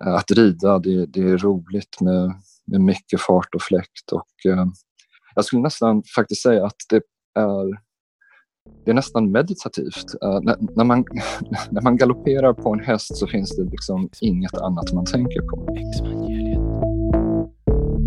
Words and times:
Eh, 0.00 0.14
att 0.14 0.30
rida, 0.30 0.78
det, 0.78 1.06
det 1.06 1.20
är 1.20 1.38
roligt 1.38 2.00
med, 2.00 2.34
med 2.66 2.80
mycket 2.80 3.20
fart 3.20 3.54
och 3.54 3.62
fläkt 3.62 4.12
och 4.12 4.52
eh, 4.52 4.66
jag 5.34 5.44
skulle 5.44 5.62
nästan 5.62 6.02
faktiskt 6.16 6.42
säga 6.42 6.66
att 6.66 6.76
det 6.90 7.02
är 7.40 7.92
det 8.84 8.90
är 8.90 8.94
nästan 8.94 9.32
meditativt. 9.32 10.14
Eh, 10.22 10.40
när, 10.42 10.56
när, 10.76 10.84
man, 10.84 11.04
när 11.70 11.82
man 11.82 11.96
galopperar 11.96 12.52
på 12.52 12.72
en 12.72 12.80
häst 12.80 13.16
så 13.16 13.26
finns 13.26 13.56
det 13.56 13.64
liksom 13.64 14.08
inget 14.20 14.54
annat 14.54 14.92
man 14.92 15.04
tänker 15.04 15.40
på. 15.40 15.76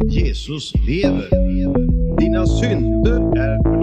Jesus 0.09 0.73
lever. 0.87 1.29
Dina 2.17 2.45
synder 2.45 3.19
är 3.37 3.74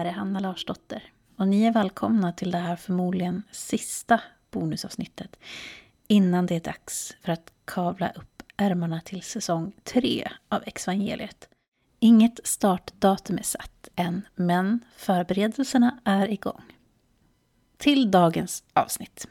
här 0.00 0.06
är 0.06 0.12
Hanna 0.12 0.40
Larsdotter. 0.40 1.02
Och 1.36 1.48
ni 1.48 1.62
är 1.62 1.72
välkomna 1.72 2.32
till 2.32 2.50
det 2.50 2.58
här 2.58 2.76
förmodligen 2.76 3.42
sista 3.50 4.20
bonusavsnittet 4.50 5.36
innan 6.08 6.46
det 6.46 6.56
är 6.56 6.60
dags 6.60 7.16
för 7.22 7.32
att 7.32 7.52
kavla 7.64 8.10
upp 8.10 8.42
ärmarna 8.56 9.00
till 9.00 9.22
säsong 9.22 9.72
3 9.84 10.28
av 10.48 10.62
Exvangeliet. 10.66 11.48
Inget 11.98 12.40
startdatum 12.44 13.38
är 13.38 13.42
satt 13.42 13.88
än, 13.96 14.22
men 14.34 14.80
förberedelserna 14.96 16.00
är 16.04 16.30
igång. 16.30 16.62
Till 17.76 18.10
dagens 18.10 18.64
avsnitt. 18.72 19.28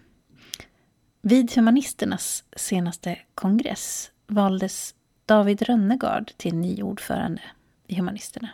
Vid 1.22 1.56
Humanisternas 1.56 2.44
senaste 2.56 3.20
kongress 3.36 4.12
valdes 4.28 4.96
David 5.26 5.62
Rönnegard 5.62 6.32
till 6.38 6.56
ny 6.56 6.84
ordförande 6.84 7.42
i 7.88 7.96
Humanisterna. 7.96 8.50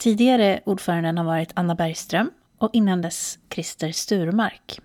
Tidigare 0.00 0.60
ordföranden 0.64 1.18
har 1.18 1.24
varit 1.24 1.52
Anna 1.54 1.74
Bergström 1.74 2.30
och 2.58 2.70
innan 2.72 3.02
dess 3.02 3.38
Christer 3.50 3.92
Sturmark. 3.92 4.80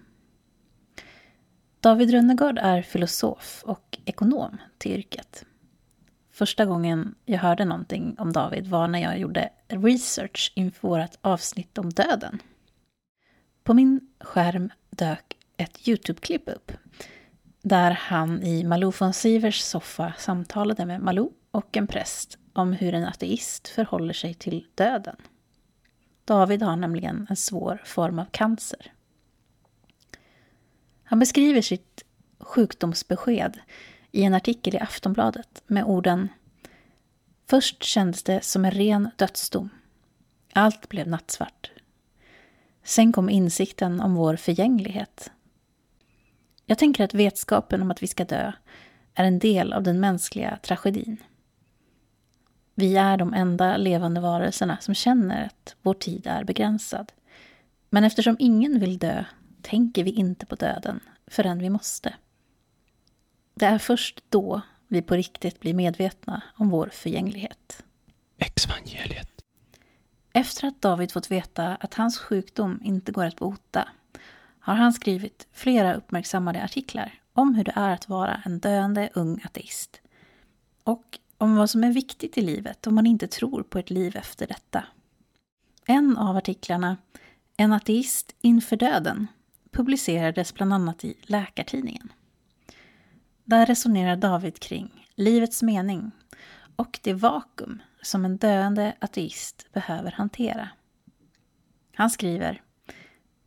David 1.79 2.11
Rönnegard 2.11 2.57
är 2.57 2.81
filosof 2.81 3.63
och 3.65 3.97
ekonom 4.05 4.57
till 4.77 4.91
yrket. 4.91 5.45
Första 6.31 6.65
gången 6.65 7.15
jag 7.25 7.39
hörde 7.39 7.65
någonting 7.65 8.15
om 8.19 8.33
David 8.33 8.67
var 8.67 8.87
när 8.87 8.99
jag 8.99 9.19
gjorde 9.19 9.49
research 9.67 10.51
inför 10.55 10.87
vårt 10.87 11.15
avsnitt 11.21 11.77
om 11.77 11.89
döden. 11.89 12.41
På 13.63 13.73
min 13.73 13.99
skärm 14.19 14.69
dök 14.89 15.37
ett 15.57 15.87
YouTube-klipp 15.87 16.49
upp 16.49 16.71
där 17.61 17.91
han 17.91 18.43
i 18.43 18.63
Malou 18.63 18.91
von 18.99 19.13
Sivers 19.13 19.61
soffa 19.61 20.13
samtalade 20.17 20.85
med 20.85 21.01
Malou 21.01 21.31
och 21.51 21.77
en 21.77 21.87
präst 21.87 22.39
om 22.55 22.73
hur 22.73 22.93
en 22.93 23.05
ateist 23.05 23.67
förhåller 23.67 24.13
sig 24.13 24.33
till 24.33 24.67
döden. 24.75 25.15
David 26.25 26.61
har 26.61 26.75
nämligen 26.75 27.27
en 27.29 27.35
svår 27.35 27.81
form 27.85 28.19
av 28.19 28.25
cancer. 28.25 28.93
Han 31.03 31.19
beskriver 31.19 31.61
sitt 31.61 32.05
sjukdomsbesked 32.39 33.59
i 34.11 34.23
en 34.23 34.33
artikel 34.33 34.75
i 34.75 34.79
Aftonbladet 34.79 35.63
med 35.67 35.83
orden 35.83 36.29
Först 37.47 37.83
kändes 37.83 38.23
det 38.23 38.43
som 38.43 38.65
en 38.65 38.71
ren 38.71 39.09
dödsdom. 39.15 39.69
Allt 40.53 40.89
blev 40.89 41.07
nattsvart. 41.07 41.71
Sen 42.83 43.13
kom 43.13 43.29
insikten 43.29 44.01
om 44.01 44.15
vår 44.15 44.35
förgänglighet. 44.35 45.31
Jag 46.65 46.77
tänker 46.77 47.03
att 47.03 47.13
vetskapen 47.13 47.81
om 47.81 47.91
att 47.91 48.03
vi 48.03 48.07
ska 48.07 48.25
dö 48.25 48.51
är 49.13 49.23
en 49.23 49.39
del 49.39 49.73
av 49.73 49.83
den 49.83 49.99
mänskliga 49.99 50.59
tragedin. 50.61 51.17
Vi 52.75 52.95
är 52.95 53.17
de 53.17 53.33
enda 53.33 53.77
levande 53.77 54.21
varelserna 54.21 54.77
som 54.81 54.95
känner 54.95 55.45
att 55.45 55.75
vår 55.81 55.93
tid 55.93 56.27
är 56.27 56.43
begränsad. 56.43 57.11
Men 57.89 58.03
eftersom 58.03 58.35
ingen 58.39 58.79
vill 58.79 58.97
dö 58.97 59.23
tänker 59.61 60.03
vi 60.03 60.11
inte 60.11 60.45
på 60.45 60.55
döden 60.55 60.99
förrän 61.27 61.59
vi 61.59 61.69
måste. 61.69 62.13
Det 63.53 63.65
är 63.65 63.77
först 63.77 64.23
då 64.29 64.61
vi 64.87 65.01
på 65.01 65.15
riktigt 65.15 65.59
blir 65.59 65.73
medvetna 65.73 66.41
om 66.55 66.69
vår 66.69 66.89
förgänglighet. 66.93 67.83
Exvangeliet. 68.37 69.29
Efter 70.33 70.67
att 70.67 70.81
David 70.81 71.11
fått 71.11 71.31
veta 71.31 71.75
att 71.75 71.93
hans 71.93 72.19
sjukdom 72.19 72.79
inte 72.83 73.11
går 73.11 73.25
att 73.25 73.35
bota 73.35 73.89
har 74.59 74.75
han 74.75 74.93
skrivit 74.93 75.47
flera 75.51 75.93
uppmärksammade 75.93 76.63
artiklar 76.63 77.13
om 77.33 77.55
hur 77.55 77.63
det 77.63 77.73
är 77.75 77.89
att 77.89 78.09
vara 78.09 78.41
en 78.45 78.59
döende 78.59 79.09
ung 79.13 79.41
ateist. 79.45 80.01
Och 80.83 81.19
om 81.37 81.55
vad 81.55 81.69
som 81.69 81.83
är 81.83 81.91
viktigt 81.91 82.37
i 82.37 82.41
livet 82.41 82.87
om 82.87 82.95
man 82.95 83.05
inte 83.05 83.27
tror 83.27 83.63
på 83.63 83.79
ett 83.79 83.89
liv 83.89 84.15
efter 84.15 84.47
detta. 84.47 84.83
En 85.85 86.17
av 86.17 86.37
artiklarna, 86.37 86.97
En 87.57 87.73
ateist 87.73 88.35
inför 88.41 88.75
döden, 88.75 89.27
publicerades 89.71 90.53
bland 90.53 90.73
annat 90.73 91.03
i 91.05 91.15
Läkartidningen. 91.21 92.11
Där 93.43 93.65
resonerar 93.65 94.15
David 94.15 94.59
kring 94.59 95.07
livets 95.15 95.63
mening 95.63 96.11
och 96.75 96.99
det 97.03 97.13
vakuum 97.13 97.81
som 98.01 98.25
en 98.25 98.37
döende 98.37 98.95
ateist 98.99 99.67
behöver 99.73 100.11
hantera. 100.11 100.69
Han 101.95 102.09
skriver 102.09 102.61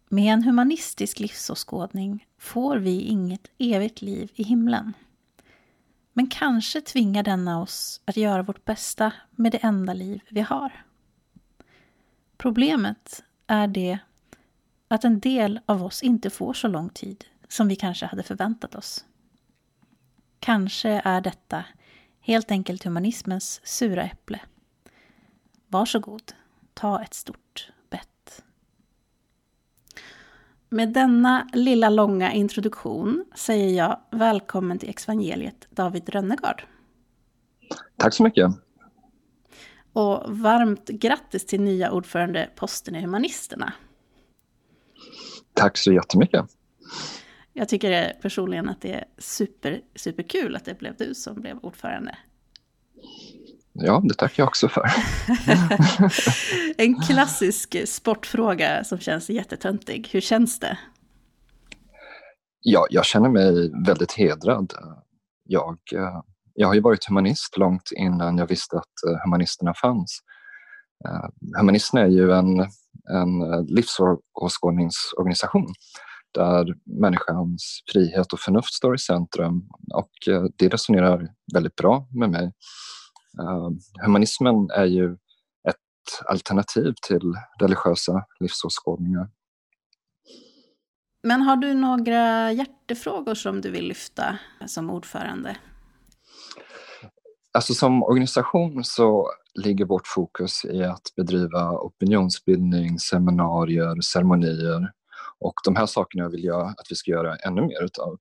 Med 0.08 0.34
en 0.34 0.42
humanistisk 0.42 1.20
livsåskådning 1.20 2.26
får 2.38 2.76
vi 2.76 3.00
inget 3.00 3.50
evigt 3.58 4.02
liv 4.02 4.30
i 4.34 4.42
himlen. 4.42 4.92
Men 6.18 6.26
kanske 6.26 6.80
tvingar 6.80 7.22
denna 7.22 7.62
oss 7.62 8.00
att 8.04 8.16
göra 8.16 8.42
vårt 8.42 8.64
bästa 8.64 9.12
med 9.30 9.52
det 9.52 9.58
enda 9.58 9.92
liv 9.92 10.22
vi 10.28 10.40
har. 10.40 10.84
Problemet 12.36 13.24
är 13.46 13.66
det 13.66 13.98
att 14.88 15.04
en 15.04 15.20
del 15.20 15.60
av 15.66 15.84
oss 15.84 16.02
inte 16.02 16.30
får 16.30 16.52
så 16.52 16.68
lång 16.68 16.88
tid 16.88 17.24
som 17.48 17.68
vi 17.68 17.76
kanske 17.76 18.06
hade 18.06 18.22
förväntat 18.22 18.74
oss. 18.74 19.04
Kanske 20.40 20.90
är 21.04 21.20
detta 21.20 21.64
helt 22.20 22.50
enkelt 22.50 22.84
humanismens 22.84 23.60
sura 23.64 24.02
äpple. 24.02 24.40
Varsågod, 25.66 26.32
ta 26.74 27.02
ett 27.02 27.14
stort 27.14 27.72
bett. 27.90 28.42
Med 30.70 30.92
denna 30.92 31.48
lilla 31.52 31.90
långa 31.90 32.32
introduktion 32.32 33.24
säger 33.34 33.76
jag 33.76 34.00
välkommen 34.10 34.78
till 34.78 34.88
Exvangeliet 34.88 35.66
David 35.70 36.08
Rönnegard. 36.08 36.62
Tack 37.96 38.14
så 38.14 38.22
mycket. 38.22 38.50
Och 39.92 40.36
varmt 40.38 40.88
grattis 40.88 41.46
till 41.46 41.60
nya 41.60 41.90
ordförandeposten 41.90 42.94
i 42.94 43.00
Humanisterna. 43.00 43.72
Tack 45.54 45.76
så 45.76 45.92
jättemycket. 45.92 46.44
Jag 47.52 47.68
tycker 47.68 48.18
personligen 48.22 48.68
att 48.68 48.80
det 48.80 48.92
är 48.92 49.04
super, 49.18 49.80
superkul 49.94 50.56
att 50.56 50.64
det 50.64 50.78
blev 50.78 50.96
du 50.96 51.14
som 51.14 51.40
blev 51.40 51.58
ordförande. 51.58 52.18
Ja, 53.80 54.02
det 54.04 54.14
tackar 54.14 54.42
jag 54.42 54.48
också 54.48 54.68
för. 54.68 54.82
en 56.82 57.00
klassisk 57.00 57.88
sportfråga 57.88 58.84
som 58.84 58.98
känns 58.98 59.30
jättetöntig. 59.30 60.08
Hur 60.12 60.20
känns 60.20 60.60
det? 60.60 60.78
Ja, 62.60 62.86
jag 62.90 63.04
känner 63.04 63.28
mig 63.28 63.72
väldigt 63.86 64.12
hedrad. 64.12 64.72
Jag, 65.44 65.78
eh, 65.94 66.20
jag 66.54 66.66
har 66.66 66.74
ju 66.74 66.80
varit 66.80 67.08
humanist 67.08 67.56
långt 67.56 67.90
innan 67.96 68.38
jag 68.38 68.46
visste 68.46 68.76
att 68.76 69.04
eh, 69.08 69.16
humanisterna 69.24 69.74
fanns. 69.74 70.20
Eh, 71.08 71.28
humanisterna 71.58 72.02
är 72.02 72.08
ju 72.08 72.32
en, 72.32 72.60
en 73.10 73.64
livsåskådningsorganisation 73.66 75.72
där 76.34 76.74
människans 77.00 77.82
frihet 77.92 78.32
och 78.32 78.40
förnuft 78.40 78.74
står 78.74 78.94
i 78.94 78.98
centrum 78.98 79.68
och 79.94 80.12
det 80.58 80.68
resonerar 80.68 81.28
väldigt 81.54 81.76
bra 81.76 82.08
med 82.10 82.30
mig. 82.30 82.52
Uh, 83.40 83.70
humanismen 84.02 84.70
är 84.70 84.84
ju 84.84 85.12
ett 85.68 86.26
alternativ 86.26 86.94
till 87.08 87.34
religiösa 87.60 88.24
livsåskådningar. 88.40 89.28
Men 91.22 91.40
har 91.42 91.56
du 91.56 91.74
några 91.74 92.52
hjärtefrågor 92.52 93.34
som 93.34 93.60
du 93.60 93.70
vill 93.70 93.88
lyfta 93.88 94.38
som 94.66 94.90
ordförande? 94.90 95.56
Alltså 97.52 97.74
som 97.74 98.02
organisation 98.02 98.84
så 98.84 99.30
ligger 99.54 99.84
vårt 99.84 100.06
fokus 100.06 100.64
i 100.64 100.82
att 100.82 101.02
bedriva 101.16 101.70
opinionsbildning, 101.72 102.98
seminarier, 102.98 104.00
ceremonier 104.00 104.92
och 105.40 105.54
de 105.64 105.76
här 105.76 105.86
sakerna 105.86 106.28
vill 106.28 106.44
jag 106.44 106.68
att 106.68 106.86
vi 106.90 106.94
ska 106.94 107.10
göra 107.10 107.36
ännu 107.36 107.60
mer 107.60 107.84
utav. 107.84 108.18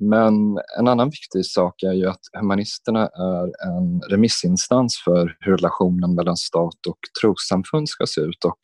Men 0.00 0.58
en 0.78 0.88
annan 0.88 1.10
viktig 1.10 1.46
sak 1.46 1.82
är 1.82 1.92
ju 1.92 2.06
att 2.06 2.20
humanisterna 2.40 3.06
är 3.06 3.68
en 3.68 4.00
remissinstans 4.10 5.02
för 5.04 5.36
hur 5.40 5.56
relationen 5.56 6.14
mellan 6.14 6.36
stat 6.36 6.86
och 6.88 6.98
trossamfund 7.20 7.88
ska 7.88 8.06
se 8.06 8.20
ut 8.20 8.44
och 8.44 8.58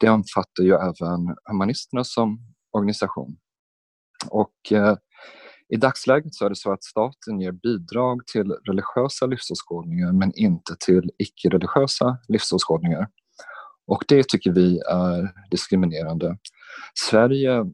det 0.00 0.08
omfattar 0.08 0.62
ju 0.62 0.74
även 0.74 1.36
humanisterna 1.44 2.04
som 2.04 2.38
organisation. 2.72 3.36
Och 4.30 4.72
eh, 4.72 4.96
I 5.68 5.76
dagsläget 5.76 6.34
så 6.34 6.44
är 6.44 6.48
det 6.48 6.56
så 6.56 6.72
att 6.72 6.84
staten 6.84 7.40
ger 7.40 7.52
bidrag 7.52 8.26
till 8.26 8.52
religiösa 8.52 9.26
livsåskådningar 9.26 10.12
men 10.12 10.32
inte 10.34 10.76
till 10.86 11.10
icke-religiösa 11.18 12.18
livsåskådningar. 12.28 13.08
Och 13.86 14.04
det 14.08 14.28
tycker 14.28 14.52
vi 14.52 14.78
är 14.78 15.32
diskriminerande. 15.50 16.36
Sverige, 16.94 17.64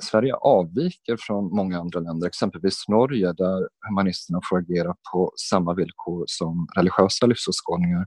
Sverige 0.00 0.34
avviker 0.34 1.16
från 1.20 1.56
många 1.56 1.80
andra 1.80 2.00
länder, 2.00 2.26
exempelvis 2.26 2.88
Norge 2.88 3.32
där 3.32 3.68
humanisterna 3.88 4.40
får 4.50 4.58
agera 4.58 4.94
på 5.12 5.32
samma 5.50 5.74
villkor 5.74 6.24
som 6.26 6.68
religiösa 6.76 7.26
livsåskådningar. 7.26 8.06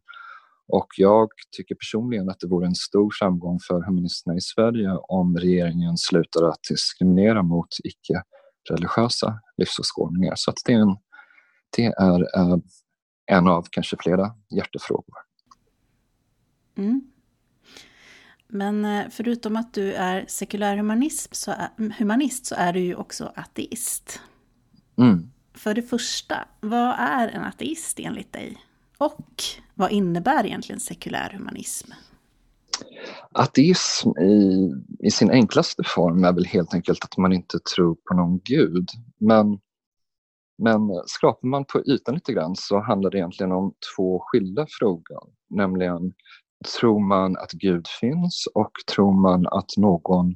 Och 0.68 0.88
jag 0.98 1.30
tycker 1.58 1.76
personligen 1.76 2.30
att 2.30 2.40
det 2.40 2.48
vore 2.48 2.68
en 2.68 2.76
stor 2.76 3.12
framgång 3.20 3.60
för 3.68 3.82
humanisterna 3.82 4.36
i 4.36 4.42
Sverige 4.42 4.92
om 4.92 5.38
regeringen 5.38 5.98
slutar 5.98 6.44
att 6.50 6.60
diskriminera 6.70 7.44
mot 7.44 7.68
icke-religiösa 7.84 9.40
livsåskådningar. 9.58 10.34
Så 10.36 10.52
att 10.52 10.58
det 10.66 10.74
är 10.74 10.80
en, 10.80 10.98
det 11.78 11.86
är 11.86 12.40
eh, 12.40 12.58
en 13.32 13.48
av 13.48 13.66
kanske 13.72 13.98
flera 14.00 14.32
hjärtefrågor. 14.56 15.16
Mm. 16.78 17.02
Men 18.56 18.86
eh, 18.86 19.06
förutom 19.10 19.56
att 19.56 19.74
du 19.74 19.94
är 19.94 20.26
sekulär 20.28 20.78
humanism, 20.78 21.34
så 21.34 21.52
är, 21.52 21.70
humanist 21.98 22.46
så 22.46 22.56
är 22.56 22.74
du 22.74 22.80
ju 22.80 22.96
också 22.96 23.32
ateist. 23.36 24.22
Mm. 24.98 25.30
För 25.54 25.74
det 25.74 25.82
första, 25.82 26.48
vad 26.62 26.96
är 27.00 27.28
en 27.28 27.44
ateist 27.44 28.00
enligt 28.00 28.34
dig? 28.34 28.58
Och 28.98 29.44
vad 29.74 29.92
innebär 29.92 30.46
egentligen 30.46 30.80
sekulär 30.80 31.30
humanism? 31.30 31.92
Ateism 33.32 34.10
i, 34.10 34.72
i 35.00 35.12
sin 35.12 35.32
enklaste 35.32 35.84
form 35.86 36.24
är 36.24 36.34
väl 36.34 36.46
helt 36.46 36.74
enkelt 36.74 37.04
att 37.04 37.18
man 37.18 37.34
inte 37.34 37.60
tror 37.76 37.96
på 37.96 38.14
någon 38.14 38.40
gud. 38.40 38.90
Men, 39.18 39.60
men 40.58 40.80
skrapar 41.06 41.48
man 41.48 41.66
på 41.66 41.84
ytan 41.86 42.16
lite 42.16 42.34
grann 42.34 42.56
så 42.56 42.80
handlar 42.80 43.12
det 43.12 43.18
egentligen 43.18 43.52
om 43.52 43.74
två 43.96 44.22
skilda 44.26 44.68
frågor. 44.80 45.24
Nämligen 45.50 46.14
tror 46.80 47.08
man 47.08 47.38
att 47.38 47.52
Gud 47.52 47.88
finns 47.88 48.48
och 48.54 48.72
tror 48.96 49.22
man 49.22 49.48
att 49.48 49.78
någon 49.78 50.36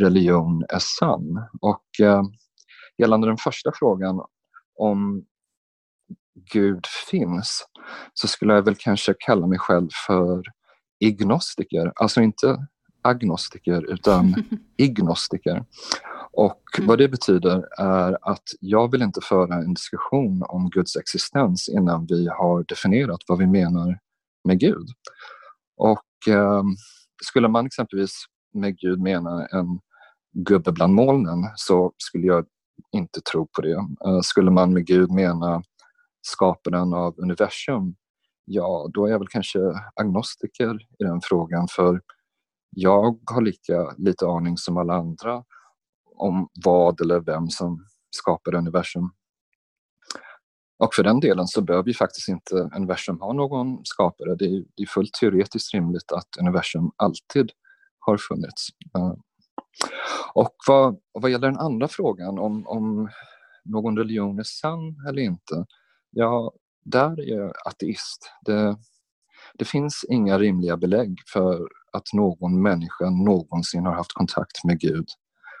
religion 0.00 0.64
är 0.68 0.78
sann? 0.78 1.48
Och 1.60 2.00
eh, 2.02 2.22
gällande 2.98 3.26
den 3.26 3.36
första 3.36 3.70
frågan 3.74 4.20
om 4.78 5.24
Gud 6.52 6.86
finns 7.10 7.66
så 8.14 8.28
skulle 8.28 8.54
jag 8.54 8.62
väl 8.62 8.74
kanske 8.74 9.14
kalla 9.18 9.46
mig 9.46 9.58
själv 9.58 9.88
för 10.06 10.42
ignostiker, 11.00 11.92
alltså 11.94 12.20
inte 12.20 12.66
agnostiker 13.02 13.92
utan 13.92 14.34
ignostiker. 14.76 15.64
Och 16.32 16.62
mm. 16.78 16.88
vad 16.88 16.98
det 16.98 17.08
betyder 17.08 17.80
är 17.80 18.30
att 18.30 18.44
jag 18.60 18.90
vill 18.90 19.02
inte 19.02 19.20
föra 19.20 19.54
en 19.54 19.74
diskussion 19.74 20.42
om 20.48 20.70
Guds 20.70 20.96
existens 20.96 21.68
innan 21.68 22.06
vi 22.06 22.28
har 22.28 22.64
definierat 22.68 23.20
vad 23.28 23.38
vi 23.38 23.46
menar 23.46 23.98
med 24.44 24.60
Gud. 24.60 24.88
Och 25.78 26.28
eh, 26.34 26.62
skulle 27.24 27.48
man 27.48 27.66
exempelvis 27.66 28.12
med 28.54 28.78
Gud 28.78 29.00
mena 29.00 29.46
en 29.46 29.80
gubbe 30.32 30.72
bland 30.72 30.94
molnen 30.94 31.38
så 31.56 31.92
skulle 31.96 32.26
jag 32.26 32.46
inte 32.92 33.20
tro 33.20 33.48
på 33.56 33.62
det. 33.62 33.86
Eh, 34.06 34.20
skulle 34.22 34.50
man 34.50 34.72
med 34.72 34.86
Gud 34.86 35.10
mena 35.10 35.62
skaparen 36.22 36.94
av 36.94 37.14
universum, 37.18 37.94
ja 38.44 38.90
då 38.92 39.06
är 39.06 39.10
jag 39.10 39.18
väl 39.18 39.28
kanske 39.28 39.58
agnostiker 39.94 40.74
i 40.98 41.04
den 41.04 41.20
frågan 41.22 41.68
för 41.76 42.00
jag 42.70 43.18
har 43.30 43.42
lika 43.42 43.94
lite 43.96 44.26
aning 44.26 44.56
som 44.56 44.76
alla 44.76 44.94
andra 44.94 45.44
om 46.16 46.48
vad 46.64 47.00
eller 47.00 47.20
vem 47.20 47.48
som 47.48 47.86
skapar 48.10 48.54
universum. 48.54 49.10
Och 50.78 50.94
för 50.94 51.02
den 51.02 51.20
delen 51.20 51.46
så 51.46 51.62
behöver 51.62 51.88
ju 51.88 51.94
faktiskt 51.94 52.28
inte 52.28 52.54
universum 52.54 53.20
ha 53.20 53.32
någon 53.32 53.80
skapare. 53.84 54.34
Det 54.34 54.44
är, 54.44 54.64
det 54.76 54.82
är 54.82 54.86
fullt 54.86 55.12
teoretiskt 55.12 55.74
rimligt 55.74 56.12
att 56.12 56.28
universum 56.40 56.90
alltid 56.96 57.50
har 57.98 58.16
funnits. 58.16 58.68
Eh, 58.96 59.14
och 60.34 60.54
vad, 60.68 60.98
vad 61.12 61.30
gäller 61.30 61.48
den 61.48 61.58
andra 61.58 61.88
frågan 61.88 62.38
om, 62.38 62.66
om 62.66 63.08
någon 63.64 63.98
religion 63.98 64.38
är 64.38 64.42
sann 64.42 65.06
eller 65.08 65.22
inte, 65.22 65.66
ja, 66.10 66.52
där 66.84 67.20
är 67.20 67.36
jag 67.36 67.52
ateist. 67.66 68.32
Det, 68.44 68.76
det 69.54 69.64
finns 69.64 70.04
inga 70.08 70.38
rimliga 70.38 70.76
belägg 70.76 71.18
för 71.32 71.68
att 71.92 72.12
någon 72.12 72.62
människa 72.62 73.10
någonsin 73.10 73.86
har 73.86 73.94
haft 73.94 74.12
kontakt 74.12 74.64
med 74.64 74.80
Gud 74.80 75.06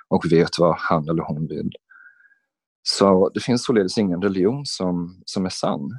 och 0.08 0.32
vet 0.32 0.58
vad 0.58 0.76
han 0.78 1.08
eller 1.08 1.22
hon 1.22 1.46
vill. 1.46 1.70
Så 2.90 3.28
det 3.28 3.40
finns 3.40 3.64
således 3.64 3.98
ingen 3.98 4.22
religion 4.22 4.66
som, 4.66 5.22
som 5.24 5.46
är 5.46 5.50
sann. 5.50 5.98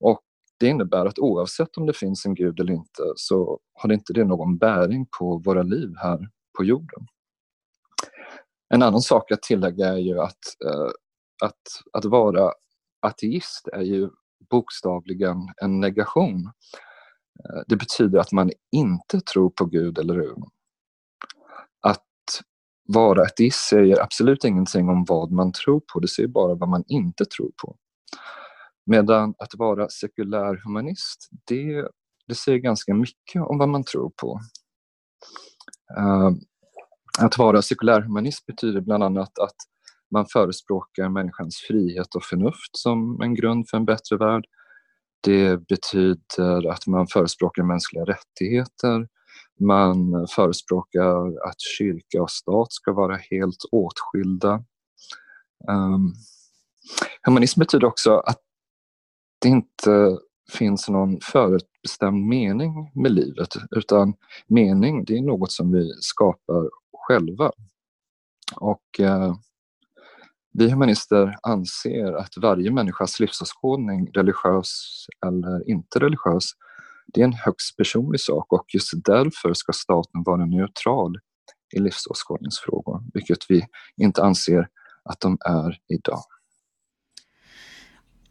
Och 0.00 0.20
det 0.58 0.66
innebär 0.66 1.06
att 1.06 1.18
oavsett 1.18 1.76
om 1.76 1.86
det 1.86 1.96
finns 1.96 2.26
en 2.26 2.34
gud 2.34 2.60
eller 2.60 2.72
inte 2.72 3.02
så 3.16 3.60
har 3.74 3.88
det 3.88 3.94
inte 3.94 4.12
det 4.12 4.24
någon 4.24 4.58
bäring 4.58 5.06
på 5.18 5.38
våra 5.38 5.62
liv 5.62 5.94
här 5.96 6.28
på 6.58 6.64
jorden. 6.64 7.06
En 8.74 8.82
annan 8.82 9.00
sak 9.00 9.32
att 9.32 9.42
tillägga 9.42 9.88
är 9.88 9.96
ju 9.96 10.20
att, 10.20 10.62
eh, 10.64 10.90
att, 11.42 11.62
att 11.92 12.04
vara 12.04 12.52
ateist 13.00 13.68
är 13.68 13.82
ju 13.82 14.10
bokstavligen 14.50 15.36
en 15.62 15.80
negation. 15.80 16.50
Eh, 17.44 17.62
det 17.66 17.76
betyder 17.76 18.18
att 18.18 18.32
man 18.32 18.50
inte 18.72 19.20
tror 19.20 19.50
på 19.50 19.64
Gud, 19.64 19.98
eller 19.98 20.14
hur? 20.14 20.34
Vara 22.88 23.22
ateist 23.22 23.68
säger 23.68 24.02
absolut 24.02 24.44
ingenting 24.44 24.88
om 24.88 25.04
vad 25.08 25.32
man 25.32 25.52
tror 25.52 25.82
på, 25.92 26.00
det 26.00 26.08
säger 26.08 26.28
bara 26.28 26.54
vad 26.54 26.68
man 26.68 26.84
inte 26.86 27.24
tror 27.24 27.50
på. 27.62 27.76
Medan 28.86 29.34
att 29.38 29.54
vara 29.54 29.88
sekulär 29.88 30.60
humanist, 30.64 31.28
det, 31.44 31.88
det 32.26 32.34
säger 32.34 32.58
ganska 32.58 32.94
mycket 32.94 33.42
om 33.42 33.58
vad 33.58 33.68
man 33.68 33.84
tror 33.84 34.12
på. 34.16 34.40
Uh, 35.98 36.30
att 37.18 37.38
vara 37.38 37.62
sekulär 37.62 38.00
humanist 38.00 38.46
betyder 38.46 38.80
bland 38.80 39.04
annat 39.04 39.38
att 39.38 39.56
man 40.10 40.26
förespråkar 40.32 41.08
människans 41.08 41.56
frihet 41.68 42.14
och 42.14 42.24
förnuft 42.24 42.76
som 42.76 43.20
en 43.22 43.34
grund 43.34 43.68
för 43.68 43.76
en 43.76 43.84
bättre 43.84 44.16
värld. 44.16 44.44
Det 45.20 45.66
betyder 45.68 46.70
att 46.70 46.86
man 46.86 47.06
förespråkar 47.06 47.62
mänskliga 47.62 48.04
rättigheter, 48.04 49.08
man 49.60 50.26
förespråkar 50.28 51.26
att 51.48 51.60
kyrka 51.78 52.22
och 52.22 52.30
stat 52.30 52.72
ska 52.72 52.92
vara 52.92 53.16
helt 53.16 53.64
åtskilda. 53.72 54.64
Um, 55.68 56.14
humanism 57.22 57.60
betyder 57.60 57.86
också 57.86 58.16
att 58.16 58.40
det 59.40 59.48
inte 59.48 60.18
finns 60.52 60.88
någon 60.88 61.20
förutbestämd 61.20 62.26
mening 62.26 62.90
med 62.94 63.12
livet 63.12 63.48
utan 63.70 64.14
mening 64.46 65.04
det 65.04 65.16
är 65.16 65.22
något 65.22 65.52
som 65.52 65.72
vi 65.72 65.90
skapar 66.00 66.70
själva. 67.08 67.52
Och 68.56 69.00
uh, 69.00 69.34
vi 70.58 70.70
humanister 70.70 71.36
anser 71.42 72.12
att 72.12 72.36
varje 72.36 72.70
människas 72.70 73.20
livsåskådning, 73.20 74.10
religiös 74.14 75.06
eller 75.26 75.70
inte 75.70 75.98
religiös, 75.98 76.44
det 77.06 77.20
är 77.20 77.24
en 77.24 77.32
högst 77.32 77.76
personlig 77.76 78.20
sak 78.20 78.52
och 78.52 78.64
just 78.74 78.92
därför 79.04 79.54
ska 79.54 79.72
staten 79.72 80.22
vara 80.22 80.46
neutral 80.46 81.18
i 81.76 81.78
livsåskådningsfrågor, 81.78 83.02
vilket 83.14 83.50
vi 83.50 83.66
inte 83.96 84.22
anser 84.22 84.68
att 85.04 85.20
de 85.20 85.38
är 85.40 85.78
idag. 85.88 86.22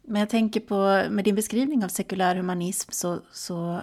Men 0.02 0.20
jag 0.20 0.28
tänker 0.28 0.60
på, 0.60 1.04
med 1.10 1.24
din 1.24 1.34
beskrivning 1.34 1.84
av 1.84 1.88
sekulär 1.88 2.36
humanism 2.36 2.90
så, 2.92 3.20
så 3.32 3.80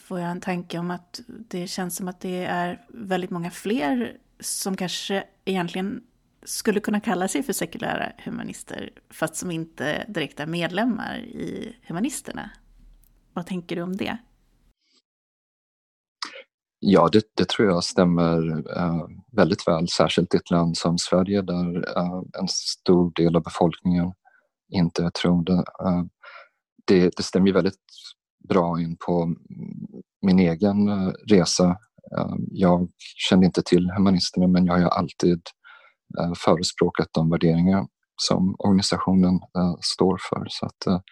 får 0.00 0.20
jag 0.20 0.30
en 0.30 0.40
tanke 0.40 0.78
om 0.78 0.90
att 0.90 1.20
det 1.26 1.66
känns 1.66 1.96
som 1.96 2.08
att 2.08 2.20
det 2.20 2.44
är 2.44 2.86
väldigt 2.88 3.30
många 3.30 3.50
fler 3.50 4.16
som 4.40 4.76
kanske 4.76 5.24
egentligen 5.44 6.02
skulle 6.42 6.80
kunna 6.80 7.00
kalla 7.00 7.28
sig 7.28 7.42
för 7.42 7.52
sekulära 7.52 8.12
humanister, 8.24 8.90
fast 9.10 9.36
som 9.36 9.50
inte 9.50 10.04
direkt 10.08 10.40
är 10.40 10.46
medlemmar 10.46 11.18
i 11.18 11.76
humanisterna. 11.82 12.50
Vad 13.32 13.46
tänker 13.46 13.76
du 13.76 13.82
om 13.82 13.96
det? 13.96 14.18
Ja, 16.80 17.08
det, 17.12 17.22
det 17.34 17.48
tror 17.48 17.68
jag 17.68 17.84
stämmer 17.84 18.48
eh, 18.76 19.06
väldigt 19.32 19.68
väl, 19.68 19.88
särskilt 19.88 20.34
i 20.34 20.36
ett 20.36 20.50
land 20.50 20.76
som 20.76 20.98
Sverige 20.98 21.42
där 21.42 21.96
eh, 21.96 22.22
en 22.40 22.48
stor 22.48 23.12
del 23.14 23.36
av 23.36 23.42
befolkningen 23.42 24.12
inte 24.72 25.04
är 25.04 25.10
troende. 25.10 25.52
Eh, 25.52 26.02
det, 26.86 27.10
det 27.16 27.22
stämmer 27.22 27.52
väldigt 27.52 27.80
bra 28.48 28.80
in 28.80 28.96
på 29.06 29.34
min 30.22 30.38
egen 30.38 30.88
eh, 30.88 31.12
resa. 31.28 31.68
Eh, 32.18 32.34
jag 32.50 32.88
kände 33.28 33.46
inte 33.46 33.62
till 33.62 33.90
humanisterna 33.90 34.46
men 34.46 34.66
jag 34.66 34.74
har 34.78 34.88
alltid 34.88 35.40
eh, 36.20 36.32
förespråkat 36.36 37.08
de 37.12 37.30
värderingar 37.30 37.86
som 38.22 38.56
organisationen 38.58 39.40
står 39.80 40.18
för. 40.30 40.46
Så 40.48 40.66
att, 40.66 41.02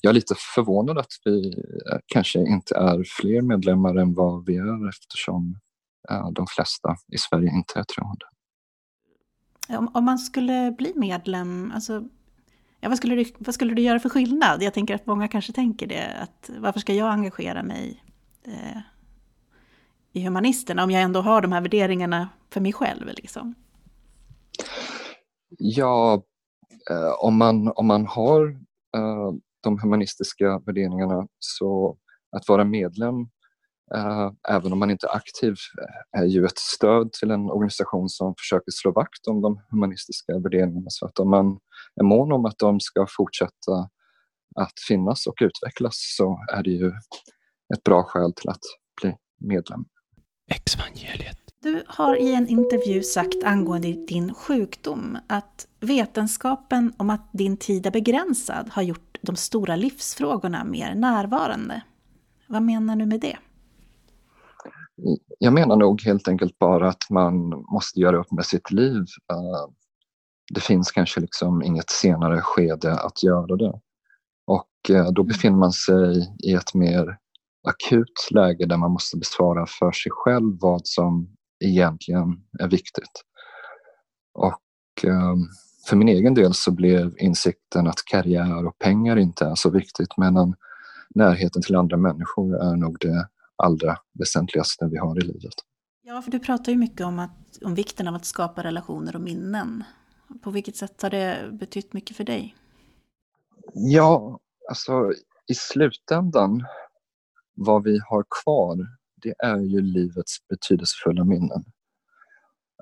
jag 0.00 0.10
är 0.10 0.14
lite 0.14 0.34
förvånad 0.54 0.98
att 0.98 1.12
vi 1.24 1.48
eh, 1.92 1.98
kanske 2.06 2.38
inte 2.38 2.76
är 2.76 3.04
fler 3.20 3.42
medlemmar 3.42 3.96
än 3.96 4.14
vad 4.14 4.46
vi 4.46 4.56
är 4.56 4.88
eftersom 4.88 5.58
eh, 6.10 6.30
de 6.30 6.46
flesta 6.46 6.96
i 7.12 7.18
Sverige 7.18 7.50
inte 7.50 7.78
är 7.78 7.84
troende. 7.84 8.26
om, 9.68 9.90
om 9.94 10.04
man 10.04 10.18
skulle 10.18 10.74
bli 10.78 10.92
medlem, 10.96 11.72
alltså, 11.74 12.04
ja, 12.80 12.88
vad, 12.88 12.98
skulle 12.98 13.14
du, 13.14 13.24
vad 13.38 13.54
skulle 13.54 13.74
du 13.74 13.82
göra 13.82 13.98
för 13.98 14.08
skillnad? 14.08 14.62
Jag 14.62 14.74
tänker 14.74 14.94
att 14.94 15.06
många 15.06 15.28
kanske 15.28 15.52
tänker 15.52 15.86
det, 15.86 16.16
att 16.20 16.50
varför 16.58 16.80
ska 16.80 16.94
jag 16.94 17.12
engagera 17.12 17.62
mig 17.62 18.02
eh, 18.44 18.80
i 20.12 20.24
humanisterna 20.24 20.84
om 20.84 20.90
jag 20.90 21.02
ändå 21.02 21.20
har 21.20 21.42
de 21.42 21.52
här 21.52 21.60
värderingarna 21.60 22.28
för 22.50 22.60
mig 22.60 22.72
själv? 22.72 23.06
Liksom? 23.06 23.54
Ja, 25.58 26.22
eh, 26.90 27.24
om, 27.24 27.36
man, 27.36 27.68
om 27.68 27.86
man 27.86 28.06
har 28.06 28.48
eh, 28.96 29.32
de 29.70 29.78
humanistiska 29.82 30.58
värderingarna 30.66 31.26
så 31.38 31.96
att 32.36 32.48
vara 32.48 32.64
medlem 32.64 33.14
Uh, 33.96 34.32
även 34.48 34.72
om 34.72 34.78
man 34.78 34.90
inte 34.90 35.06
är 35.06 35.16
aktiv, 35.16 35.54
är 36.16 36.24
ju 36.24 36.44
ett 36.44 36.58
stöd 36.58 37.12
till 37.12 37.30
en 37.30 37.50
organisation 37.50 38.08
som 38.08 38.34
försöker 38.38 38.70
slå 38.70 38.92
vakt 38.92 39.26
om 39.26 39.40
de 39.40 39.60
humanistiska 39.70 40.38
värderingarna. 40.38 40.86
Så 40.88 41.06
att 41.06 41.18
om 41.18 41.30
man 41.30 41.58
är 42.00 42.04
mån 42.04 42.32
om 42.32 42.44
att 42.44 42.58
de 42.58 42.80
ska 42.80 43.06
fortsätta 43.16 43.72
att 44.56 44.72
finnas 44.88 45.26
och 45.26 45.34
utvecklas 45.40 45.94
så 46.16 46.38
är 46.52 46.62
det 46.62 46.70
ju 46.70 46.88
ett 47.74 47.84
bra 47.84 48.02
skäl 48.02 48.32
till 48.32 48.48
att 48.50 48.64
bli 49.02 49.16
medlem. 49.40 49.84
Exvangeliet. 50.50 51.38
Du 51.62 51.82
har 51.86 52.16
i 52.16 52.34
en 52.34 52.48
intervju 52.48 53.02
sagt 53.02 53.44
angående 53.44 53.92
din 53.92 54.34
sjukdom 54.34 55.18
att 55.26 55.66
vetenskapen 55.80 56.92
om 56.96 57.10
att 57.10 57.30
din 57.32 57.56
tid 57.56 57.86
är 57.86 57.90
begränsad 57.90 58.68
har 58.72 58.82
gjort 58.82 59.07
de 59.28 59.36
stora 59.36 59.76
livsfrågorna 59.76 60.64
mer 60.64 60.94
närvarande. 60.94 61.82
Vad 62.46 62.62
menar 62.62 62.96
du 62.96 63.06
med 63.06 63.20
det? 63.20 63.38
Jag 65.38 65.52
menar 65.52 65.76
nog 65.76 66.02
helt 66.02 66.28
enkelt 66.28 66.58
bara 66.58 66.88
att 66.88 67.10
man 67.10 67.48
måste 67.48 68.00
göra 68.00 68.16
upp 68.16 68.32
med 68.32 68.46
sitt 68.46 68.70
liv. 68.70 69.04
Eh, 69.32 69.70
det 70.54 70.60
finns 70.60 70.92
kanske 70.92 71.20
liksom 71.20 71.62
inget 71.62 71.90
senare 71.90 72.40
skede 72.40 73.00
att 73.00 73.22
göra 73.22 73.56
det. 73.56 73.80
Och 74.46 74.90
eh, 74.96 75.12
då 75.12 75.22
befinner 75.22 75.58
man 75.58 75.72
sig 75.72 76.36
i 76.44 76.52
ett 76.54 76.74
mer 76.74 77.18
akut 77.68 78.28
läge 78.30 78.66
där 78.66 78.76
man 78.76 78.90
måste 78.90 79.16
besvara 79.16 79.66
för 79.66 79.92
sig 79.92 80.12
själv 80.12 80.58
vad 80.60 80.86
som 80.86 81.36
egentligen 81.64 82.42
är 82.58 82.68
viktigt. 82.68 83.22
Och 84.34 85.04
eh, 85.04 85.34
för 85.86 85.96
min 85.96 86.08
egen 86.08 86.34
del 86.34 86.54
så 86.54 86.70
blev 86.70 87.14
insikten 87.18 87.86
att 87.86 88.04
karriär 88.04 88.66
och 88.66 88.78
pengar 88.78 89.16
inte 89.16 89.44
är 89.44 89.54
så 89.54 89.70
viktigt 89.70 90.16
medan 90.16 90.54
närheten 91.14 91.62
till 91.62 91.76
andra 91.76 91.96
människor 91.96 92.56
är 92.56 92.76
nog 92.76 92.96
det 93.00 93.28
allra 93.56 93.96
väsentligaste 94.18 94.88
vi 94.90 94.96
har 94.96 95.18
i 95.18 95.26
livet. 95.26 95.54
Ja, 96.02 96.22
för 96.22 96.30
du 96.30 96.38
pratar 96.38 96.72
ju 96.72 96.78
mycket 96.78 97.06
om, 97.06 97.18
att, 97.18 97.58
om 97.64 97.74
vikten 97.74 98.08
av 98.08 98.14
att 98.14 98.24
skapa 98.24 98.62
relationer 98.62 99.16
och 99.16 99.22
minnen. 99.22 99.84
På 100.42 100.50
vilket 100.50 100.76
sätt 100.76 101.02
har 101.02 101.10
det 101.10 101.50
betytt 101.52 101.92
mycket 101.92 102.16
för 102.16 102.24
dig? 102.24 102.56
Ja, 103.74 104.40
alltså 104.70 105.12
i 105.46 105.54
slutändan, 105.54 106.64
vad 107.54 107.84
vi 107.84 108.00
har 108.08 108.24
kvar, 108.42 108.76
det 109.22 109.34
är 109.38 109.58
ju 109.58 109.80
livets 109.80 110.48
betydelsefulla 110.48 111.24
minnen. 111.24 111.64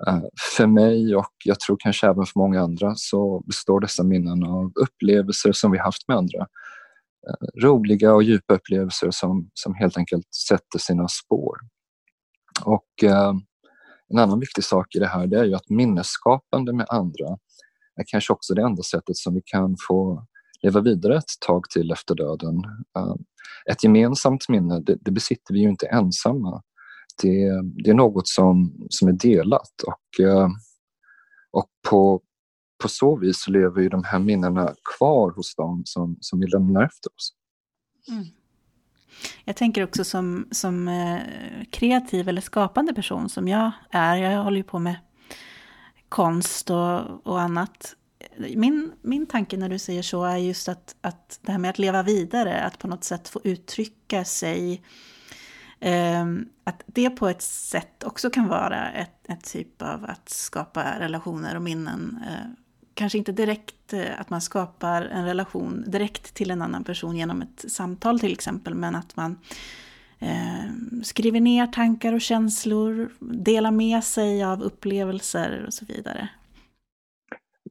Eh, 0.07 0.21
för 0.57 0.67
mig 0.67 1.15
och 1.15 1.33
jag 1.45 1.59
tror 1.59 1.77
kanske 1.79 2.07
även 2.07 2.25
för 2.25 2.39
många 2.39 2.61
andra 2.61 2.93
så 2.95 3.43
består 3.45 3.79
dessa 3.79 4.03
minnen 4.03 4.43
av 4.43 4.71
upplevelser 4.75 5.51
som 5.51 5.71
vi 5.71 5.77
haft 5.77 6.07
med 6.07 6.17
andra. 6.17 6.39
Eh, 7.27 7.63
roliga 7.63 8.13
och 8.13 8.23
djupa 8.23 8.53
upplevelser 8.53 9.11
som, 9.11 9.49
som 9.53 9.75
helt 9.75 9.97
enkelt 9.97 10.33
sätter 10.35 10.79
sina 10.79 11.07
spår. 11.07 11.57
Och 12.65 13.03
eh, 13.03 13.33
en 14.09 14.19
annan 14.19 14.39
viktig 14.39 14.63
sak 14.63 14.95
i 14.95 14.99
det 14.99 15.07
här 15.07 15.27
det 15.27 15.39
är 15.39 15.43
ju 15.43 15.55
att 15.55 15.69
minnesskapande 15.69 16.73
med 16.73 16.85
andra 16.89 17.37
är 17.95 18.03
kanske 18.07 18.33
också 18.33 18.53
det 18.53 18.61
enda 18.61 18.83
sättet 18.83 19.17
som 19.17 19.33
vi 19.33 19.41
kan 19.45 19.75
få 19.87 20.25
leva 20.61 20.81
vidare 20.81 21.17
ett 21.17 21.39
tag 21.47 21.69
till 21.69 21.91
efter 21.91 22.15
döden. 22.15 22.57
Eh, 22.97 23.15
ett 23.71 23.83
gemensamt 23.83 24.49
minne, 24.49 24.79
det, 24.79 24.97
det, 25.01 25.11
besitter 25.11 25.53
vi 25.53 25.59
ju 25.59 25.69
inte 25.69 25.87
ensamma. 25.87 26.61
Det, 27.21 27.61
det 27.83 27.89
är 27.89 27.93
något 27.93 28.27
som, 28.27 28.73
som 28.89 29.07
är 29.07 29.13
delat 29.13 29.81
och, 29.87 30.25
eh, 30.25 30.47
och 31.51 31.69
på, 31.89 32.21
på 32.81 32.87
så 32.87 33.15
vis 33.15 33.47
lever 33.47 33.81
ju 33.81 33.89
de 33.89 34.03
här 34.03 34.19
minnena 34.19 34.73
kvar 34.97 35.31
hos 35.31 35.55
dem 35.55 35.81
som, 35.85 36.17
som 36.21 36.39
vi 36.39 36.47
lämnar 36.47 36.83
efter 36.83 37.09
oss. 37.15 37.33
Mm. 38.09 38.25
Jag 39.45 39.55
tänker 39.55 39.83
också 39.83 40.03
som, 40.03 40.47
som 40.51 40.87
eh, 40.87 41.19
kreativ 41.71 42.29
eller 42.29 42.41
skapande 42.41 42.93
person 42.93 43.29
som 43.29 43.47
jag 43.47 43.71
är, 43.91 44.15
jag 44.15 44.43
håller 44.43 44.57
ju 44.57 44.63
på 44.63 44.79
med 44.79 44.95
konst 46.09 46.69
och, 46.69 47.27
och 47.27 47.41
annat. 47.41 47.95
Min, 48.55 48.91
min 49.01 49.25
tanke 49.25 49.57
när 49.57 49.69
du 49.69 49.79
säger 49.79 50.01
så 50.01 50.23
är 50.23 50.37
just 50.37 50.69
att, 50.69 50.95
att 51.01 51.39
det 51.41 51.51
här 51.51 51.59
med 51.59 51.69
att 51.69 51.79
leva 51.79 52.03
vidare, 52.03 52.61
att 52.61 52.79
på 52.79 52.87
något 52.87 53.03
sätt 53.03 53.27
få 53.27 53.41
uttrycka 53.43 54.25
sig, 54.25 54.73
eh, 54.73 54.79
Ehm, 55.79 56.49
att 56.63 56.83
det 56.85 57.09
på 57.09 57.27
ett 57.27 57.41
sätt 57.41 58.03
också 58.03 58.29
kan 58.29 58.47
vara 58.47 58.91
ett, 58.91 59.29
ett 59.29 59.43
typ 59.43 59.81
av 59.81 60.05
att 60.05 60.29
skapa 60.29 60.99
relationer 60.99 61.55
och 61.55 61.61
minnen 61.61 62.23
ehm, 62.29 62.55
kanske 62.93 63.17
inte 63.17 63.31
direkt 63.31 63.93
eh, 63.93 64.19
att 64.19 64.29
man 64.29 64.41
skapar 64.41 65.01
en 65.01 65.25
relation 65.25 65.83
direkt 65.87 66.33
till 66.33 66.51
en 66.51 66.61
annan 66.61 66.83
person 66.83 67.15
genom 67.17 67.41
ett 67.41 67.65
samtal 67.71 68.19
till 68.19 68.31
exempel, 68.31 68.75
men 68.75 68.95
att 68.95 69.15
man 69.15 69.39
ehm, 70.19 71.03
skriver 71.03 71.39
ner 71.39 71.67
tankar 71.67 72.13
och 72.13 72.21
känslor, 72.21 73.11
delar 73.19 73.71
med 73.71 74.03
sig 74.03 74.43
av 74.43 74.63
upplevelser 74.63 75.63
och 75.67 75.73
så 75.73 75.85
vidare. 75.85 76.29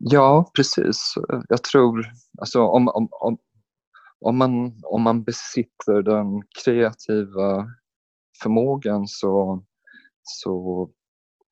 Ja, 0.00 0.50
precis. 0.56 1.14
Jag 1.48 1.62
tror, 1.62 2.06
alltså 2.38 2.62
om, 2.62 2.88
om, 2.88 3.08
om, 3.10 3.38
om, 4.20 4.36
man, 4.36 4.80
om 4.84 5.02
man 5.02 5.24
besitter 5.24 6.02
den 6.02 6.42
kreativa 6.64 7.66
förmågan 8.42 9.06
så, 9.06 9.64
så 10.22 10.88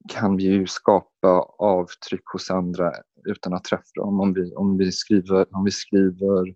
kan 0.09 0.37
vi 0.37 0.43
ju 0.43 0.67
skapa 0.67 1.29
avtryck 1.59 2.23
hos 2.33 2.51
andra 2.51 2.93
utan 3.25 3.55
att 3.55 3.65
träffa 3.65 3.91
dem. 3.95 4.21
Om 4.21 4.35
vi, 4.35 4.55
om 4.55 4.79
vi, 4.79 4.93
skriver, 4.93 5.47
om 5.57 5.65
vi 5.65 5.71
skriver, 5.71 6.55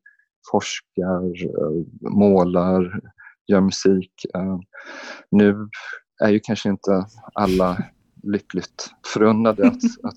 forskar, 0.51 1.45
eh, 1.45 1.87
målar, 2.11 3.01
gör 3.47 3.61
musik. 3.61 4.13
Eh, 4.35 4.59
nu 5.31 5.69
är 6.25 6.29
ju 6.29 6.41
kanske 6.41 6.69
inte 6.69 7.07
alla 7.35 7.79
lyckligt 8.23 8.91
förunnade 9.07 9.67
att, 9.69 9.75
att 10.03 10.17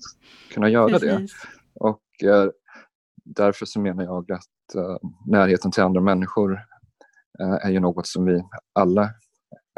kunna 0.54 0.68
göra 0.68 0.98
det. 0.98 1.26
Och 1.74 2.02
eh, 2.24 2.50
därför 3.24 3.66
så 3.66 3.80
menar 3.80 4.04
jag 4.04 4.32
att 4.32 4.48
närheten 5.26 5.70
till 5.70 5.82
andra 5.82 6.00
människor 6.00 6.60
är 7.38 7.70
ju 7.70 7.80
något 7.80 8.06
som 8.06 8.24
vi 8.24 8.44
alla 8.72 9.10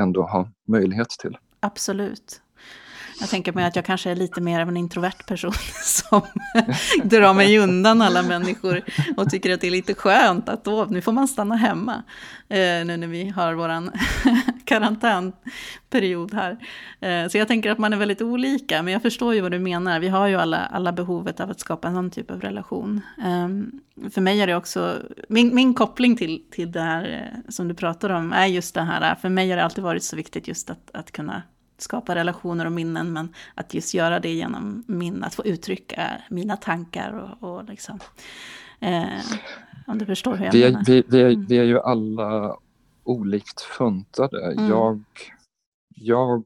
ändå 0.03 0.23
ha 0.23 0.49
möjlighet 0.69 1.09
till. 1.09 1.39
Absolut. 1.61 2.41
Jag 3.21 3.29
tänker 3.29 3.53
mig 3.53 3.65
att 3.65 3.77
jag 3.77 3.85
kanske 3.85 4.11
är 4.11 4.15
lite 4.15 4.41
mer 4.41 4.61
av 4.61 4.69
en 4.69 4.77
introvert 4.77 5.27
person 5.27 5.53
som 5.83 6.21
drar 7.05 7.35
mig 7.35 7.59
undan 7.59 8.03
alla 8.03 8.23
människor 8.23 8.83
och 9.17 9.31
tycker 9.31 9.55
att 9.55 9.61
det 9.61 9.67
är 9.67 9.71
lite 9.71 9.95
skönt 9.95 10.49
att 10.49 10.65
då, 10.65 10.85
nu 10.85 11.01
får 11.01 11.13
man 11.13 11.29
stanna 11.29 11.57
hemma. 11.57 12.03
Eh, 12.49 12.59
nu 12.59 12.97
när 12.97 13.07
vi 13.07 13.29
har 13.29 13.55
våran 13.55 13.91
karantänperiod 14.64 16.35
här. 16.35 16.59
Eh, 17.00 17.28
så 17.28 17.38
jag 17.38 17.49
tänker 17.49 17.71
att 17.71 17.78
man 17.78 17.92
är 17.92 17.97
väldigt 17.97 18.23
olika, 18.23 18.83
men 18.83 18.92
jag 18.92 19.02
förstår 19.02 19.35
ju 19.35 19.40
vad 19.40 19.52
du 19.52 19.59
menar. 19.59 20.00
Vi 20.00 20.09
har 20.09 20.26
ju 20.26 20.37
alla, 20.37 20.59
alla 20.66 20.92
behovet 20.92 21.40
av 21.40 21.50
att 21.50 21.61
skapa 21.61 21.88
en 21.88 21.94
sån 21.94 22.11
typ 22.11 22.30
av 22.30 22.40
relation. 22.40 23.00
Eh, 23.18 24.11
för 24.11 24.21
mig 24.21 24.40
är 24.40 24.47
det 24.47 24.56
också, 24.56 24.99
min, 25.28 25.54
min 25.54 25.75
koppling 25.75 26.16
till, 26.16 26.42
till 26.50 26.73
det 26.73 26.80
här 26.80 27.33
eh, 27.35 27.50
som 27.50 27.68
du 27.68 27.75
pratar 27.75 28.11
om 28.11 28.33
är 28.33 28.47
just 28.47 28.75
det 28.75 28.83
här, 28.83 29.14
för 29.14 29.28
mig 29.28 29.50
har 29.50 29.56
det 29.56 29.64
alltid 29.64 29.85
varit 29.85 30.02
så 30.02 30.16
viktigt 30.16 30.49
just 30.49 30.71
att, 30.71 30.90
att 30.92 31.11
kunna 31.12 31.42
skapa 31.78 32.14
relationer 32.14 32.66
och 32.66 32.73
minnen, 32.73 33.12
men 33.12 33.35
att 33.54 33.75
just 33.75 33.94
göra 33.94 34.21
det 34.21 34.33
genom 34.33 34.85
min, 34.87 35.25
att 35.25 35.35
få 35.35 35.44
uttrycka 35.44 36.11
mina 36.30 36.56
tankar 36.56 37.37
och, 37.40 37.56
och 37.56 37.64
liksom, 37.64 37.99
eh, 38.80 39.04
om 39.87 39.99
du 39.99 40.06
förstår 40.06 40.37
hur 40.37 40.44
jag 40.44 40.52
vi 40.52 40.62
är, 40.62 40.71
menar. 40.71 40.85
Vi, 40.85 41.02
vi, 41.09 41.21
är, 41.21 41.30
mm. 41.30 41.47
vi 41.47 41.59
är 41.59 41.64
ju 41.64 41.80
alla 41.80 42.56
olikt 43.04 43.61
funtade. 43.61 44.52
Mm. 44.52 44.68
Jag, 44.68 45.04
jag 45.88 46.44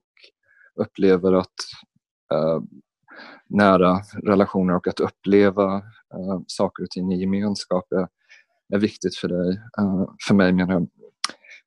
upplever 0.75 1.33
att 1.33 1.55
eh, 2.33 2.61
nära 3.49 4.01
relationer 4.23 4.75
och 4.75 4.89
att 4.89 5.01
uppleva 5.01 5.77
eh, 6.15 6.41
saker 6.47 6.83
och 6.83 6.91
ting 6.91 7.13
i 7.13 7.21
gemenskap 7.21 7.93
är, 7.93 8.09
är 8.75 8.79
viktigt 8.79 9.17
för 9.17 9.29
dig. 9.29 9.61
Uh, 9.81 10.11
för 10.29 10.35
mig 10.35 10.53
menar 10.53 10.73
jag. 10.73 10.89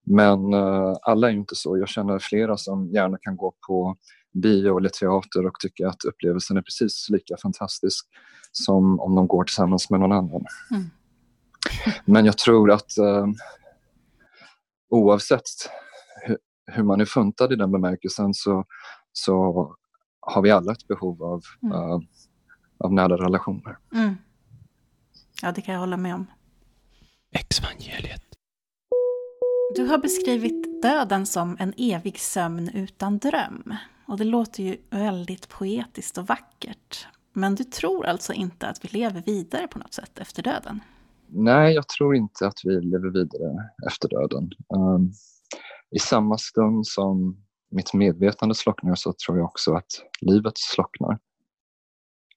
Men 0.04 0.54
uh, 0.54 0.98
alla 1.02 1.28
är 1.28 1.32
ju 1.32 1.40
inte 1.40 1.56
så. 1.56 1.78
Jag 1.78 1.90
känner 1.90 2.20
flera 2.20 2.58
som 2.58 2.90
gärna 2.90 3.18
kan 3.22 3.38
gå 3.38 3.54
på 3.68 3.96
bio 4.34 4.78
eller 4.78 4.90
teater 4.90 5.46
och 5.46 5.60
tycker 5.60 5.86
att 5.86 6.04
upplevelsen 6.04 6.58
är 6.58 6.62
precis 6.62 7.10
lika 7.10 7.38
fantastisk 7.38 8.08
som 8.52 9.00
om 9.00 9.16
de 9.16 9.28
går 9.28 9.44
tillsammans 9.44 9.90
med 9.90 10.00
någon 10.00 10.12
annan. 10.12 10.46
Mm. 10.72 10.90
Men 12.06 12.26
jag 12.26 12.38
tror 12.38 12.72
att 12.72 12.92
uh, 13.00 13.28
oavsett 14.92 15.44
hur, 16.26 16.38
hur, 16.66 16.84
man 16.84 17.02
är 17.02 17.06
funtad 17.06 17.54
i 17.54 17.56
den 17.56 17.72
bemärkelsen 17.72 18.34
så, 18.34 18.66
så 19.12 19.36
har 20.20 20.42
vi 20.42 20.52
alla 20.52 20.72
ett 20.72 20.88
behov 20.88 21.24
av 21.24 21.42
mm. 21.64 21.78
uh, 21.78 22.00
av 22.78 22.94
nära 22.94 23.18
relationer. 23.18 23.78
Mm. 23.94 24.16
Ja, 25.42 25.52
det 25.52 25.62
kan 25.62 25.74
jag 25.74 25.80
hålla 25.80 25.98
med 25.98 26.16
om. 26.16 26.26
Exvangeliet. 27.32 28.22
Du 29.76 29.84
har 29.88 29.98
beskrivit 29.98 30.82
döden 30.82 31.26
som 31.26 31.58
en 31.60 31.74
evig 31.78 32.20
sömn 32.20 32.70
utan 32.70 33.18
dröm. 33.18 33.76
Och 34.06 34.18
det 34.18 34.24
låter 34.24 34.64
ju 34.64 34.78
väldigt 34.90 35.50
poetiskt 35.50 36.18
och 36.18 36.28
vackert. 36.28 37.08
Men 37.34 37.56
du 37.56 37.64
tror 37.64 38.06
alltså 38.06 38.34
inte 38.34 38.68
att 38.68 38.86
vi 38.86 38.90
lever 38.90 39.22
vidare 39.22 39.68
på 39.68 39.80
något 39.80 39.94
sätt 39.94 40.20
efter 40.20 40.44
döden? 40.44 40.80
Nej, 41.34 41.74
jag 41.74 41.88
tror 41.88 42.16
inte 42.16 42.48
att 42.48 42.60
vi 42.64 42.82
lever 42.82 43.10
vidare 43.10 43.70
efter 43.88 44.10
döden. 44.10 44.50
Um, 44.76 45.12
I 45.92 46.00
samma 46.00 46.38
stund 46.38 46.88
som 46.88 47.38
mitt 47.72 47.94
medvetande 47.94 48.56
slocknar 48.56 48.96
så 48.96 49.14
tror 49.14 49.38
jag 49.38 49.46
också 49.46 49.74
att 49.74 49.92
livet 50.22 50.54
slocknar. 50.56 51.20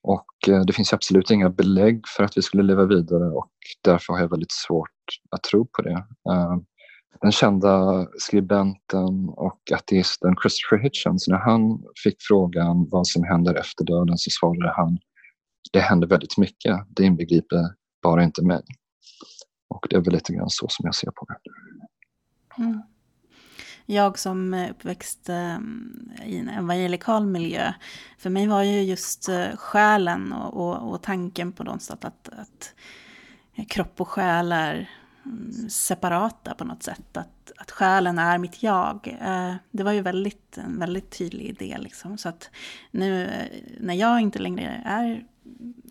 Och 0.01 0.49
eh, 0.49 0.61
det 0.61 0.73
finns 0.73 0.93
absolut 0.93 1.31
inga 1.31 1.49
belägg 1.49 2.01
för 2.17 2.23
att 2.23 2.37
vi 2.37 2.41
skulle 2.41 2.63
leva 2.63 2.85
vidare 2.85 3.25
och 3.25 3.51
därför 3.81 4.13
har 4.13 4.19
jag 4.19 4.29
väldigt 4.29 4.51
svårt 4.51 4.89
att 5.31 5.43
tro 5.43 5.65
på 5.65 5.81
det. 5.81 6.05
Ehm, 6.31 6.65
den 7.21 7.31
kända 7.31 8.05
skribenten 8.17 9.29
och 9.29 9.61
ateisten 9.73 10.35
Christopher 10.41 10.83
Hitchens, 10.83 11.27
när 11.27 11.37
han 11.37 11.83
fick 12.03 12.15
frågan 12.19 12.87
vad 12.89 13.07
som 13.07 13.23
händer 13.23 13.55
efter 13.55 13.85
döden 13.85 14.17
så 14.17 14.29
svarade 14.29 14.73
han 14.75 14.97
det 15.71 15.79
händer 15.79 16.07
väldigt 16.07 16.37
mycket, 16.37 16.75
det 16.87 17.03
inbegriper 17.03 17.61
bara 18.03 18.23
inte 18.23 18.45
mig. 18.45 18.63
Och 19.67 19.87
det 19.89 19.95
är 19.95 20.01
väl 20.01 20.13
lite 20.13 20.33
grann 20.33 20.49
så 20.49 20.67
som 20.69 20.85
jag 20.85 20.95
ser 20.95 21.11
på 21.11 21.25
det. 21.25 21.37
Mm. 22.63 22.81
Jag 23.85 24.19
som 24.19 24.53
uppväxt 24.53 25.29
eh, 25.29 25.57
i 26.25 26.37
en 26.37 26.49
evangelikal 26.49 27.25
miljö, 27.25 27.73
för 28.17 28.29
mig 28.29 28.47
var 28.47 28.63
ju 28.63 28.81
just 28.81 29.29
eh, 29.29 29.55
själen 29.55 30.33
och, 30.33 30.53
och, 30.53 30.91
och 30.91 31.03
tanken 31.03 31.51
på 31.51 31.63
någonstans 31.63 32.05
att, 32.05 32.29
att 32.29 32.75
kropp 33.69 34.01
och 34.01 34.07
själ 34.07 34.51
är 34.51 34.89
mm, 35.25 35.69
separata 35.69 36.55
på 36.55 36.63
något 36.63 36.83
sätt. 36.83 37.17
Att, 37.17 37.51
att 37.57 37.71
själen 37.71 38.19
är 38.19 38.37
mitt 38.37 38.63
jag. 38.63 39.17
Eh, 39.21 39.55
det 39.71 39.83
var 39.83 39.91
ju 39.91 40.01
väldigt, 40.01 40.57
en 40.57 40.79
väldigt 40.79 41.17
tydlig 41.17 41.45
idé. 41.45 41.77
Liksom. 41.79 42.17
Så 42.17 42.29
att 42.29 42.49
nu 42.91 43.29
när 43.79 43.93
jag 43.93 44.19
inte 44.21 44.39
längre 44.39 44.81
är 44.85 45.25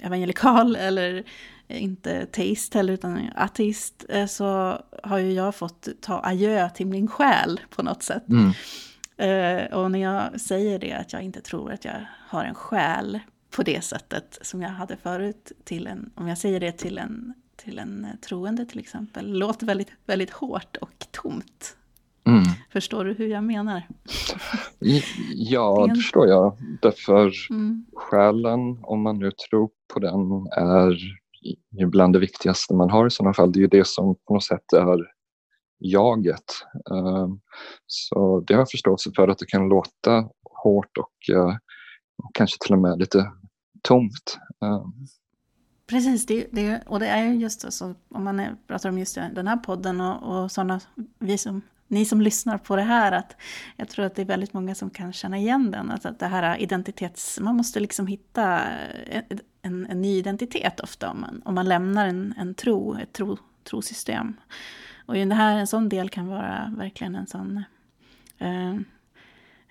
evangelikal 0.00 0.76
eller 0.80 1.24
inte 1.68 2.26
teist 2.26 2.74
heller 2.74 2.92
utan 2.92 3.30
ateist, 3.36 4.04
eh, 4.08 4.26
så 4.26 4.78
har 5.02 5.18
ju 5.18 5.32
jag 5.32 5.54
fått 5.54 5.88
ta 6.00 6.20
adjö 6.24 6.70
till 6.70 6.86
min 6.86 7.08
själ 7.08 7.60
på 7.70 7.82
något 7.82 8.02
sätt. 8.02 8.24
Mm. 8.28 8.52
Uh, 9.22 9.74
och 9.74 9.90
när 9.90 9.98
jag 9.98 10.40
säger 10.40 10.78
det, 10.78 10.92
att 10.92 11.12
jag 11.12 11.22
inte 11.22 11.40
tror 11.40 11.72
att 11.72 11.84
jag 11.84 12.06
har 12.28 12.44
en 12.44 12.54
själ 12.54 13.20
på 13.50 13.62
det 13.62 13.84
sättet 13.84 14.38
som 14.42 14.62
jag 14.62 14.70
hade 14.70 14.96
förut, 14.96 15.52
till 15.64 15.86
en, 15.86 16.10
om 16.14 16.28
jag 16.28 16.38
säger 16.38 16.60
det 16.60 16.72
till 16.72 16.98
en, 16.98 17.34
till 17.56 17.78
en 17.78 18.06
troende 18.20 18.66
till 18.66 18.78
exempel, 18.78 19.38
låter 19.38 19.66
väldigt, 19.66 19.92
väldigt 20.06 20.30
hårt 20.30 20.76
och 20.76 21.06
tomt. 21.10 21.76
Mm. 22.26 22.44
Förstår 22.74 23.04
du 23.04 23.12
hur 23.12 23.26
jag 23.26 23.44
menar? 23.44 23.82
Ja, 25.34 25.86
det 25.88 25.94
förstår 25.94 26.28
jag. 26.28 26.56
Därför 26.82 27.32
mm. 27.50 27.86
själen, 27.94 28.78
om 28.82 29.02
man 29.02 29.18
nu 29.18 29.30
tror 29.30 29.70
på 29.94 30.00
den, 30.00 30.46
är 30.56 30.98
ju 31.80 31.86
bland 31.86 32.12
det 32.12 32.18
viktigaste 32.18 32.74
man 32.74 32.90
har 32.90 33.06
i 33.06 33.10
sådana 33.10 33.34
fall. 33.34 33.52
Det 33.52 33.58
är 33.58 33.60
ju 33.60 33.66
det 33.66 33.86
som 33.86 34.14
på 34.14 34.34
något 34.34 34.44
sätt 34.44 34.72
är 34.72 34.98
jaget. 35.78 36.44
Ehm, 36.90 37.40
så 37.86 38.40
det 38.40 38.54
har 38.54 38.60
jag 38.60 38.70
förståelse 38.70 39.10
för 39.16 39.28
att 39.28 39.38
det 39.38 39.46
kan 39.46 39.68
låta 39.68 40.28
hårt 40.62 40.98
och, 40.98 41.34
eh, 41.34 41.56
kanske 42.34 42.56
till 42.60 42.74
och 42.74 42.80
med 42.80 42.98
lite 42.98 43.32
tomt. 43.82 44.38
Ehm. 44.64 44.92
Precis, 45.86 46.26
det, 46.26 46.46
det, 46.52 46.82
och 46.86 47.00
det 47.00 47.06
är 47.06 47.32
just 47.32 47.72
så, 47.72 47.94
om 48.08 48.24
man 48.24 48.42
pratar 48.66 48.88
om 48.88 48.98
just 48.98 49.14
den 49.14 49.46
här 49.46 49.56
podden 49.56 50.00
och, 50.00 50.42
och 50.42 50.50
sådana, 50.50 50.80
vi 51.18 51.38
som 51.38 51.62
ni 51.94 52.04
som 52.04 52.20
lyssnar 52.20 52.58
på 52.58 52.76
det 52.76 52.82
här, 52.82 53.12
att 53.12 53.36
jag 53.76 53.88
tror 53.88 54.04
att 54.04 54.14
det 54.14 54.22
är 54.22 54.26
väldigt 54.26 54.52
många 54.52 54.74
som 54.74 54.90
kan 54.90 55.12
känna 55.12 55.38
igen 55.38 55.70
den. 55.70 55.90
Alltså 55.90 56.08
att 56.08 56.18
det 56.18 56.26
här 56.26 56.56
identitets... 56.56 57.40
Man 57.40 57.56
måste 57.56 57.80
liksom 57.80 58.06
hitta 58.06 58.60
en, 59.62 59.86
en 59.86 60.02
ny 60.02 60.18
identitet 60.18 60.80
ofta 60.80 61.10
om 61.10 61.20
man, 61.20 61.42
om 61.44 61.54
man 61.54 61.68
lämnar 61.68 62.06
en, 62.06 62.34
en 62.38 62.54
tro, 62.54 62.98
ett 62.98 63.12
tro, 63.12 63.38
trosystem. 63.64 64.36
Och 65.06 65.14
det 65.14 65.34
här, 65.34 65.58
en 65.58 65.66
sån 65.66 65.88
del 65.88 66.08
kan 66.08 66.26
vara 66.26 66.74
verkligen 66.76 67.14
en 67.14 67.26
sån, 67.26 67.64
eh, 68.38 68.74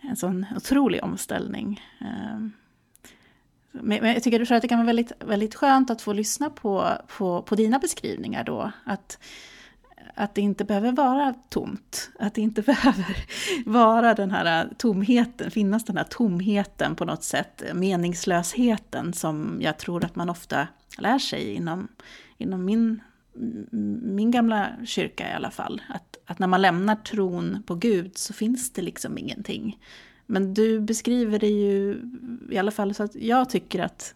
en 0.01 0.15
sån 0.15 0.45
otrolig 0.55 1.03
omställning. 1.03 1.81
Eh, 2.01 2.47
men 3.71 4.05
jag 4.05 4.23
tycker 4.23 4.53
att 4.53 4.61
det 4.61 4.67
kan 4.67 4.77
vara 4.77 4.87
väldigt, 4.87 5.11
väldigt 5.19 5.55
skönt 5.55 5.89
att 5.89 6.01
få 6.01 6.13
lyssna 6.13 6.49
på, 6.49 6.91
på, 7.17 7.41
på 7.41 7.55
dina 7.55 7.79
beskrivningar 7.79 8.43
då. 8.43 8.71
Att, 8.83 9.19
att 10.15 10.35
det 10.35 10.41
inte 10.41 10.65
behöver 10.65 10.91
vara 10.91 11.33
tomt. 11.49 12.09
Att 12.19 12.33
det 12.33 12.41
inte 12.41 12.61
behöver 12.73 13.17
vara 13.65 14.13
den 14.13 14.31
här 14.31 14.69
tomheten, 14.77 15.51
finnas 15.51 15.85
den 15.85 15.97
här 15.97 16.03
tomheten 16.03 16.95
på 16.95 17.05
något 17.05 17.23
sätt, 17.23 17.63
meningslösheten 17.73 19.13
som 19.13 19.57
jag 19.61 19.77
tror 19.77 20.05
att 20.05 20.15
man 20.15 20.29
ofta 20.29 20.67
lär 20.97 21.19
sig 21.19 21.53
inom, 21.53 21.87
inom 22.37 22.65
min, 22.65 23.01
min 24.01 24.31
gamla 24.31 24.69
kyrka 24.85 25.31
i 25.31 25.33
alla 25.33 25.51
fall. 25.51 25.81
Att, 25.89 26.17
att 26.25 26.39
när 26.39 26.47
man 26.47 26.61
lämnar 26.61 26.95
tron 26.95 27.63
på 27.65 27.75
Gud 27.75 28.17
så 28.17 28.33
finns 28.33 28.73
det 28.73 28.81
liksom 28.81 29.17
ingenting. 29.17 29.79
Men 30.25 30.53
du 30.53 30.79
beskriver 30.79 31.39
det 31.39 31.49
ju 31.49 32.01
i 32.51 32.57
alla 32.57 32.71
fall 32.71 32.93
så 32.93 33.03
att 33.03 33.15
jag 33.15 33.49
tycker 33.49 33.79
att, 33.79 34.15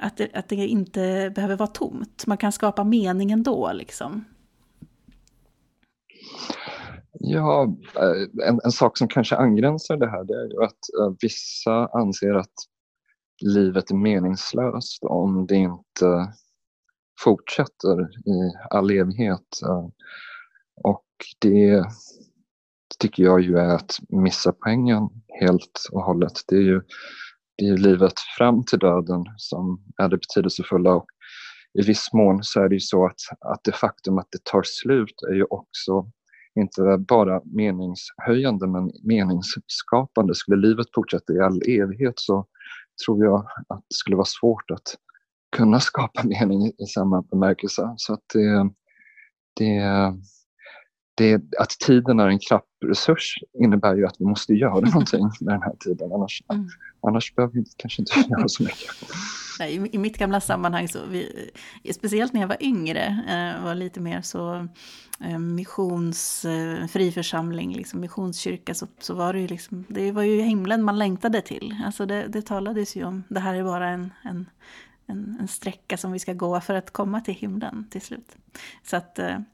att, 0.00 0.16
det, 0.16 0.34
att 0.34 0.48
det 0.48 0.56
inte 0.56 1.32
behöver 1.34 1.56
vara 1.56 1.66
tomt. 1.66 2.26
Man 2.26 2.36
kan 2.36 2.52
skapa 2.52 2.84
mening 2.84 3.30
ändå 3.30 3.72
liksom. 3.72 4.24
Ja, 7.20 7.76
eh, 7.96 8.48
en, 8.48 8.60
en, 8.64 8.72
sak 8.72 8.98
som 8.98 9.08
kanske 9.08 9.36
angränsar 9.36 9.96
det 9.96 10.10
här 10.10 10.24
det 10.24 10.34
är 10.34 10.48
ju 10.48 10.64
att 10.64 11.00
eh, 11.00 11.14
vissa 11.20 11.86
anser 11.86 12.34
att 12.34 12.54
livet 13.40 13.90
är 13.90 13.94
meningslöst 13.94 15.04
om 15.04 15.46
det 15.46 15.56
inte 15.56 16.32
fortsätter 17.20 18.02
i 18.02 18.52
all 18.70 18.90
evighet. 18.90 19.62
Eh, 19.66 19.88
och 20.84 21.04
det 21.38 21.84
tycker 22.98 23.22
jag 23.22 23.40
ju 23.40 23.58
är 23.58 23.74
att 23.74 23.98
missa 24.08 24.52
poängen 24.52 25.08
helt 25.40 25.88
och 25.92 26.02
hållet. 26.02 26.32
Det 26.48 26.56
är 26.56 26.62
ju, 26.62 26.82
det 27.56 27.68
är 27.68 27.76
livet 27.76 28.12
fram 28.38 28.64
till 28.64 28.78
döden 28.78 29.24
som 29.36 29.84
är 29.96 30.08
det 30.08 30.16
betydelsefulla. 30.16 30.94
Och 30.94 31.06
I 31.78 31.82
viss 31.82 32.12
mån 32.12 32.44
så 32.44 32.60
är 32.60 32.68
det 32.68 32.74
ju 32.74 32.80
så 32.80 33.06
att, 33.06 33.20
att 33.40 33.60
det 33.64 33.72
faktum 33.72 34.18
att 34.18 34.28
det 34.30 34.44
tar 34.44 34.62
slut 34.64 35.22
är 35.30 35.34
ju 35.34 35.44
också 35.44 36.10
inte 36.60 36.98
bara 36.98 37.40
meningshöjande 37.44 38.66
men 38.66 38.90
meningsskapande. 39.02 40.34
Skulle 40.34 40.68
livet 40.68 40.86
fortsätta 40.94 41.32
i 41.32 41.40
all 41.40 41.62
evighet 41.68 42.14
så 42.16 42.46
tror 43.06 43.24
jag 43.24 43.46
att 43.68 43.78
det 43.78 43.94
skulle 43.94 44.16
vara 44.16 44.26
svårt 44.40 44.70
att 44.70 44.96
kunna 45.56 45.80
skapa 45.80 46.22
mening 46.24 46.66
i 46.66 46.86
samma 46.86 47.22
bemärkelse. 47.22 47.94
Så 47.96 48.12
att 48.12 48.24
det, 48.34 48.70
det, 49.56 49.82
det, 51.14 51.42
att 51.58 51.70
tiden 51.86 52.20
är 52.20 52.28
en 52.28 52.38
knapp 52.38 52.66
resurs 52.86 53.34
innebär 53.58 53.94
ju 53.94 54.06
att 54.06 54.16
vi 54.18 54.24
måste 54.24 54.54
göra 54.54 54.80
någonting 54.80 55.30
med 55.40 55.54
den 55.54 55.62
här 55.62 55.76
tiden. 55.80 56.12
Annars, 56.12 56.42
mm. 56.52 56.68
annars 57.02 57.34
behöver 57.34 57.54
vi 57.54 57.64
kanske 57.76 58.02
inte 58.02 58.12
göra 58.30 58.48
så 58.48 58.62
mycket. 58.62 58.90
Nej, 59.58 59.88
I 59.92 59.98
mitt 59.98 60.18
gamla 60.18 60.40
sammanhang, 60.40 60.88
så 60.88 60.98
vi, 61.08 61.50
speciellt 61.92 62.32
när 62.32 62.40
jag 62.40 62.48
var 62.48 62.62
yngre, 62.62 63.02
eh, 63.28 63.64
var 63.64 63.74
lite 63.74 64.00
mer 64.00 64.22
så 64.22 64.68
eh, 65.20 65.38
missions, 65.38 66.44
eh, 66.44 66.86
friförsamling, 66.86 67.76
liksom, 67.76 68.00
missionskyrka, 68.00 68.74
så, 68.74 68.86
så 68.98 69.14
var 69.14 69.32
det 69.32 69.40
ju 69.40 69.46
liksom, 69.46 69.84
det 69.88 70.12
var 70.12 70.22
ju 70.22 70.40
himlen 70.40 70.82
man 70.82 70.98
längtade 70.98 71.40
till. 71.40 71.76
Alltså 71.84 72.06
det, 72.06 72.26
det 72.28 72.42
talades 72.42 72.96
ju 72.96 73.04
om, 73.04 73.24
det 73.28 73.40
här 73.40 73.54
är 73.54 73.64
bara 73.64 73.88
en, 73.88 74.12
en, 74.22 74.50
en, 75.06 75.36
en 75.40 75.48
sträcka 75.48 75.96
som 75.96 76.12
vi 76.12 76.18
ska 76.18 76.32
gå 76.32 76.60
för 76.60 76.74
att 76.74 76.90
komma 76.90 77.20
till 77.20 77.34
himlen 77.34 77.86
till 77.90 78.00
slut. 78.00 78.36
Så 78.82 78.96
att 78.96 79.14
det, 79.14 79.44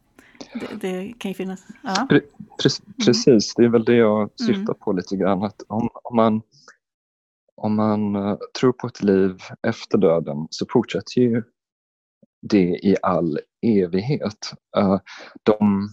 det, 0.81 1.13
kan 1.19 1.31
ju 1.31 1.35
finnas... 1.35 1.67
Ja. 1.83 2.09
Precis, 3.05 3.55
det 3.55 3.65
är 3.65 3.69
väl 3.69 3.85
det 3.85 3.97
jag 3.97 4.31
syftar 4.37 4.63
mm. 4.63 4.75
på 4.81 4.93
lite 4.93 5.17
grann. 5.17 5.43
Att 5.43 5.63
om, 5.69 5.89
om 5.93 6.17
man 6.17 6.43
om 7.57 7.77
man 7.77 8.17
eh, 8.17 8.37
tror 8.61 8.73
på 8.73 8.87
ett 8.87 9.03
liv 9.03 9.37
efter 9.67 9.99
döden 9.99 10.47
så 10.51 10.67
fortsätter 10.73 11.21
ju 11.21 11.43
det 12.43 12.79
i 12.83 12.97
all 13.03 13.39
evighet. 13.67 14.53
Eh, 14.77 14.99
de, 15.43 15.89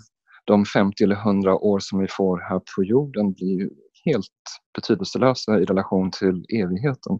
de 0.45 0.65
50 0.65 1.03
eller 1.03 1.15
100 1.15 1.55
år 1.55 1.79
som 1.79 1.99
vi 1.99 2.07
får 2.07 2.39
här 2.49 2.61
på 2.75 2.83
jorden 2.83 3.33
blir 3.33 3.59
ju 3.59 3.69
helt 4.05 4.27
betydelselösa 4.75 5.59
i 5.59 5.65
relation 5.65 6.11
till 6.11 6.45
evigheten. 6.49 7.17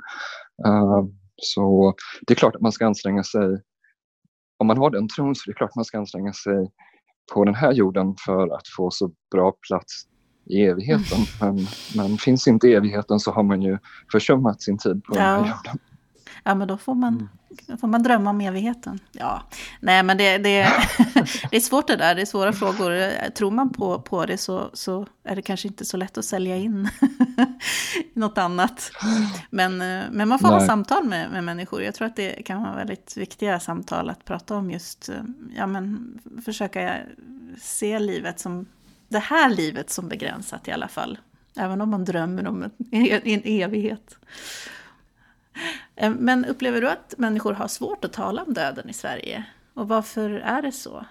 Eh, 0.65 1.03
så 1.35 1.93
det 2.27 2.33
är 2.33 2.35
klart 2.35 2.55
att 2.55 2.61
man 2.61 2.71
ska 2.71 2.85
anstränga 2.85 3.23
sig, 3.23 3.61
om 4.57 4.67
man 4.67 4.77
har 4.77 4.89
den 4.89 5.07
tron 5.07 5.35
så 5.35 5.49
är 5.49 5.53
det 5.53 5.57
klart 5.57 5.69
att 5.69 5.75
man 5.75 5.85
ska 5.85 5.97
anstränga 5.97 6.33
sig 6.33 6.71
på 7.33 7.45
den 7.45 7.55
här 7.55 7.71
jorden 7.71 8.15
för 8.25 8.55
att 8.55 8.67
få 8.77 8.91
så 8.91 9.11
bra 9.31 9.53
plats 9.67 10.10
i 10.45 10.61
evigheten. 10.61 11.19
Mm. 11.41 11.55
Men, 11.55 11.67
men 11.95 12.17
finns 12.17 12.47
inte 12.47 12.67
evigheten 12.67 13.19
så 13.19 13.31
har 13.31 13.43
man 13.43 13.61
ju 13.61 13.77
försummat 14.11 14.61
sin 14.61 14.77
tid 14.77 15.03
på 15.03 15.15
ja. 15.15 15.21
den 15.21 15.43
här 15.43 15.55
jorden. 15.55 15.79
Ja, 16.43 16.55
men 16.55 16.67
då 16.67 16.77
får 16.77 16.95
man, 16.95 17.29
mm. 17.67 17.77
får 17.77 17.87
man 17.87 18.03
drömma 18.03 18.29
om 18.29 18.41
evigheten. 18.41 18.99
Ja, 19.11 19.41
nej 19.79 20.03
men 20.03 20.17
det, 20.17 20.37
det, 20.37 20.67
det 21.51 21.57
är 21.57 21.59
svårt 21.59 21.87
det 21.87 21.95
där, 21.95 22.15
det 22.15 22.21
är 22.21 22.25
svåra 22.25 22.53
frågor. 22.53 23.29
Tror 23.29 23.51
man 23.51 23.69
på, 23.69 24.01
på 24.01 24.25
det 24.25 24.37
så, 24.37 24.69
så 24.73 25.07
är 25.23 25.35
det 25.35 25.41
kanske 25.41 25.67
inte 25.67 25.85
så 25.85 25.97
lätt 25.97 26.17
att 26.17 26.25
sälja 26.25 26.57
in 26.57 26.89
något 28.13 28.37
annat. 28.37 28.91
Men, 29.49 29.77
men 30.11 30.27
man 30.27 30.39
får 30.39 30.47
nej. 30.47 30.59
ha 30.59 30.65
samtal 30.65 31.03
med, 31.03 31.31
med 31.31 31.43
människor. 31.43 31.83
Jag 31.83 31.95
tror 31.95 32.07
att 32.07 32.15
det 32.15 32.45
kan 32.45 32.61
vara 32.61 32.75
väldigt 32.75 33.17
viktiga 33.17 33.59
samtal 33.59 34.09
att 34.09 34.25
prata 34.25 34.55
om 34.55 34.71
just, 34.71 35.09
ja 35.55 35.67
men 35.67 36.19
försöka 36.45 36.97
se 37.61 37.99
livet 37.99 38.39
som, 38.39 38.65
det 39.11 39.19
här 39.19 39.49
livet 39.49 39.89
som 39.89 40.07
begränsat 40.07 40.67
i 40.67 40.71
alla 40.71 40.87
fall. 40.87 41.19
Även 41.55 41.81
om 41.81 41.89
man 41.89 42.05
drömmer 42.05 42.47
om 42.47 42.63
en, 42.63 42.71
en 42.91 43.41
evighet. 43.43 44.17
Men 46.17 46.45
upplever 46.45 46.81
du 46.81 46.89
att 46.89 47.13
människor 47.17 47.53
har 47.53 47.67
svårt 47.67 48.05
att 48.05 48.13
tala 48.13 48.43
om 48.43 48.53
döden 48.53 48.89
i 48.89 48.93
Sverige? 48.93 49.43
Och 49.73 49.87
varför 49.87 50.29
är 50.29 50.61
det 50.61 50.71
så? 50.71 51.05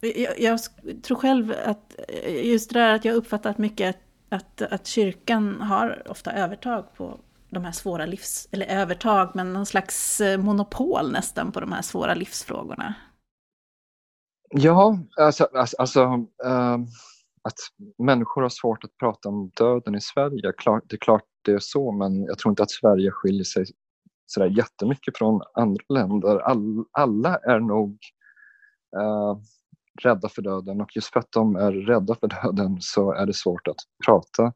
Jag, 0.00 0.40
jag 0.40 0.60
tror 1.02 1.16
själv 1.16 1.54
att 1.64 1.94
just 2.42 2.70
det 2.70 2.78
där 2.78 2.94
att 2.94 3.04
jag 3.04 3.14
uppfattat 3.14 3.58
mycket 3.58 3.96
att, 3.96 4.02
att, 4.28 4.72
att 4.72 4.86
kyrkan 4.86 5.60
har 5.60 6.02
ofta 6.10 6.32
övertag 6.32 6.94
på 6.94 7.20
de 7.50 7.64
här 7.64 7.72
svåra 7.72 8.06
livs... 8.06 8.48
Eller 8.50 8.66
övertag, 8.66 9.30
men 9.34 9.52
någon 9.52 9.66
slags 9.66 10.20
eh, 10.20 10.38
monopol 10.38 11.12
nästan 11.12 11.52
på 11.52 11.60
de 11.60 11.72
här 11.72 11.82
svåra 11.82 12.14
livsfrågorna. 12.14 12.94
Ja, 14.50 14.98
alltså, 15.16 15.44
alltså, 15.44 15.76
alltså 15.78 16.04
uh, 16.44 16.78
att 17.42 17.58
människor 17.98 18.42
har 18.42 18.48
svårt 18.48 18.84
att 18.84 18.96
prata 18.96 19.28
om 19.28 19.50
döden 19.56 19.94
i 19.94 20.00
Sverige. 20.00 20.52
Klart, 20.58 20.82
det 20.86 20.96
är 20.96 20.98
klart 20.98 21.24
det 21.44 21.52
är 21.52 21.58
så, 21.58 21.92
men 21.92 22.24
jag 22.24 22.38
tror 22.38 22.52
inte 22.52 22.62
att 22.62 22.70
Sverige 22.70 23.10
skiljer 23.10 23.44
sig 23.44 23.64
sådär 24.26 24.46
jättemycket 24.46 25.18
från 25.18 25.42
andra 25.54 25.84
länder. 25.88 26.38
All, 26.38 26.84
alla 26.92 27.36
är 27.36 27.60
nog 27.60 27.98
uh, 28.96 29.38
rädda 30.02 30.28
för 30.28 30.42
döden 30.42 30.80
och 30.80 30.96
just 30.96 31.12
för 31.12 31.20
att 31.20 31.32
de 31.32 31.56
är 31.56 31.72
rädda 31.72 32.14
för 32.14 32.28
döden 32.28 32.78
så 32.80 33.12
är 33.12 33.26
det 33.26 33.34
svårt 33.34 33.68
att 33.68 33.76
prata 34.06 34.52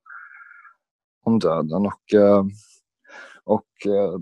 om 1.24 1.38
döden. 1.38 1.86
Och, 1.86 2.14
eh, 2.14 2.44
och 3.44 3.86
eh, 3.86 4.18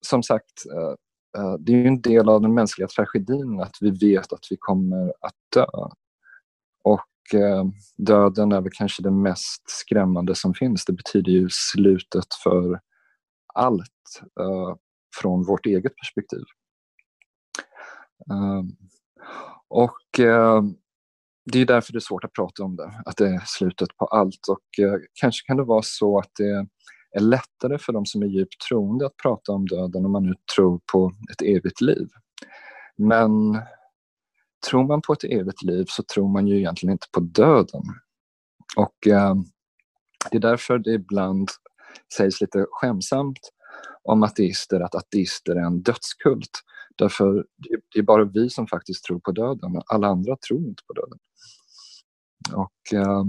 som 0.00 0.22
sagt, 0.22 0.64
Eh, 1.38 1.54
det 1.58 1.72
är 1.72 1.76
ju 1.76 1.86
en 1.86 2.00
del 2.00 2.28
av 2.28 2.40
den 2.40 2.54
mänskliga 2.54 2.88
tragedin 2.88 3.60
att 3.60 3.76
vi 3.80 3.90
vet 3.90 4.32
att 4.32 4.46
vi 4.50 4.56
kommer 4.60 5.12
att 5.20 5.34
dö. 5.54 5.66
Och 6.84 7.34
eh, 7.34 7.64
döden 7.96 8.52
är 8.52 8.60
väl 8.60 8.72
kanske 8.72 9.02
det 9.02 9.10
mest 9.10 9.62
skrämmande 9.66 10.34
som 10.34 10.54
finns. 10.54 10.84
Det 10.84 10.92
betyder 10.92 11.32
ju 11.32 11.48
slutet 11.50 12.34
för 12.42 12.80
allt 13.54 14.22
eh, 14.40 14.76
från 15.20 15.42
vårt 15.42 15.66
eget 15.66 15.96
perspektiv. 15.96 16.44
Och 19.68 19.98
det 21.52 21.58
är 21.58 21.66
därför 21.66 21.92
det 21.92 21.98
är 21.98 22.00
svårt 22.00 22.24
att 22.24 22.32
prata 22.32 22.64
om 22.64 22.76
det, 22.76 23.02
att 23.04 23.16
det 23.16 23.28
är 23.28 23.42
slutet 23.46 23.96
på 23.96 24.06
allt. 24.06 24.48
Och 24.48 24.60
kanske 25.20 25.46
kan 25.46 25.56
det 25.56 25.64
vara 25.64 25.82
så 25.82 26.18
att 26.18 26.30
det 26.38 26.66
är 27.12 27.20
lättare 27.20 27.78
för 27.78 27.92
de 27.92 28.06
som 28.06 28.22
är 28.22 28.26
djupt 28.26 28.60
troende 28.68 29.06
att 29.06 29.16
prata 29.16 29.52
om 29.52 29.66
döden 29.66 30.04
om 30.04 30.12
man 30.12 30.26
nu 30.26 30.34
tror 30.56 30.80
på 30.92 31.12
ett 31.32 31.42
evigt 31.42 31.80
liv. 31.80 32.08
Men 32.96 33.58
tror 34.70 34.86
man 34.86 35.02
på 35.02 35.12
ett 35.12 35.24
evigt 35.24 35.62
liv 35.62 35.84
så 35.88 36.02
tror 36.02 36.28
man 36.28 36.46
ju 36.46 36.58
egentligen 36.58 36.92
inte 36.92 37.06
på 37.12 37.20
döden. 37.20 37.82
Och 38.76 39.06
eh, 39.06 39.34
det 40.30 40.36
är 40.36 40.40
därför 40.40 40.78
det 40.78 40.92
ibland 40.92 41.48
sägs 42.16 42.40
lite 42.40 42.66
skämsamt 42.70 43.38
om 44.02 44.22
ateister 44.22 44.80
att 44.80 44.94
ateister 44.94 45.56
är 45.56 45.66
en 45.66 45.82
dödskult. 45.82 46.50
Därför 46.96 47.46
det 47.94 47.98
är 47.98 48.02
bara 48.02 48.24
vi 48.24 48.50
som 48.50 48.66
faktiskt 48.66 49.04
tror 49.04 49.20
på 49.20 49.32
döden. 49.32 49.82
Alla 49.86 50.06
andra 50.06 50.36
tror 50.36 50.60
inte 50.60 50.82
på 50.86 50.92
döden. 50.92 51.18
Och 52.52 52.94
eh, 52.94 53.24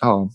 ja, 0.00 0.30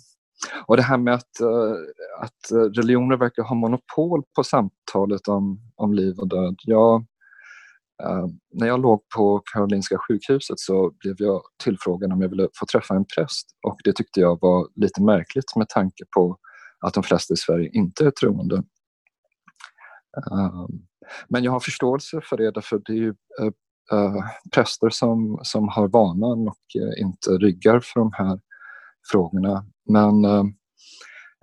och 0.65 0.77
det 0.77 0.83
här 0.83 0.97
med 0.97 1.13
att, 1.13 1.39
eh, 1.41 1.75
att 2.21 2.75
religioner 2.77 3.17
verkar 3.17 3.43
ha 3.43 3.55
monopol 3.55 4.23
på 4.35 4.43
samtalet 4.43 5.27
om, 5.27 5.59
om 5.75 5.93
liv 5.93 6.19
och 6.19 6.27
död. 6.27 6.55
Jag, 6.63 7.05
eh, 8.03 8.27
när 8.53 8.67
jag 8.67 8.81
låg 8.81 9.01
på 9.15 9.41
Karolinska 9.53 9.97
sjukhuset 10.07 10.59
så 10.59 10.91
blev 10.99 11.15
jag 11.17 11.41
tillfrågad 11.63 12.13
om 12.13 12.21
jag 12.21 12.29
ville 12.29 12.47
få 12.59 12.65
träffa 12.65 12.95
en 12.95 13.05
präst 13.15 13.47
och 13.67 13.77
det 13.83 13.93
tyckte 13.93 14.19
jag 14.19 14.41
var 14.41 14.67
lite 14.75 15.01
märkligt 15.01 15.55
med 15.55 15.69
tanke 15.69 16.03
på 16.15 16.37
att 16.79 16.93
de 16.93 17.03
flesta 17.03 17.33
i 17.33 17.37
Sverige 17.37 17.69
inte 17.73 18.05
är 18.05 18.11
troende. 18.11 18.63
Ehm, 20.17 20.79
men 21.29 21.43
jag 21.43 21.51
har 21.51 21.59
förståelse 21.59 22.21
för 22.23 22.37
det 22.37 22.61
för 22.61 22.81
det 22.85 22.91
är 22.91 22.97
ju 22.97 23.13
eh, 23.91 24.23
präster 24.51 24.89
som, 24.89 25.39
som 25.43 25.67
har 25.67 25.87
vanan 25.87 26.47
och 26.47 26.65
inte 26.97 27.29
ryggar 27.29 27.79
för 27.79 27.99
de 27.99 28.11
här 28.13 28.39
frågorna. 29.11 29.65
Men 29.89 30.25
eh, 30.25 30.43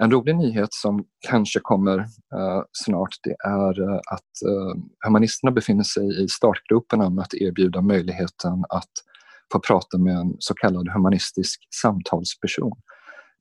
en 0.02 0.10
rolig 0.10 0.36
nyhet 0.36 0.68
som 0.72 1.04
kanske 1.28 1.60
kommer 1.62 1.98
eh, 1.98 2.62
snart 2.72 3.14
det 3.22 3.36
är 3.44 3.80
eh, 3.80 3.96
att 3.96 4.32
eh, 4.48 4.82
humanisterna 5.06 5.52
befinner 5.52 5.84
sig 5.84 6.24
i 6.24 6.28
startgroparna 6.28 7.10
med 7.10 7.22
att 7.22 7.34
erbjuda 7.34 7.80
möjligheten 7.80 8.64
att 8.68 8.90
få 9.52 9.60
prata 9.60 9.98
med 9.98 10.16
en 10.16 10.36
så 10.38 10.54
kallad 10.54 10.88
humanistisk 10.88 11.60
samtalsperson. 11.82 12.72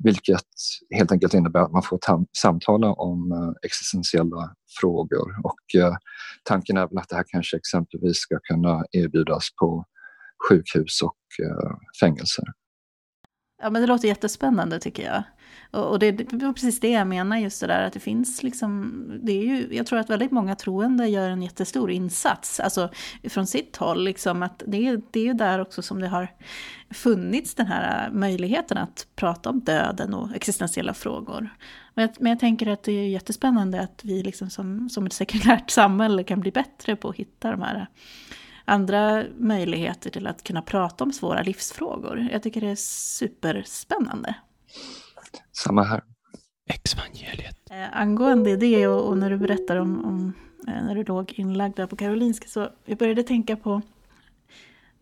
Vilket 0.03 0.47
helt 0.95 1.11
enkelt 1.11 1.33
innebär 1.33 1.59
att 1.59 1.71
man 1.71 1.83
får 1.83 1.99
samtala 2.37 2.93
om 2.93 3.31
eh, 3.31 3.65
existentiella 3.65 4.55
frågor 4.79 5.29
och 5.43 5.95
tanken 6.43 6.77
är 6.77 6.87
väl 6.87 6.97
att 6.97 7.09
det 7.09 7.15
här 7.15 7.25
kanske 7.27 7.57
exempelvis 7.57 8.17
ska 8.17 8.39
kunna 8.39 8.83
erbjudas 8.91 9.47
på 9.59 9.85
sjukhus 10.49 11.01
och 11.01 11.17
fängelser. 11.99 12.45
Ja, 13.61 13.69
men 13.69 13.81
det 13.81 13.87
låter 13.87 14.07
jättespännande 14.07 14.79
tycker 14.79 15.03
jag. 15.03 15.23
Och, 15.71 15.99
det, 15.99 16.11
det 16.11 16.45
var 16.45 16.53
precis 16.53 16.79
det 16.79 16.89
jag 16.89 17.07
menar, 17.07 17.37
just 17.37 17.61
det 17.61 17.67
där 17.67 17.81
att 17.83 17.93
det 17.93 17.99
finns 17.99 18.43
liksom, 18.43 18.93
det 19.23 19.31
är 19.31 19.43
ju, 19.43 19.67
jag 19.71 19.87
tror 19.87 19.99
att 19.99 20.09
väldigt 20.09 20.31
många 20.31 20.55
troende 20.55 21.07
gör 21.07 21.29
en 21.29 21.41
jättestor 21.41 21.91
insats, 21.91 22.59
alltså 22.59 22.89
från 23.23 23.47
sitt 23.47 23.77
håll, 23.77 24.03
liksom 24.03 24.43
att 24.43 24.63
det, 24.67 24.87
är, 24.87 25.01
det 25.11 25.19
är 25.19 25.23
ju 25.23 25.33
där 25.33 25.59
också 25.59 25.81
som 25.81 26.01
det 26.01 26.07
har 26.07 26.27
funnits 26.89 27.55
den 27.55 27.65
här 27.65 28.09
möjligheten 28.11 28.77
att 28.77 29.07
prata 29.15 29.49
om 29.49 29.59
döden 29.59 30.13
och 30.13 30.35
existentiella 30.35 30.93
frågor. 30.93 31.49
Men 31.93 32.01
jag, 32.01 32.11
men 32.19 32.29
jag 32.29 32.39
tänker 32.39 32.67
att 32.67 32.83
det 32.83 32.91
är 32.91 33.07
jättespännande 33.07 33.81
att 33.81 34.01
vi 34.03 34.23
liksom 34.23 34.49
som, 34.49 34.89
som 34.89 35.05
ett 35.05 35.13
sekulärt 35.13 35.69
samhälle 35.69 36.23
kan 36.23 36.39
bli 36.39 36.51
bättre 36.51 36.95
på 36.95 37.09
att 37.09 37.15
hitta 37.15 37.51
de 37.51 37.61
här 37.61 37.87
andra 38.65 39.23
möjligheter 39.37 40.09
till 40.09 40.27
att 40.27 40.43
kunna 40.43 40.61
prata 40.61 41.03
om 41.03 41.13
svåra 41.13 41.41
livsfrågor. 41.41 42.27
Jag 42.31 42.43
tycker 42.43 42.61
det 42.61 42.67
är 42.67 42.75
superspännande. 42.75 44.35
Samma 45.51 45.83
här. 45.83 46.03
Exvangeliet. 46.69 47.71
Eh, 47.71 47.97
angående 47.97 48.55
det 48.55 48.87
och, 48.87 49.07
och, 49.07 49.17
när 49.17 49.29
du 49.29 49.37
berättar 49.37 49.75
om, 49.75 50.05
om 50.05 50.33
eh, 50.67 50.83
när 50.83 50.95
du 50.95 51.03
låg 51.03 51.33
inlagd 51.35 51.75
där 51.75 51.87
på 51.87 51.95
Karolinska 51.95 52.47
så 52.47 52.69
jag 52.85 52.97
började 52.97 53.23
tänka 53.23 53.55
på 53.55 53.81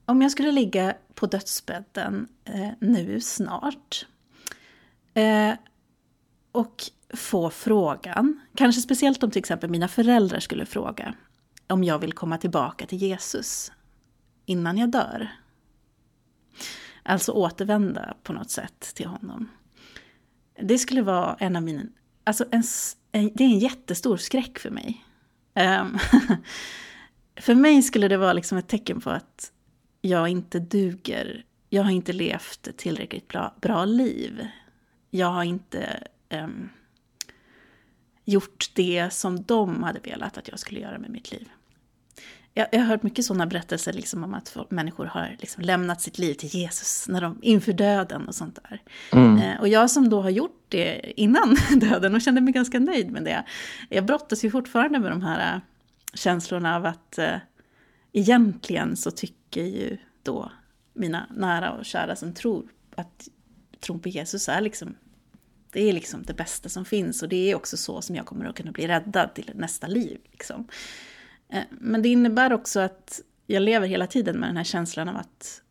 om 0.05 0.21
jag 0.21 0.31
skulle 0.31 0.51
ligga 0.51 0.93
på 1.13 1.25
dödsbädden 1.25 2.27
eh, 2.45 2.69
nu 2.79 3.21
snart 3.21 4.05
eh, 5.13 5.53
och 6.51 6.83
få 7.13 7.49
frågan, 7.49 8.39
kanske 8.55 8.81
speciellt 8.81 9.23
om 9.23 9.31
till 9.31 9.39
exempel 9.39 9.69
mina 9.69 9.87
föräldrar 9.87 10.39
skulle 10.39 10.65
fråga 10.65 11.13
om 11.69 11.83
jag 11.83 11.99
vill 11.99 12.13
komma 12.13 12.37
tillbaka 12.37 12.85
till 12.85 12.97
Jesus 12.97 13.71
innan 14.45 14.77
jag 14.77 14.89
dör. 14.89 15.29
Alltså 17.03 17.31
återvända 17.31 18.13
på 18.23 18.33
något 18.33 18.51
sätt 18.51 18.79
till 18.95 19.05
honom. 19.05 19.49
Det 20.59 20.77
skulle 20.77 21.01
vara 21.01 21.35
en 21.39 21.55
av 21.55 21.63
mina... 21.63 21.83
Alltså 22.23 22.45
en, 22.51 22.63
en, 23.11 23.31
det 23.35 23.43
är 23.43 23.47
en 23.47 23.59
jättestor 23.59 24.17
skräck 24.17 24.59
för 24.59 24.69
mig. 24.69 25.05
Um, 25.55 25.99
för 27.41 27.55
mig 27.55 27.81
skulle 27.81 28.07
det 28.07 28.17
vara 28.17 28.33
liksom 28.33 28.57
ett 28.57 28.67
tecken 28.67 29.01
på 29.01 29.09
att 29.09 29.51
jag 30.01 30.29
inte 30.29 30.59
duger. 30.59 31.45
Jag 31.69 31.83
har 31.83 31.91
inte 31.91 32.13
levt 32.13 32.67
ett 32.67 32.77
tillräckligt 32.77 33.27
bra, 33.27 33.55
bra 33.61 33.85
liv. 33.85 34.47
Jag 35.09 35.27
har 35.27 35.43
inte 35.43 36.03
um, 36.29 36.69
gjort 38.25 38.71
det 38.73 39.13
som 39.13 39.43
de 39.43 39.83
hade 39.83 39.99
velat 39.99 40.37
att 40.37 40.47
jag 40.47 40.59
skulle 40.59 40.79
göra 40.79 40.99
med 40.99 41.09
mitt 41.09 41.31
liv. 41.31 41.49
Jag, 42.59 42.67
jag 42.71 42.79
har 42.79 42.85
hört 42.85 43.03
mycket 43.03 43.25
sådana 43.25 43.45
berättelser 43.45 43.93
liksom 43.93 44.23
om 44.23 44.33
att 44.33 44.57
människor 44.69 45.05
har 45.05 45.35
liksom 45.39 45.63
lämnat 45.63 46.01
sitt 46.01 46.17
liv 46.17 46.33
till 46.33 46.49
Jesus 46.49 47.07
när 47.07 47.21
de, 47.21 47.39
inför 47.41 47.73
döden 47.73 48.27
och 48.27 48.35
sånt 48.35 48.59
där. 48.63 48.81
Mm. 49.11 49.37
Eh, 49.37 49.59
och 49.59 49.67
jag 49.67 49.91
som 49.91 50.09
då 50.09 50.21
har 50.21 50.29
gjort 50.29 50.65
det 50.69 51.13
innan 51.21 51.57
döden 51.79 52.15
och 52.15 52.21
kände 52.21 52.41
mig 52.41 52.53
ganska 52.53 52.79
nöjd 52.79 53.11
med 53.11 53.23
det. 53.23 53.43
Jag 53.89 54.05
brottas 54.05 54.43
ju 54.43 54.51
fortfarande 54.51 54.99
med 54.99 55.11
de 55.11 55.21
här 55.21 55.55
äh, 55.55 55.61
känslorna 56.13 56.75
av 56.75 56.85
att 56.85 57.17
eh, 57.17 57.35
egentligen 58.13 58.95
så 58.97 59.11
tycker 59.11 59.63
ju 59.63 59.97
då 60.23 60.51
mina 60.93 61.27
nära 61.35 61.71
och 61.71 61.85
kära 61.85 62.15
som 62.15 62.33
tror 62.33 62.65
att 62.95 63.27
tron 63.79 63.99
på 63.99 64.09
Jesus 64.09 64.49
är 64.49 64.61
liksom 64.61 64.95
Det 65.71 65.89
är 65.89 65.93
liksom 65.93 66.23
det 66.23 66.33
bästa 66.33 66.69
som 66.69 66.85
finns 66.85 67.23
och 67.23 67.29
det 67.29 67.51
är 67.51 67.55
också 67.55 67.77
så 67.77 68.01
som 68.01 68.15
jag 68.15 68.25
kommer 68.25 68.45
att 68.45 68.55
kunna 68.55 68.71
bli 68.71 68.87
räddad 68.87 69.33
till 69.33 69.51
nästa 69.55 69.87
liv. 69.87 70.17
Liksom. 70.31 70.67
Eh, 71.53 71.63
men 71.69 72.01
det 72.01 72.09
innebär 72.09 72.53
också 72.53 72.79
att 72.79 73.21
jag 73.47 73.61
lever 73.61 73.87
hela 73.87 74.07
tiden 74.07 74.39
med 74.39 74.49
den 74.49 74.57
här 74.57 74.63
känslan 74.63 75.09
av 75.09 75.17
att 75.17 75.61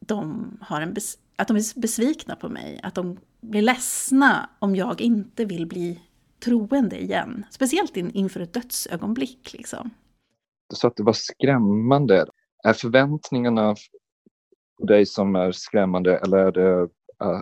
de, 0.00 0.50
har 0.60 0.80
en 0.80 0.96
att 1.36 1.48
de 1.48 1.56
är 1.56 1.80
besvikna 1.80 2.36
på 2.36 2.48
mig. 2.48 2.80
Att 2.82 2.94
de 2.94 3.18
blir 3.40 3.62
ledsna 3.62 4.50
om 4.58 4.76
jag 4.76 5.00
inte 5.00 5.44
vill 5.44 5.66
bli 5.66 6.00
troende 6.44 7.02
igen. 7.02 7.46
Speciellt 7.50 7.96
in, 7.96 8.10
inför 8.10 8.40
ett 8.40 8.52
dödsögonblick. 8.52 9.52
Liksom. 9.52 9.90
Så 10.74 10.86
att 10.86 10.96
det 10.96 11.02
var 11.02 11.12
skrämmande. 11.12 12.26
Är 12.64 12.72
förväntningarna 12.72 13.74
på 14.78 14.86
dig 14.86 15.06
som 15.06 15.36
är 15.36 15.52
skrämmande 15.52 16.16
eller 16.16 16.36
är 16.36 16.52
det 16.52 16.82
uh, 17.24 17.40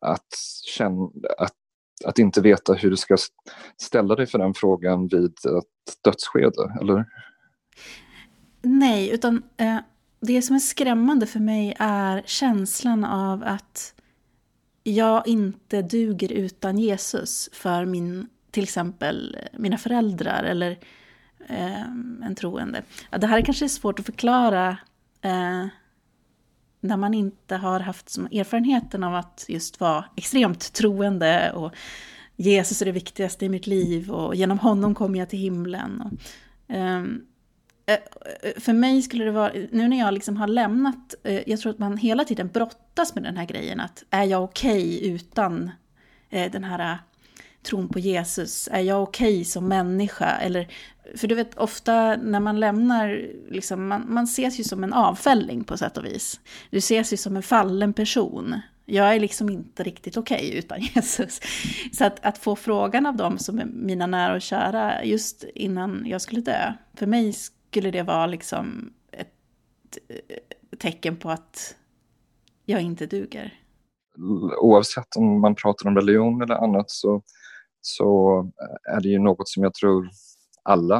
att, 0.00 0.34
känna, 0.66 1.10
att, 1.38 1.56
att 2.04 2.18
inte 2.18 2.40
veta 2.40 2.72
hur 2.72 2.90
du 2.90 2.96
ska 2.96 3.16
ställa 3.76 4.14
dig 4.14 4.26
för 4.26 4.38
den 4.38 4.54
frågan 4.54 5.08
vid 5.08 5.24
ett 5.24 6.02
dödsskede? 6.04 6.78
Eller? 6.80 7.04
Nej, 8.62 9.10
utan 9.10 9.42
eh, 9.56 9.78
det 10.20 10.42
som 10.42 10.56
är 10.56 10.60
skrämmande 10.60 11.26
för 11.26 11.40
mig 11.40 11.74
är 11.78 12.22
känslan 12.26 13.04
av 13.04 13.42
att 13.46 13.94
jag 14.82 15.28
inte 15.28 15.82
duger 15.82 16.32
utan 16.32 16.78
Jesus 16.78 17.48
för 17.52 17.84
min, 17.84 18.28
till 18.50 18.62
exempel 18.62 19.36
mina 19.58 19.78
föräldrar 19.78 20.44
eller 20.44 20.78
eh, 21.48 21.82
en 22.22 22.34
troende. 22.34 22.82
Ja, 23.10 23.18
det 23.18 23.26
här 23.26 23.38
är 23.38 23.42
kanske 23.42 23.64
är 23.64 23.68
svårt 23.68 23.98
att 23.98 24.06
förklara 24.06 24.76
eh, 25.22 25.66
när 26.80 26.96
man 26.96 27.14
inte 27.14 27.56
har 27.56 27.80
haft 27.80 28.08
som 28.08 28.26
erfarenheten 28.26 29.04
av 29.04 29.14
att 29.14 29.44
just 29.48 29.80
vara 29.80 30.04
extremt 30.16 30.72
troende 30.72 31.52
och 31.52 31.72
Jesus 32.36 32.82
är 32.82 32.86
det 32.86 32.92
viktigaste 32.92 33.44
i 33.44 33.48
mitt 33.48 33.66
liv 33.66 34.10
och 34.10 34.34
genom 34.34 34.58
honom 34.58 34.94
kommer 34.94 35.18
jag 35.18 35.28
till 35.28 35.38
himlen. 35.38 36.00
Och, 36.00 36.12
ehm, 36.74 37.20
eh, 37.86 37.94
eh, 37.94 38.60
för 38.60 38.72
mig 38.72 39.02
skulle 39.02 39.24
det 39.24 39.30
vara, 39.30 39.52
nu 39.70 39.88
när 39.88 39.98
jag 39.98 40.14
liksom 40.14 40.36
har 40.36 40.46
lämnat, 40.46 41.14
eh, 41.24 41.42
jag 41.46 41.60
tror 41.60 41.72
att 41.72 41.78
man 41.78 41.96
hela 41.96 42.24
tiden 42.24 42.48
brottas 42.48 43.14
med 43.14 43.24
den 43.24 43.36
här 43.36 43.46
grejen 43.46 43.80
att 43.80 44.04
är 44.10 44.24
jag 44.24 44.44
okej 44.44 44.96
okay 44.96 45.10
utan 45.10 45.70
eh, 46.30 46.52
den 46.52 46.64
här 46.64 46.98
tron 47.62 47.88
på 47.88 47.98
Jesus? 47.98 48.68
Är 48.72 48.80
jag 48.80 49.02
okej 49.02 49.34
okay 49.34 49.44
som 49.44 49.68
människa? 49.68 50.30
Eller, 50.36 50.68
för 51.16 51.28
du 51.28 51.34
vet, 51.34 51.58
ofta 51.58 52.16
när 52.16 52.40
man 52.40 52.60
lämnar, 52.60 53.28
liksom, 53.50 53.88
man, 53.88 54.12
man 54.12 54.24
ses 54.24 54.60
ju 54.60 54.64
som 54.64 54.84
en 54.84 54.92
avfälling 54.92 55.64
på 55.64 55.76
sätt 55.76 55.96
och 55.96 56.04
vis. 56.04 56.40
Du 56.70 56.78
ses 56.78 57.12
ju 57.12 57.16
som 57.16 57.36
en 57.36 57.42
fallen 57.42 57.92
person. 57.92 58.60
Jag 58.84 59.14
är 59.14 59.20
liksom 59.20 59.50
inte 59.50 59.82
riktigt 59.82 60.16
okej 60.16 60.46
okay 60.48 60.58
utan 60.58 60.80
Jesus. 60.94 61.40
Så 61.92 62.04
att, 62.04 62.24
att 62.24 62.38
få 62.38 62.56
frågan 62.56 63.06
av 63.06 63.16
dem 63.16 63.38
som 63.38 63.58
är 63.58 63.64
mina 63.64 64.06
nära 64.06 64.34
och 64.34 64.42
kära 64.42 65.04
just 65.04 65.44
innan 65.54 66.06
jag 66.06 66.20
skulle 66.20 66.40
dö, 66.40 66.72
för 66.94 67.06
mig 67.06 67.32
skulle 67.32 67.90
det 67.90 68.02
vara 68.02 68.26
liksom 68.26 68.92
ett 69.12 69.98
eh, 70.08 70.76
tecken 70.78 71.16
på 71.16 71.30
att 71.30 71.74
jag 72.64 72.80
inte 72.80 73.06
duger? 73.06 73.54
Oavsett 74.60 75.16
om 75.16 75.40
man 75.40 75.54
pratar 75.54 75.88
om 75.88 75.96
religion 75.96 76.42
eller 76.42 76.54
annat 76.54 76.90
så, 76.90 77.22
så 77.80 78.38
eh, 78.40 78.96
är 78.96 79.00
det 79.00 79.08
ju 79.08 79.18
något 79.18 79.48
som 79.48 79.62
jag 79.62 79.74
tror 79.74 80.10
alla 80.68 80.96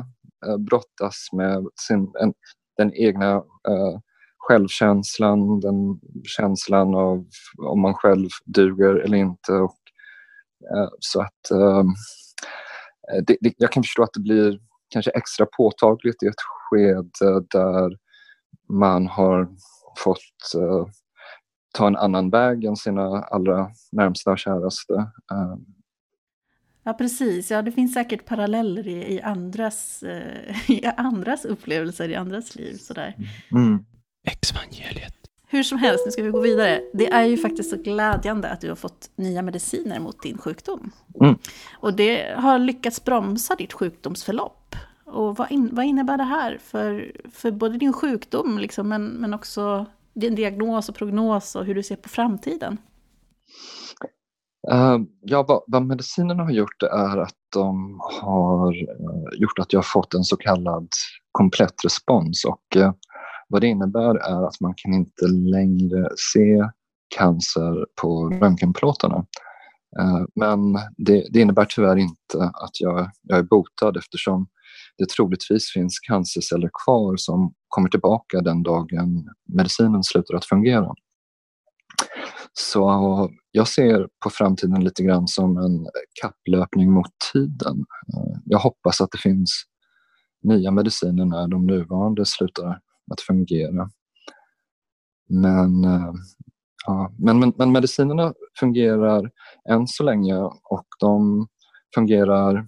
eh, 0.47 0.57
brottas 0.57 1.29
med. 1.33 1.67
Sin, 1.89 2.13
en, 2.21 2.35
den 2.77 2.95
egna 2.95 3.33
eh, 3.69 3.99
självkänslan, 4.39 5.61
den 5.61 6.01
känslan 6.25 6.95
av 6.95 7.27
om 7.59 7.81
man 7.81 7.95
själv 7.95 8.29
duger 8.45 8.95
eller 8.95 9.19
inte. 9.19 9.53
Och, 9.53 9.79
eh, 10.77 10.89
så 10.99 11.21
att 11.21 11.51
eh, 11.51 11.85
det, 13.27 13.37
det, 13.41 13.55
jag 13.57 13.73
kan 13.73 13.83
förstå 13.83 14.03
att 14.03 14.13
det 14.13 14.21
blir 14.21 14.61
kanske 14.91 15.11
extra 15.11 15.47
påtagligt 15.57 16.23
i 16.23 16.27
ett 16.27 16.41
skede 16.71 17.45
där 17.51 17.99
man 18.73 19.07
har 19.07 19.49
fått 19.99 20.55
eh, 20.57 20.87
ta 21.75 21.87
en 21.87 21.97
annan 21.97 22.31
väg 22.31 22.65
än 22.65 22.77
sina 22.77 23.23
allra 23.23 23.71
närmsta 23.93 24.31
och 24.31 24.39
käraste. 24.39 24.95
Eh, 25.33 25.55
Ja, 26.89 26.95
precis. 26.95 27.51
Ja, 27.51 27.63
det 27.63 27.73
finns 27.73 27.95
säkert 27.95 28.25
paralleller 28.25 28.89
i, 28.89 29.15
i, 29.15 29.23
andras, 29.23 30.03
uh, 30.03 30.71
i 30.71 30.87
andras 30.97 31.45
upplevelser, 31.45 32.09
i 32.09 32.15
andras 32.15 32.55
liv. 32.55 32.77
Sådär. 32.77 33.15
Mm. 33.53 33.85
Exvangeliet. 34.27 35.15
Hur 35.49 35.63
som 35.63 35.79
helst, 35.79 36.07
nu 36.07 36.13
ska 36.13 36.23
vi 36.23 36.31
gå 36.31 36.41
vidare. 36.41 36.81
Det 36.93 37.13
är 37.13 37.25
ju 37.25 37.37
faktiskt 37.37 37.71
så 37.71 37.77
glädjande 37.77 38.49
att 38.49 38.61
du 38.61 38.69
har 38.69 38.77
fått 38.77 39.11
nya 39.17 39.43
mediciner 39.43 40.01
mot 40.01 40.23
din 40.23 40.39
sjukdom. 40.39 40.91
Mm. 41.21 41.39
Och 41.73 41.95
det 41.95 42.35
har 42.37 42.59
lyckats 42.59 43.05
bromsa 43.05 43.55
ditt 43.55 43.73
sjukdomsförlopp. 43.73 44.77
Och 45.05 45.37
vad, 45.37 45.53
in, 45.53 45.69
vad 45.73 45.85
innebär 45.85 46.17
det 46.17 46.25
här 46.25 46.59
för, 46.65 47.13
för 47.33 47.51
både 47.51 47.79
din 47.79 47.93
sjukdom, 47.93 48.59
liksom, 48.59 48.89
men, 48.89 49.07
men 49.07 49.35
också 49.35 49.87
din 50.15 50.35
diagnos 50.35 50.89
och 50.89 50.95
prognos 50.95 51.57
och 51.57 51.65
hur 51.65 51.75
du 51.75 51.83
ser 51.83 51.97
på 51.97 52.09
framtiden? 52.09 52.79
Uh, 54.73 54.99
ja, 55.21 55.45
vad, 55.49 55.63
vad 55.67 55.87
medicinerna 55.87 56.43
har 56.43 56.51
gjort 56.51 56.83
är 56.83 57.17
att 57.17 57.37
de 57.53 57.99
har 58.21 58.75
uh, 58.77 59.41
gjort 59.41 59.59
att 59.59 59.73
jag 59.73 59.79
har 59.79 59.85
fått 59.85 60.15
en 60.15 60.25
så 60.25 60.37
kallad 60.37 60.89
komplett 61.33 61.85
respons 61.85 62.45
och 62.45 62.77
uh, 62.77 62.93
vad 63.49 63.61
det 63.61 63.67
innebär 63.67 64.15
är 64.15 64.47
att 64.47 64.61
man 64.61 64.75
kan 64.77 64.95
inte 64.95 65.27
längre 65.27 66.09
se 66.33 66.69
cancer 67.17 67.87
på 68.03 68.29
röntgenplåtarna. 68.29 69.25
Ehm, 70.01 70.27
men 70.35 70.73
det, 70.97 71.29
det, 71.33 71.41
innebär 71.41 71.65
tyvärr 71.65 71.97
inte 71.97 72.43
att 72.43 72.81
jag, 72.81 73.11
jag 73.23 73.39
är 73.39 73.43
botad 73.43 73.97
eftersom 73.97 74.47
det 74.99 75.09
troligtvis 75.09 75.73
finns 75.73 75.99
cancerceller 75.99 76.71
kvar 76.85 77.17
som 77.17 77.53
kommer 77.69 77.89
tillbaka 77.89 78.41
den 78.41 78.63
dagen 78.63 79.29
medicinen 79.57 80.03
slutar 80.03 80.35
att 80.35 80.45
fungera. 80.45 80.95
Så 82.61 83.31
jag 83.51 83.69
ser 83.69 84.09
på 84.25 84.31
framtiden 84.31 84.85
lite 84.85 85.03
grann 85.03 85.29
som 85.29 85.57
en 85.57 85.87
kapplöpning 86.23 86.93
mot 86.93 87.11
tiden. 87.33 87.85
Eh, 88.15 88.39
jag 88.45 88.59
hoppas 88.59 89.01
att 89.01 89.11
det 89.11 89.19
finns 89.19 89.63
nya 90.43 90.71
mediciner 90.71 91.25
när 91.25 91.49
de 91.49 91.67
nuvarande 91.67 92.27
slutar 92.27 92.81
att 93.13 93.21
fungera. 93.21 93.91
Men, 95.29 95.85
eh, 95.85 96.13
ja, 96.87 97.13
men, 97.19 97.39
men, 97.39 97.53
men 97.57 97.73
medicinerna 97.73 98.35
fungerar 98.61 99.31
än 99.71 99.87
så 99.87 100.03
länge 100.03 100.37
och 100.45 100.87
de 101.01 101.47
fungerar 101.95 102.67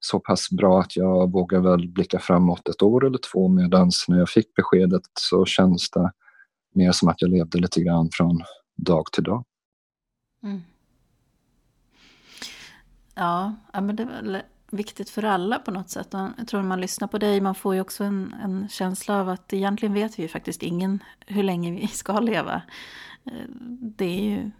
så 0.00 0.20
pass 0.20 0.50
bra 0.50 0.80
att 0.80 0.96
jag 0.96 1.32
vågar 1.32 1.60
väl 1.60 1.88
blicka 1.88 2.18
framåt 2.18 2.68
ett 2.68 2.82
år 2.82 3.06
eller 3.06 3.18
två 3.32 3.48
medan 3.48 3.90
när 4.08 4.18
jag 4.18 4.28
fick 4.28 4.54
beskedet 4.54 5.02
så 5.20 5.44
känns 5.44 5.90
det 5.90 6.12
mer 6.74 6.92
som 6.92 7.08
att 7.08 7.22
jag 7.22 7.30
levde 7.30 7.58
lite 7.58 7.80
grann 7.80 8.08
från 8.12 8.42
dag 8.84 9.12
till 9.12 9.24
dag. 9.24 9.44
Mm. 10.42 10.62
Ja, 13.14 13.54
men 13.72 13.96
det 13.96 14.02
är 14.02 14.06
väl 14.06 14.42
viktigt 14.70 15.10
för 15.10 15.22
alla 15.22 15.58
på 15.58 15.70
något 15.70 15.90
sätt. 15.90 16.08
Jag 16.12 16.48
tror 16.48 16.60
när 16.60 16.68
man 16.68 16.80
lyssnar 16.80 17.08
på 17.08 17.18
dig, 17.18 17.40
man 17.40 17.54
får 17.54 17.74
ju 17.74 17.80
också 17.80 18.04
en, 18.04 18.34
en 18.42 18.68
känsla 18.68 19.20
av 19.20 19.28
att 19.28 19.52
egentligen 19.52 19.94
vet 19.94 20.18
vi 20.18 20.22
ju 20.22 20.28
faktiskt 20.28 20.62
ingen 20.62 21.02
hur 21.26 21.42
länge 21.42 21.70
vi 21.70 21.86
ska 21.92 22.20
leva. 22.20 22.62
Eh, 23.24 23.48
det 23.80 24.04
är 24.04 24.22
ju 24.22 24.50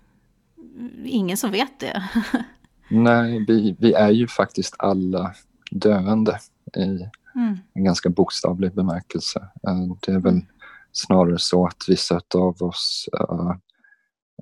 ingen 1.05 1.37
som 1.37 1.51
vet 1.51 1.81
det. 1.81 2.11
Nej, 2.89 3.45
vi, 3.49 3.77
vi 3.79 3.93
är 3.93 4.11
ju 4.11 4.29
faktiskt 4.29 4.75
alla 4.79 5.35
döende 5.71 6.39
i 6.77 7.09
mm. 7.35 7.59
en 7.75 7.85
ganska 7.85 8.09
bokstavlig 8.09 8.75
bemärkelse. 8.75 9.41
Eh, 9.41 9.97
det 10.01 10.13
är 10.13 10.21
väl 10.21 10.33
mm. 10.33 10.47
snarare 10.93 11.39
så 11.39 11.67
att 11.67 11.85
vissa 11.89 12.21
av 12.35 12.63
oss 12.63 13.09
uh, 13.21 13.55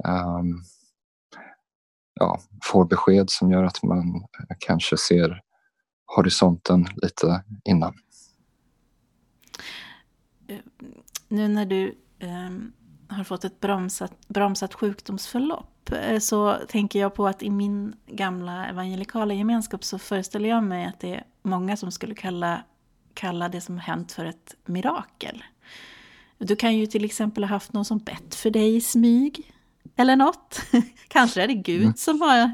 um, 0.04 0.62
ja, 2.14 2.40
får 2.64 2.84
besked 2.84 3.30
som 3.30 3.50
gör 3.50 3.64
att 3.64 3.82
man 3.82 4.14
eh, 4.16 4.56
kanske 4.58 4.96
ser 4.96 5.42
horisonten 6.16 6.86
lite 7.02 7.44
innan. 7.64 7.94
Eh, 10.48 10.58
nu 11.28 11.48
när 11.48 11.66
du 11.66 11.98
um, 12.22 12.72
har 13.08 13.24
fått 13.24 13.44
ett 13.44 13.60
bromsat, 13.60 14.28
bromsat 14.28 14.74
sjukdomsförlopp 14.74 15.92
eh, 15.92 16.18
så 16.18 16.56
tänker 16.68 16.98
jag 16.98 17.14
på 17.14 17.26
att 17.26 17.42
i 17.42 17.50
min 17.50 17.96
gamla 18.06 18.66
evangelikala 18.66 19.34
gemenskap 19.34 19.84
så 19.84 19.98
föreställer 19.98 20.48
jag 20.48 20.64
mig 20.64 20.86
att 20.86 21.00
det 21.00 21.14
är 21.14 21.24
många 21.42 21.76
som 21.76 21.92
skulle 21.92 22.14
kalla, 22.14 22.62
kalla 23.14 23.48
det 23.48 23.60
som 23.60 23.78
hänt 23.78 24.12
för 24.12 24.24
ett 24.24 24.54
mirakel. 24.64 25.44
Du 26.38 26.56
kan 26.56 26.76
ju 26.76 26.86
till 26.86 27.04
exempel 27.04 27.44
ha 27.44 27.48
haft 27.48 27.72
någon 27.72 27.84
som 27.84 27.98
bett 27.98 28.34
för 28.34 28.50
dig 28.50 28.76
i 28.76 28.80
smyg. 28.80 29.52
Eller 29.96 30.16
något. 30.16 30.60
Kanske 31.08 31.42
är 31.42 31.48
det 31.48 31.54
Gud 31.54 31.82
mm. 31.82 31.94
som, 31.96 32.20
har, 32.20 32.52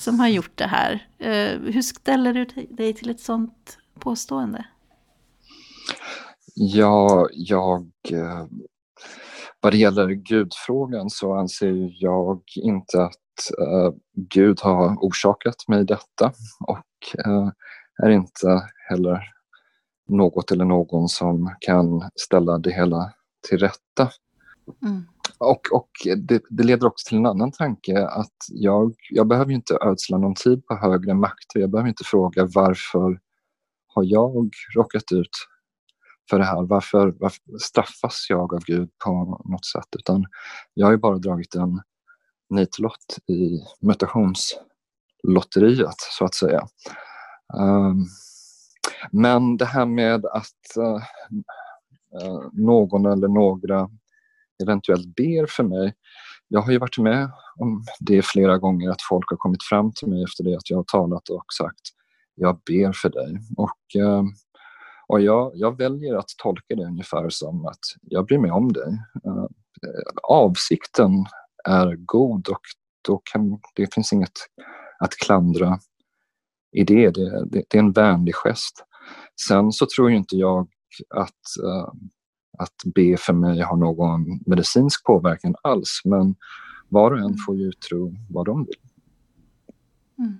som 0.00 0.20
har 0.20 0.28
gjort 0.28 0.56
det 0.58 0.66
här. 0.66 1.08
Eh, 1.18 1.60
hur 1.60 1.82
ställer 1.82 2.34
du 2.34 2.44
dig 2.70 2.94
till 2.94 3.10
ett 3.10 3.20
sånt 3.20 3.78
påstående? 3.98 4.66
Ja, 6.54 7.28
jag 7.32 7.90
eh, 8.10 8.46
vad 9.60 9.72
det 9.72 9.76
gäller 9.76 10.08
gudfrågan 10.08 11.10
så 11.10 11.34
anser 11.34 12.02
jag 12.02 12.42
inte 12.54 13.02
att 13.02 13.14
uh, 13.60 13.92
Gud 14.14 14.60
har 14.60 14.96
orsakat 14.96 15.68
mig 15.68 15.84
detta 15.84 16.32
och 16.66 16.84
är 18.02 18.10
inte 18.10 18.62
heller 18.88 19.22
något 20.08 20.50
eller 20.50 20.64
någon 20.64 21.08
som 21.08 21.54
kan 21.60 22.10
ställa 22.14 22.58
det 22.58 22.70
hela 22.72 23.12
till 23.48 23.58
rätta. 23.58 24.10
Mm. 24.82 25.06
Och, 25.38 25.60
och 25.72 25.90
det, 26.16 26.42
det, 26.50 26.62
leder 26.62 26.86
också 26.86 27.08
till 27.08 27.18
en 27.18 27.26
annan 27.26 27.52
tanke 27.52 28.06
att 28.06 28.36
jag, 28.48 28.94
jag 29.10 29.28
behöver 29.28 29.52
inte 29.52 29.78
ödsla 29.80 30.18
någon 30.18 30.34
tid 30.34 30.66
på 30.66 30.74
högre 30.74 31.14
makter. 31.14 31.60
Jag 31.60 31.70
behöver 31.70 31.88
inte 31.88 32.04
fråga 32.04 32.48
varför 32.54 33.20
har 33.86 34.04
jag 34.04 34.50
råkat 34.76 35.12
ut 35.12 35.30
för 36.30 36.38
det 36.38 36.44
här? 36.44 36.62
Varför, 36.62 37.14
varför 37.20 37.58
straffas 37.60 38.26
jag 38.28 38.54
av 38.54 38.64
Gud 38.64 38.90
på 39.04 39.40
något 39.44 39.66
sätt? 39.66 39.88
Utan 39.98 40.24
jag 40.74 40.86
har 40.86 40.92
ju 40.92 40.98
bara 40.98 41.18
dragit 41.18 41.54
en 41.54 41.82
nitlott 42.50 43.18
i 43.26 43.60
mutationslotteriet 43.80 46.00
så 46.18 46.24
att 46.24 46.34
säga. 46.34 46.68
Um, 47.54 48.06
men 49.10 49.56
det 49.56 49.64
här 49.64 49.86
med 49.86 50.26
att 50.26 50.76
uh, 50.78 51.02
någon 52.52 53.06
eller 53.06 53.28
några 53.28 53.88
eventuellt 54.62 55.16
ber 55.16 55.46
för 55.46 55.64
mig. 55.64 55.94
Jag 56.48 56.60
har 56.60 56.72
ju 56.72 56.78
varit 56.78 56.98
med 56.98 57.30
om 57.56 57.84
det 58.00 58.24
flera 58.24 58.58
gånger 58.58 58.90
att 58.90 59.02
folk 59.08 59.30
har 59.30 59.36
kommit 59.36 59.62
fram 59.62 59.92
till 59.92 60.08
mig 60.08 60.22
efter 60.22 60.44
det 60.44 60.56
att 60.56 60.70
jag 60.70 60.76
har 60.76 60.84
talat 60.84 61.28
och 61.28 61.44
sagt 61.58 61.80
jag 62.38 62.60
ber 62.66 62.92
för 62.92 63.08
dig. 63.08 63.38
Och, 63.56 64.02
eh, 64.02 64.22
och 65.08 65.20
jag, 65.20 65.52
jag 65.54 65.78
väljer 65.78 66.14
att 66.14 66.28
tolka 66.42 66.74
det 66.74 66.84
ungefär 66.84 67.28
som 67.28 67.66
att 67.66 67.78
jag 68.02 68.26
bryr 68.26 68.38
mig 68.38 68.50
om 68.50 68.72
dig. 68.72 68.98
Eh, 69.24 69.46
avsikten 70.22 71.10
är 71.68 71.96
god 71.96 72.48
och 72.48 72.60
då 73.08 73.22
kan, 73.32 73.60
det 73.74 73.94
finns 73.94 74.12
inget 74.12 74.38
att 74.98 75.12
klandra 75.12 75.78
i 76.72 76.84
det. 76.84 77.10
Det, 77.10 77.44
det, 77.44 77.64
det 77.70 77.78
är 77.78 77.82
en 77.82 77.92
vänlig 77.92 78.34
gest. 78.34 78.84
Sen 79.46 79.72
så 79.72 79.86
tror 79.96 80.10
inte 80.10 80.36
jag 80.36 80.68
att, 81.14 81.64
uh, 81.64 81.92
att 82.58 82.94
be 82.94 83.16
för 83.16 83.32
mig 83.32 83.60
har 83.60 83.76
någon 83.76 84.40
medicinsk 84.46 85.04
påverkan 85.04 85.54
alls, 85.62 86.00
men 86.04 86.34
var 86.88 87.10
och 87.10 87.18
en 87.18 87.36
får 87.46 87.56
ju 87.56 87.72
tro 87.72 88.14
vad 88.30 88.46
de 88.46 88.64
vill. 88.64 88.80
Mm. 90.18 90.38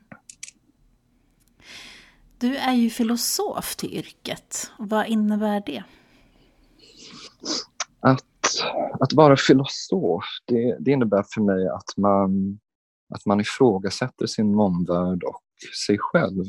Du 2.39 2.57
är 2.57 2.75
ju 2.75 2.91
filosof 2.91 3.77
till 3.77 3.95
yrket. 3.95 4.71
Vad 4.79 5.07
innebär 5.07 5.63
det? 5.67 5.85
Att, 8.01 8.25
att 9.01 9.13
vara 9.13 9.37
filosof, 9.37 10.25
det, 10.45 10.77
det 10.81 10.91
innebär 10.91 11.25
för 11.35 11.41
mig 11.41 11.69
att 11.69 11.97
man, 11.97 12.59
att 13.15 13.27
man 13.27 13.41
ifrågasätter 13.41 14.27
sin 14.27 14.55
omvärld 14.55 15.23
och 15.23 15.43
sig 15.87 15.97
själv. 15.99 16.45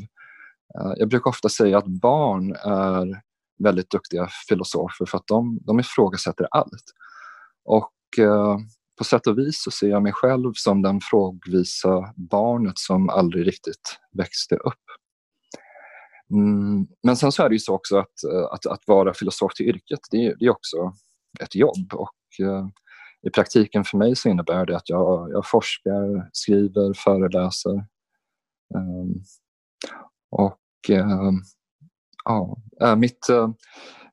Eh, 0.78 0.92
jag 0.96 1.08
brukar 1.08 1.30
ofta 1.30 1.48
säga 1.48 1.78
att 1.78 1.86
barn 1.86 2.52
är 2.52 3.22
väldigt 3.64 3.90
duktiga 3.90 4.28
filosofer 4.48 5.06
för 5.06 5.18
att 5.18 5.26
de, 5.26 5.58
de 5.66 5.80
ifrågasätter 5.80 6.46
allt. 6.50 6.84
Och 7.64 8.18
eh, 8.18 8.56
på 8.98 9.04
sätt 9.04 9.26
och 9.26 9.38
vis 9.38 9.62
så 9.62 9.70
ser 9.70 9.88
jag 9.88 10.02
mig 10.02 10.12
själv 10.12 10.52
som 10.54 10.82
den 10.82 11.00
frågvisa 11.02 12.14
barnet 12.16 12.78
som 12.78 13.08
aldrig 13.08 13.46
riktigt 13.46 13.98
växte 14.12 14.54
upp. 14.56 14.84
Mm, 16.32 16.86
men 17.02 17.16
sen 17.16 17.32
så 17.32 17.42
är 17.42 17.48
det 17.48 17.54
ju 17.54 17.58
så 17.58 17.74
också 17.74 17.98
att, 17.98 18.24
eh, 18.32 18.52
att, 18.52 18.66
att 18.66 18.82
vara 18.86 19.14
filosof 19.14 19.54
till 19.54 19.66
yrket, 19.66 20.00
det, 20.10 20.34
det 20.38 20.44
är 20.44 20.50
också 20.50 20.92
ett 21.40 21.54
jobb. 21.54 21.94
Och 21.94 22.46
eh, 22.46 22.66
i 23.22 23.30
praktiken 23.30 23.84
för 23.84 23.98
mig 23.98 24.16
så 24.16 24.28
innebär 24.28 24.66
det 24.66 24.76
att 24.76 24.88
jag, 24.88 25.30
jag 25.30 25.46
forskar, 25.46 26.30
skriver, 26.32 26.94
föreläser. 26.94 27.84
Um, 28.74 29.22
och 30.30 30.90
uh, 30.90 31.32
ja, 32.24 32.56
eh, 32.82 32.96
mitt, 32.96 33.28
eh, 33.28 33.48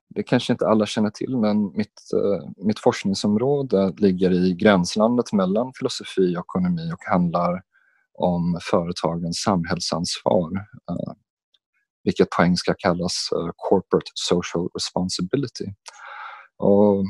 det 0.08 0.22
kanske 0.22 0.52
inte 0.52 0.68
alla 0.68 0.86
känner 0.86 1.10
till, 1.10 1.36
men 1.36 1.76
mitt, 1.76 2.02
eh, 2.14 2.48
mitt 2.56 2.78
forskningsområde 2.78 3.92
ligger 3.96 4.30
i 4.30 4.54
gränslandet 4.54 5.32
mellan 5.32 5.72
filosofi 5.78 6.36
och 6.36 6.40
ekonomi 6.40 6.92
och 6.92 7.04
handlar 7.12 7.62
om 8.14 8.58
företagens 8.70 9.36
samhällsansvar 9.36 10.50
vilket 12.04 12.30
på 12.30 12.42
engelska 12.42 12.74
kallas 12.78 13.28
Corporate 13.56 14.10
Social 14.14 14.68
Responsibility. 14.74 15.64
Och 16.56 17.04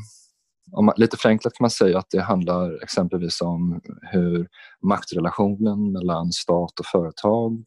man, 0.82 0.94
lite 0.96 1.16
förenklat 1.16 1.52
kan 1.52 1.64
man 1.64 1.70
säga 1.70 1.98
att 1.98 2.11
det 2.11 2.20
handlar 2.20 2.82
exempelvis 2.82 3.40
om 3.40 3.80
hur 4.02 4.48
maktrelationen 4.82 5.92
mellan 5.92 6.32
stat 6.32 6.80
och 6.80 6.87
företag 6.87 7.62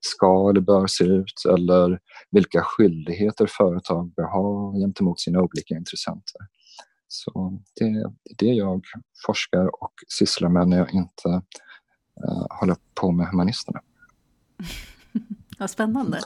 ska 0.00 0.50
eller 0.50 0.60
bör 0.60 0.86
se 0.86 1.04
ut 1.04 1.42
eller 1.48 2.00
vilka 2.30 2.62
skyldigheter 2.62 3.46
företag 3.46 4.12
bör 4.14 4.24
ha 4.24 4.72
gentemot 4.72 5.20
sina 5.20 5.40
olika 5.40 5.74
intressenter. 5.74 6.40
Så 7.08 7.58
det 7.74 7.84
är 7.84 8.12
det 8.38 8.46
jag 8.46 8.84
forskar 9.26 9.82
och 9.82 9.92
sysslar 10.08 10.48
med 10.48 10.68
när 10.68 10.78
jag 10.78 10.94
inte 10.94 11.28
uh, 12.28 12.46
håller 12.60 12.76
på 12.94 13.12
med 13.12 13.26
humanisterna. 13.26 13.80
Vad 15.58 15.70
spännande. 15.70 16.20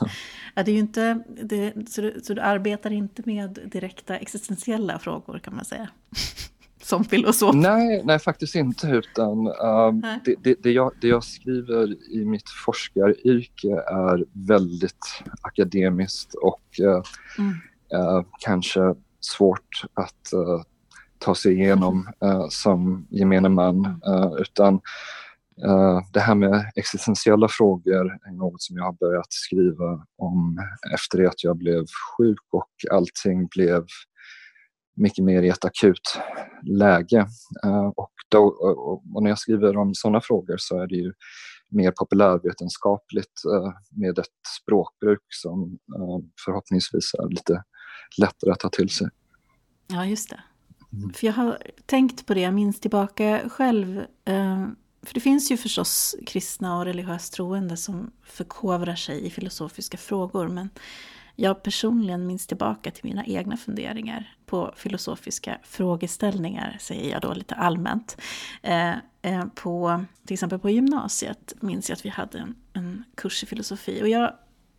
Ja, 0.55 0.63
det 0.63 0.71
är 0.71 0.73
ju 0.73 0.79
inte, 0.79 1.23
det, 1.43 1.89
så, 1.89 2.01
du, 2.01 2.21
så 2.23 2.33
du 2.33 2.41
arbetar 2.41 2.91
inte 2.91 3.21
med 3.25 3.59
direkta 3.71 4.17
existentiella 4.17 4.99
frågor 4.99 5.39
kan 5.39 5.55
man 5.55 5.65
säga? 5.65 5.89
Som 6.91 7.03
filosof? 7.03 7.55
Nej, 7.55 8.01
nej 8.05 8.19
faktiskt 8.19 8.55
inte. 8.55 8.87
Utan, 8.87 9.47
uh, 9.47 10.19
det, 10.25 10.35
det, 10.43 10.55
det, 10.63 10.71
jag, 10.71 10.91
det 11.01 11.07
jag 11.07 11.23
skriver 11.23 12.11
i 12.13 12.25
mitt 12.25 12.49
forskaryrke 12.65 13.67
är 13.87 14.25
väldigt 14.47 15.23
akademiskt 15.41 16.33
och 16.33 16.61
uh, 16.81 17.01
mm. 17.37 17.51
uh, 17.95 18.25
kanske 18.39 18.95
svårt 19.19 19.83
att 19.93 20.33
ta 21.19 21.35
sig 21.35 21.53
igenom 21.53 22.09
som 22.49 23.07
gemene 23.09 23.49
man. 23.49 24.01
utan 24.39 24.79
det 26.13 26.19
här 26.19 26.35
med 26.35 26.71
existentiella 26.75 27.47
frågor 27.47 28.19
är 28.27 28.31
något 28.31 28.61
som 28.61 28.77
jag 28.77 28.83
har 28.83 28.93
börjat 28.93 29.33
skriva 29.33 30.05
om 30.17 30.59
efter 30.93 31.17
det 31.17 31.27
att 31.27 31.43
jag 31.43 31.57
blev 31.57 31.85
sjuk 32.17 32.45
och 32.51 32.71
allting 32.91 33.47
blev 33.47 33.85
mycket 34.95 35.25
mer 35.25 35.43
i 35.43 35.49
ett 35.49 35.65
akut 35.65 36.17
läge. 36.63 37.25
Uh, 37.65 37.87
och, 37.95 38.11
då, 38.29 38.43
och, 39.13 39.23
när 39.23 39.29
jag 39.29 39.39
skriver 39.39 39.77
om 39.77 39.93
sådana 39.93 40.21
frågor 40.21 40.55
så 40.57 40.81
är 40.81 40.87
det 40.87 40.95
ju 40.95 41.13
mer 41.69 41.91
populärvetenskapligt 41.91 43.41
uh, 43.53 43.73
med 43.89 44.19
ett 44.19 44.25
språkbruk 44.61 45.21
som 45.29 45.77
förhoppningsvis 46.45 47.13
är 47.13 47.29
lite 47.29 47.63
lättare 48.17 48.51
att 48.51 48.59
ta 48.59 48.69
till 48.69 48.89
sig. 48.89 49.07
Ja, 49.87 50.05
just 50.05 50.29
det. 50.29 50.43
Mm. 50.93 51.13
För 51.13 51.27
jag 51.27 51.33
har 51.33 51.57
tänkt 51.85 52.25
på 52.25 52.33
det, 52.33 52.41
jag 52.41 52.53
minns 52.53 52.79
tillbaka 52.79 53.41
själv 53.49 54.01
för 55.05 55.13
det 55.13 55.19
finns 55.19 55.51
ju 55.51 55.57
förstås 55.57 56.15
kristna 56.25 56.77
och 56.77 56.85
religiöst 56.85 57.33
troende 57.33 57.77
som 57.77 58.11
förkovrar 58.23 58.95
sig 58.95 59.25
i 59.25 59.29
filosofiska 59.29 59.97
frågor. 59.97 60.47
Men 60.47 60.69
jag 61.35 61.63
personligen 61.63 62.27
minns 62.27 62.47
tillbaka 62.47 62.91
till 62.91 63.05
mina 63.05 63.25
egna 63.25 63.57
funderingar 63.57 64.35
på 64.45 64.73
filosofiska 64.75 65.57
frågeställningar, 65.63 66.77
säger 66.79 67.11
jag 67.11 67.21
då 67.21 67.33
lite 67.33 67.55
allmänt. 67.55 68.21
Eh, 68.61 68.93
eh, 69.21 69.45
på, 69.55 70.05
till 70.25 70.33
exempel 70.33 70.59
på 70.59 70.69
gymnasiet 70.69 71.53
minns 71.59 71.89
jag 71.89 71.95
att 71.95 72.05
vi 72.05 72.09
hade 72.09 72.39
en, 72.39 72.55
en 72.73 73.03
kurs 73.15 73.43
i 73.43 73.45
filosofi. 73.45 74.01
Och 74.03 74.09
jag 74.09 74.33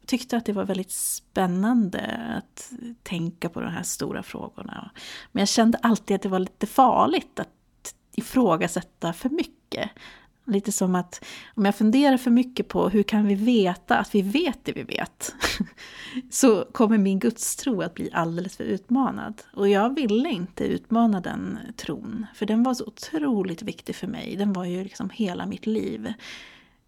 tyckte 0.06 0.36
att 0.36 0.46
det 0.46 0.52
var 0.52 0.64
väldigt 0.64 0.90
spännande 0.90 2.20
att 2.38 2.72
tänka 3.02 3.48
på 3.48 3.60
de 3.60 3.70
här 3.70 3.82
stora 3.82 4.22
frågorna. 4.22 4.90
Men 5.32 5.40
jag 5.40 5.48
kände 5.48 5.78
alltid 5.82 6.14
att 6.14 6.22
det 6.22 6.28
var 6.28 6.38
lite 6.38 6.66
farligt 6.66 7.40
att 7.40 7.94
ifrågasätta 8.12 9.12
för 9.12 9.28
mycket. 9.28 9.90
Lite 10.44 10.72
som 10.72 10.94
att 10.94 11.24
om 11.54 11.64
jag 11.64 11.76
funderar 11.76 12.16
för 12.16 12.30
mycket 12.30 12.68
på 12.68 12.88
hur 12.88 13.02
kan 13.02 13.26
vi 13.26 13.34
veta 13.34 13.98
att 13.98 14.14
vi 14.14 14.22
vet 14.22 14.58
det 14.64 14.72
vi 14.72 14.82
vet, 14.82 15.34
så 16.30 16.64
kommer 16.72 16.98
min 16.98 17.18
gudstro 17.18 17.82
att 17.82 17.94
bli 17.94 18.10
alldeles 18.12 18.56
för 18.56 18.64
utmanad. 18.64 19.42
Och 19.54 19.68
jag 19.68 19.94
ville 19.94 20.28
inte 20.28 20.64
utmana 20.64 21.20
den 21.20 21.58
tron, 21.76 22.26
för 22.34 22.46
den 22.46 22.62
var 22.62 22.74
så 22.74 22.84
otroligt 22.84 23.62
viktig 23.62 23.94
för 23.94 24.06
mig. 24.06 24.36
Den 24.36 24.52
var 24.52 24.64
ju 24.64 24.82
liksom 24.82 25.10
hela 25.10 25.46
mitt 25.46 25.66
liv. 25.66 26.12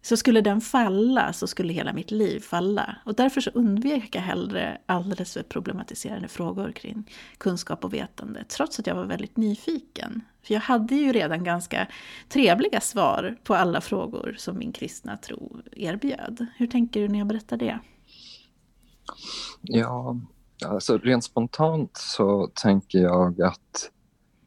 Så 0.05 0.17
skulle 0.17 0.41
den 0.41 0.61
falla 0.61 1.33
så 1.33 1.47
skulle 1.47 1.73
hela 1.73 1.93
mitt 1.93 2.11
liv 2.11 2.39
falla. 2.39 2.95
Och 3.05 3.15
därför 3.15 3.41
så 3.41 3.49
undvek 3.49 4.15
jag 4.15 4.21
hellre 4.21 4.77
alldeles 4.85 5.33
för 5.33 5.43
problematiserande 5.43 6.27
frågor 6.27 6.71
kring 6.71 7.11
kunskap 7.37 7.85
och 7.85 7.93
vetande. 7.93 8.43
Trots 8.43 8.79
att 8.79 8.87
jag 8.87 8.95
var 8.95 9.05
väldigt 9.05 9.37
nyfiken. 9.37 10.21
För 10.43 10.53
jag 10.53 10.61
hade 10.61 10.95
ju 10.95 11.11
redan 11.11 11.43
ganska 11.43 11.87
trevliga 12.29 12.81
svar 12.81 13.37
på 13.43 13.55
alla 13.55 13.81
frågor 13.81 14.35
som 14.37 14.57
min 14.57 14.71
kristna 14.71 15.17
tro 15.17 15.61
erbjöd. 15.71 16.45
Hur 16.57 16.67
tänker 16.67 17.01
du 17.01 17.07
när 17.07 17.19
jag 17.19 17.27
berättar 17.27 17.57
det? 17.57 17.79
Ja, 19.61 20.19
alltså 20.65 20.97
rent 20.97 21.23
spontant 21.23 21.91
så 21.93 22.47
tänker 22.47 22.99
jag 22.99 23.41
att 23.41 23.91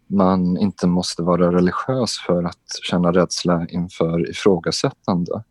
man 0.09 0.59
inte 0.59 0.87
måste 0.87 1.23
vara 1.23 1.53
religiös 1.53 2.19
för 2.27 2.45
att 2.45 2.65
känna 2.91 3.13
rädsla 3.13 3.67
inför 3.69 4.31
ifrågasättande. 4.31 5.43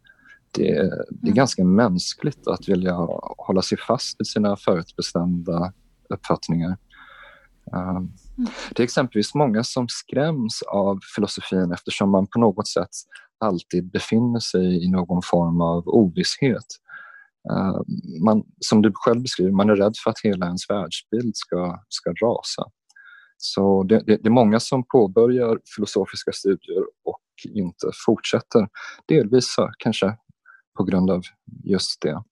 Det, 0.52 0.70
är, 0.70 0.90
det 1.10 1.28
är 1.28 1.28
mm. 1.28 1.36
ganska 1.36 1.64
mänskligt 1.64 2.48
att 2.48 2.70
vilja 2.70 2.94
hålla 3.38 3.62
sig 3.62 3.78
fast 3.78 4.20
vid 4.20 4.28
sina 4.28 4.56
förutbestämda 4.56 5.74
uppfattningar. 6.10 6.78
Um, 7.74 8.14
det 8.72 8.82
är 8.82 8.84
exempelvis 8.84 9.36
många 9.36 9.64
som 9.64 9.88
skräms 9.90 10.62
av 10.62 11.00
filosofin 11.16 11.72
eftersom 11.72 12.10
man 12.10 12.28
på 12.28 12.40
något 12.40 12.68
sätt 12.68 12.90
alltid 13.40 13.92
befinner 13.92 14.40
sig 14.40 14.86
i 14.86 14.90
någon 14.90 15.22
form 15.22 15.62
av 15.62 15.88
ovisshet. 15.88 16.66
Uh, 17.52 17.82
man, 18.24 18.44
som 18.60 18.82
du 18.82 18.92
själv 18.94 19.22
beskriver, 19.22 19.52
man 19.52 19.70
är 19.70 19.76
rädd 19.76 19.94
för 20.04 20.10
att 20.10 20.20
hela 20.24 20.46
ens 20.46 20.70
världsbild 20.70 21.36
ska, 21.36 21.80
ska 21.90 22.10
rasa. 22.10 22.64
Så 23.38 23.84
det, 23.84 24.00
det, 24.00 24.18
det, 24.18 24.28
är 24.28 24.32
många 24.32 24.60
som 24.60 24.84
påbörjar 24.88 25.60
filosofiska 25.76 26.32
studier 26.32 26.84
och 27.06 27.22
inte 27.54 27.92
fortsätter. 28.06 28.68
Delvis 29.08 29.58
eh, 29.58 29.70
kanske 29.78 30.18
på 30.78 30.84
grund 30.84 31.10
av 31.10 31.22
just 31.64 32.02
det. 32.02 32.24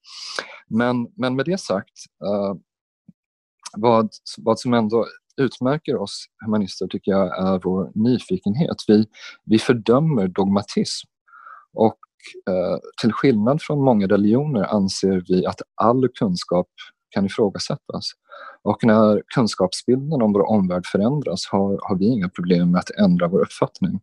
Men, 0.67 1.07
men 1.17 1.35
med 1.35 1.45
det 1.45 1.59
sagt, 1.59 1.93
uh, 2.23 2.55
vad, 3.77 4.09
vad 4.37 4.59
som 4.59 4.73
ändå 4.73 5.05
utmärker 5.41 5.95
oss 5.95 6.25
humanister 6.45 6.87
tycker 6.87 7.11
jag 7.11 7.47
är 7.47 7.59
vår 7.63 7.91
nyfikenhet. 7.95 8.77
Vi, 8.87 9.05
vi 9.45 9.59
fördömer 9.59 10.27
dogmatism 10.27 11.07
och 11.73 11.97
eh, 12.49 12.77
till 13.01 13.13
skillnad 13.13 13.61
från 13.61 13.83
många 13.83 14.07
religioner 14.07 14.63
anser 14.63 15.23
vi 15.27 15.45
att 15.45 15.61
all 15.75 16.07
kunskap 16.19 16.67
kan 17.15 17.25
ifrågasättas. 17.25 18.11
Och 18.63 18.83
när 18.83 19.21
kunskapsbilden 19.35 20.21
om 20.21 20.33
vår 20.33 20.49
omvärld 20.49 20.85
förändras 20.85 21.47
har, 21.51 21.79
har 21.81 21.95
vi 21.95 22.05
inga 22.05 22.29
problem 22.29 22.71
med 22.71 22.79
att 22.79 22.89
ändra 22.89 23.27
vår 23.27 23.41
uppfattning. 23.41 23.99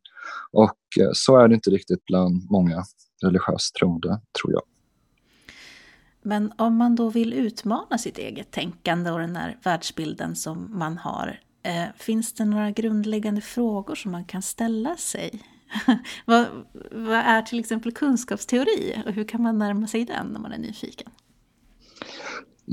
Och 0.52 0.78
eh, 1.00 1.10
så 1.12 1.36
är 1.36 1.48
det 1.48 1.54
inte 1.54 1.70
riktigt 1.70 2.04
bland 2.04 2.50
många 2.50 2.84
religiöst 3.22 3.74
troende, 3.74 4.20
tror 4.40 4.52
jag. 4.52 4.62
Men 6.22 6.52
om 6.58 6.76
man 6.76 6.96
då 6.96 7.08
vill 7.08 7.32
utmana 7.32 7.98
sitt 7.98 8.18
eget 8.18 8.50
tänkande 8.50 9.10
och 9.10 9.18
den 9.18 9.36
här 9.36 9.58
världsbilden 9.64 10.36
som 10.36 10.78
man 10.78 10.98
har, 10.98 11.40
eh, 11.62 11.84
finns 11.96 12.32
det 12.34 12.44
några 12.44 12.70
grundläggande 12.70 13.40
frågor 13.40 13.94
som 13.94 14.12
man 14.12 14.24
kan 14.24 14.42
ställa 14.42 14.96
sig? 14.96 15.42
vad, 16.26 16.46
vad, 16.90 17.18
är 17.18 17.42
till 17.42 17.60
exempel 17.60 17.92
kunskapsteori 17.92 19.02
och 19.06 19.12
hur 19.12 19.24
kan 19.24 19.42
man 19.42 19.58
närma 19.58 19.86
sig 19.86 20.04
den 20.04 20.26
när 20.26 20.40
man 20.40 20.52
är 20.52 20.58
nyfiken? 20.58 21.10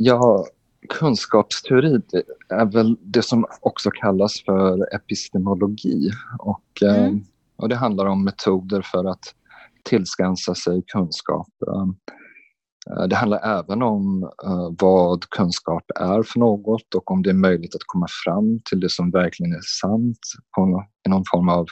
Ja, 0.02 0.45
kunskapsteori 0.89 2.02
är 2.50 2.66
väl 2.66 2.97
det 3.02 3.22
som 3.22 3.45
också 3.62 3.89
kallas 3.91 4.43
för 4.45 4.95
epistemologi. 4.95 6.10
Och, 6.39 6.84
eh, 6.84 7.06
mm. 7.06 7.24
och 7.56 7.70
det 7.70 7.76
handlar 7.76 8.06
om 8.06 8.24
metoder 8.24 8.82
för 8.82 9.06
att 9.06 9.36
tillskansa 9.84 10.56
sig 10.56 10.84
kunskap. 10.88 11.47
Eh, 11.68 13.08
det 13.08 13.16
handlar 13.16 13.60
även 13.60 13.82
om 13.82 14.24
uh, 14.24 14.72
vad 14.80 15.30
kunskap 15.30 15.84
är 15.95 16.24
för 16.24 16.39
något 16.39 16.95
och 16.95 17.12
om 17.12 17.24
det 17.24 17.30
är 17.30 17.34
möjligt 17.34 17.76
att 17.76 17.84
komma 17.86 18.08
fram 18.26 18.60
till 18.70 18.80
det 18.80 18.89
som 18.89 19.12
verkligen 19.12 19.54
är 19.54 19.82
sant 19.82 20.20
på 20.56 20.84
i 21.08 21.10
någon 21.10 21.24
form 21.32 21.50
av 21.50 21.66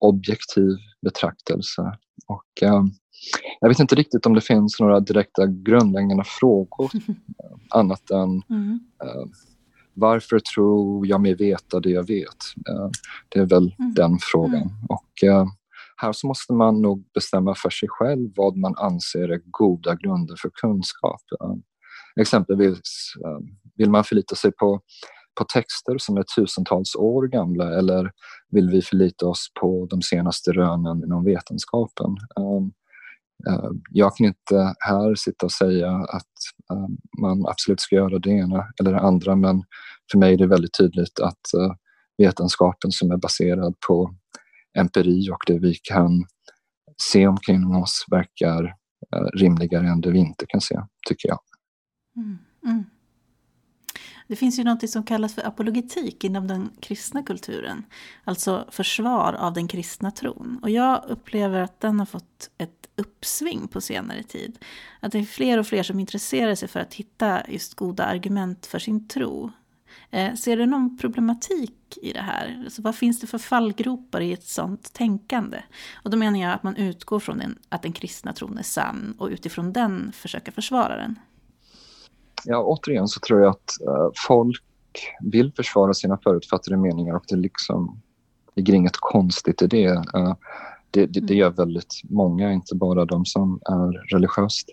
objektiv 0.00 0.76
betraktelse. 1.02 1.82
Och, 2.26 2.62
jag 3.60 3.68
vet 3.68 3.78
inte 3.78 3.94
riktigt 3.94 4.26
om 4.26 4.34
det 4.34 4.40
finns 4.40 4.80
några 4.80 5.00
direkta 5.00 5.46
grundläggande 5.46 6.24
frågor 6.26 6.90
annat 7.70 8.10
än 8.10 8.42
mm. 8.50 8.80
varför 9.94 10.38
tror 10.38 11.06
jag 11.06 11.20
mig 11.20 11.34
veta 11.34 11.80
det 11.80 11.90
jag 11.90 12.06
vet? 12.06 12.36
det 13.28 13.38
är 13.38 13.46
väl 13.46 13.74
mm. 13.78 13.94
den 13.94 14.18
frågan. 14.20 14.62
Mm. 14.62 14.86
Och, 14.88 15.24
här 15.96 16.12
så 16.12 16.26
måste 16.26 16.52
man 16.52 16.82
nog 16.82 17.04
bestämma 17.14 17.54
för 17.54 17.70
sig 17.70 17.88
själv 17.88 18.30
vad 18.36 18.56
man 18.56 18.74
anser 18.76 19.28
är 19.28 19.40
goda 19.44 19.94
grunder 19.94 20.36
för 20.38 20.50
kunskap. 20.50 21.22
Exempelvis 22.20 23.14
vill 23.76 23.90
man 23.90 24.04
förlita 24.04 24.34
sig 24.34 24.52
på, 24.52 24.80
på 25.38 25.44
texter 25.44 25.98
som 25.98 26.16
är 26.16 26.24
tusentals 26.36 26.96
år 26.96 27.26
gamla 27.26 27.78
eller 27.78 28.10
vill 28.50 28.68
vi 28.68 28.82
förlita 28.82 29.26
oss 29.26 29.46
på 29.60 29.86
de 29.90 30.02
senaste 30.02 30.52
rönen 30.52 31.04
inom 31.04 31.24
vetenskapen? 31.24 32.16
Eh, 33.48 33.70
jag 33.90 34.16
kan 34.16 34.26
inte 34.26 34.74
här 34.78 35.14
sitta 35.14 35.46
och 35.46 35.52
säga 35.52 35.90
att 35.90 36.36
eh, 36.72 36.88
man 37.20 37.46
absolut 37.46 37.80
ska 37.80 37.96
göra 37.96 38.18
det 38.18 38.30
ena 38.30 38.66
eller 38.80 38.92
det 38.92 39.00
andra 39.00 39.36
men 39.36 39.64
för 40.12 40.18
mig 40.18 40.34
är 40.34 40.38
det 40.38 40.46
väldigt 40.46 40.78
tydligt 40.78 41.20
att 41.20 41.54
eh, 41.58 41.74
vetenskapen 42.18 42.92
som 42.92 43.10
är 43.10 43.16
baserad 43.16 43.74
på 43.88 44.14
empiri 44.78 45.30
och 45.30 45.42
det 45.46 45.58
vi 45.58 45.74
kan 45.74 46.24
se 47.02 47.26
omkring 47.26 47.74
oss 47.74 48.04
verkar 48.10 48.74
rimligare 49.34 49.88
än 49.88 50.00
det 50.00 50.10
vi 50.10 50.18
inte 50.18 50.46
kan 50.48 50.60
se, 50.60 50.80
tycker 51.08 51.28
jag. 51.28 51.38
Mm, 52.16 52.38
mm. 52.64 52.84
Det 54.26 54.36
finns 54.36 54.58
ju 54.58 54.64
något 54.64 54.90
som 54.90 55.02
kallas 55.02 55.34
för 55.34 55.46
apologetik 55.46 56.24
inom 56.24 56.46
den 56.46 56.70
kristna 56.80 57.22
kulturen. 57.22 57.84
Alltså 58.24 58.68
försvar 58.70 59.32
av 59.32 59.52
den 59.52 59.68
kristna 59.68 60.10
tron. 60.10 60.58
Och 60.62 60.70
jag 60.70 61.04
upplever 61.08 61.60
att 61.60 61.80
den 61.80 61.98
har 61.98 62.06
fått 62.06 62.50
ett 62.58 62.88
uppsving 62.96 63.68
på 63.68 63.80
senare 63.80 64.22
tid. 64.22 64.58
Att 65.00 65.12
det 65.12 65.18
är 65.18 65.24
fler 65.24 65.58
och 65.58 65.66
fler 65.66 65.82
som 65.82 66.00
intresserar 66.00 66.54
sig 66.54 66.68
för 66.68 66.80
att 66.80 66.94
hitta 66.94 67.42
just 67.48 67.74
goda 67.74 68.04
argument 68.04 68.66
för 68.66 68.78
sin 68.78 69.08
tro. 69.08 69.50
Eh, 70.10 70.34
ser 70.34 70.56
du 70.56 70.66
någon 70.66 70.98
problematik 70.98 71.98
i 72.02 72.12
det 72.12 72.20
här? 72.20 72.62
Alltså, 72.64 72.82
vad 72.82 72.96
finns 72.96 73.20
det 73.20 73.26
för 73.26 73.38
fallgropar 73.38 74.20
i 74.20 74.32
ett 74.32 74.46
sånt 74.46 74.92
tänkande? 74.92 75.62
Och 75.94 76.10
då 76.10 76.16
menar 76.16 76.40
jag 76.40 76.52
att 76.52 76.62
man 76.62 76.76
utgår 76.76 77.20
från 77.20 77.38
den, 77.38 77.58
att 77.68 77.82
den 77.82 77.92
kristna 77.92 78.32
tron 78.32 78.58
är 78.58 78.62
sann 78.62 79.14
och 79.18 79.28
utifrån 79.28 79.72
den 79.72 80.12
försöka 80.12 80.52
försvara 80.52 80.96
den. 80.96 81.18
Ja, 82.46 82.62
återigen 82.62 83.08
så 83.08 83.20
tror 83.20 83.40
jag 83.40 83.50
att 83.50 83.74
uh, 83.88 84.10
folk 84.26 84.62
vill 85.20 85.52
försvara 85.56 85.94
sina 85.94 86.18
förutfattade 86.18 86.76
meningar 86.76 87.14
och 87.14 87.24
det 87.28 87.36
liksom 87.36 88.02
ligger 88.56 88.74
inget 88.74 88.96
konstigt 88.96 89.62
i 89.62 89.66
det. 89.66 89.88
Uh, 89.88 90.34
det, 90.90 91.06
det, 91.06 91.20
det, 91.20 91.34
gör 91.34 91.50
väldigt 91.50 91.94
många, 92.04 92.52
inte 92.52 92.74
bara 92.74 93.04
de 93.04 93.24
som 93.24 93.60
är 93.64 94.14
religiöst 94.14 94.68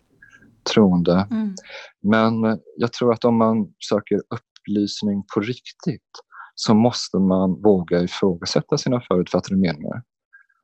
troende. 0.73 1.27
Mm. 1.31 1.55
Men 2.01 2.59
jag 2.77 2.93
tror 2.93 3.13
att 3.13 3.25
om 3.25 3.37
man 3.37 3.73
söker 3.89 4.15
upp 4.15 4.41
upplysning 4.63 5.23
på 5.33 5.39
riktigt 5.39 6.11
så 6.55 6.73
måste 6.73 7.17
man 7.17 7.61
våga 7.61 8.01
ifrågasätta 8.01 8.77
sina 8.77 9.01
förutfattade 9.01 9.55
meningar 9.55 10.03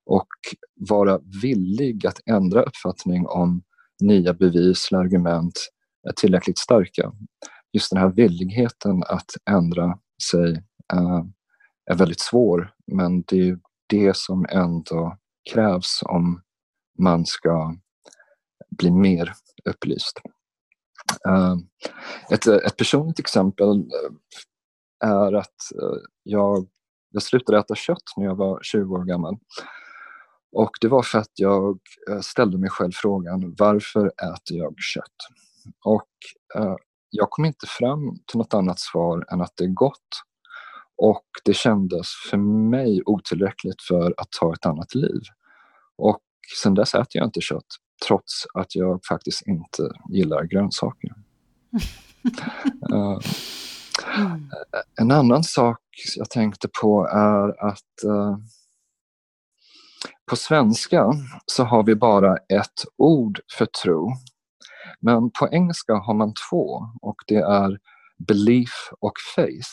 och 0.05 0.27
vara 0.89 1.19
villig 1.41 2.07
att 2.07 2.19
ändra 2.25 2.63
uppfattning 2.63 3.27
om 3.27 3.61
nya 4.01 4.33
bevis 4.33 4.87
eller 4.91 5.01
argument 5.01 5.69
är 6.09 6.13
tillräckligt 6.13 6.57
starka. 6.57 7.11
Just 7.73 7.91
den 7.91 7.99
här 7.99 8.09
villigheten 8.09 9.03
att 9.03 9.31
ändra 9.49 9.99
sig 10.31 10.51
eh, 10.93 11.23
är 11.91 11.95
väldigt 11.95 12.19
svår 12.19 12.73
men 12.87 13.21
det 13.21 13.49
är 13.49 13.59
det 13.87 14.17
som 14.17 14.45
ändå 14.49 15.17
krävs 15.53 15.99
om 16.05 16.41
man 16.99 17.25
ska 17.25 17.75
bli 18.77 18.91
mer 18.91 19.33
upplyst. 19.65 20.21
Eh, 21.27 21.55
ett, 22.31 22.47
ett 22.47 22.77
personligt 22.77 23.19
exempel 23.19 23.77
eh, 23.79 25.09
är 25.09 25.33
att 25.33 25.55
jag, 26.23 26.67
jag 27.09 27.23
slutade 27.23 27.59
äta 27.59 27.75
kött 27.75 28.03
när 28.17 28.25
jag 28.25 28.35
var 28.35 28.59
20 28.61 28.95
år 28.95 29.03
gammal. 29.03 29.37
Och 30.51 30.71
det 30.81 30.87
var 30.87 31.03
för 31.03 31.19
att 31.19 31.31
jag 31.35 31.79
ställde 32.21 32.57
mig 32.57 32.69
själv 32.69 32.91
frågan 32.93 33.55
varför 33.57 34.07
äter 34.07 34.57
jag 34.57 34.73
kött? 34.77 35.15
Och 35.83 36.09
jag 37.09 37.29
kom 37.29 37.45
inte 37.45 37.67
fram 37.67 38.17
till 38.27 38.37
något 38.37 38.53
annat 38.53 38.79
svar 38.79 39.25
än 39.31 39.41
att 39.41 39.53
det 39.55 39.63
är 39.63 39.73
gott. 39.73 40.23
Och 40.97 41.25
det 41.45 41.53
kändes 41.53 42.07
för 42.29 42.37
mig 42.69 43.01
otillräckligt 43.05 43.81
för 43.81 44.13
att 44.17 44.31
ta 44.39 44.53
ett 44.53 44.65
annat 44.65 44.95
liv. 44.95 45.21
Och 45.97 46.21
sen 46.63 46.73
dess 46.73 46.95
äter 46.95 47.07
jag 47.11 47.27
inte 47.27 47.41
kött 47.41 47.65
trots 48.07 48.45
att 48.53 48.75
jag 48.75 48.99
faktiskt 49.05 49.47
inte 49.47 49.91
gillar 50.09 50.43
grönsaker. 50.43 51.13
uh, 52.93 53.19
En 55.01 55.11
annan 55.11 55.43
sak 55.43 55.79
jag 56.15 56.29
tänkte 56.29 56.67
på 56.81 57.07
är 57.07 57.65
att 57.67 58.05
uh, 58.05 58.37
på 60.29 60.35
svenska 60.35 61.05
så 61.45 61.63
har 61.63 61.83
vi 61.83 61.95
bara 61.95 62.37
ett 62.37 62.85
ord 62.97 63.39
för 63.57 63.65
tro. 63.65 64.11
Men 64.99 65.31
på 65.31 65.49
engelska 65.51 65.93
har 65.93 66.13
man 66.13 66.33
två 66.49 66.81
och 67.01 67.15
det 67.27 67.35
är 67.35 67.79
belief 68.27 68.89
och 68.99 69.13
faith. 69.35 69.69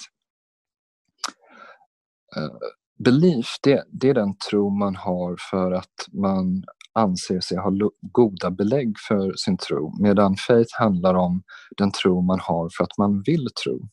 Eh, 2.37 2.57
belief, 3.05 3.47
det, 3.63 3.85
det, 3.89 4.09
är 4.09 4.15
den 4.15 4.39
tro 4.51 4.71
man 4.71 4.97
har 4.97 5.37
för 5.51 5.73
att 5.73 6.07
man 6.13 6.65
anser 6.93 7.41
sig 7.41 7.59
ha 7.59 7.71
goda 8.01 8.51
belägg 8.51 8.95
för 9.09 9.33
sin 9.37 9.57
tro 9.57 10.03
medan 10.03 10.37
faith 10.37 10.71
handlar 10.79 11.15
om 11.15 11.43
den 11.77 11.93
tro 11.93 12.21
man 12.21 12.41
har 12.41 12.69
för 12.77 12.85
att 12.85 12.99
man 12.99 13.23
vill 13.27 13.49
tro. 13.65 13.89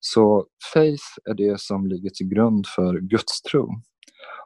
Så 0.00 0.46
faith 0.72 1.04
är 1.30 1.34
det 1.34 1.60
som 1.60 1.86
ligger 1.86 2.10
till 2.10 2.28
grund 2.28 2.66
för 2.66 3.00
gudstro. 3.00 3.68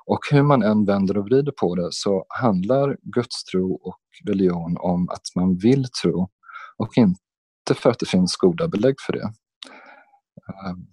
Och 0.06 0.18
hur 0.30 0.42
man 0.42 0.62
än 0.62 0.84
vänder 0.84 1.18
och 1.18 1.24
vrider 1.24 1.52
på 1.52 1.74
det 1.74 1.88
så 1.90 2.24
handlar 2.28 2.96
gudstro 3.02 3.74
och 3.74 4.00
religion 4.28 4.76
om 4.80 5.08
att 5.08 5.26
man 5.36 5.56
vill 5.56 5.86
tro 6.02 6.28
och 6.76 6.98
inte 6.98 7.74
för 7.74 7.90
att 7.90 7.98
det 7.98 8.06
finns 8.06 8.36
goda 8.36 8.68
belägg 8.68 8.94
för 9.06 9.12
det. 9.12 9.32
Ehm, 10.48 10.86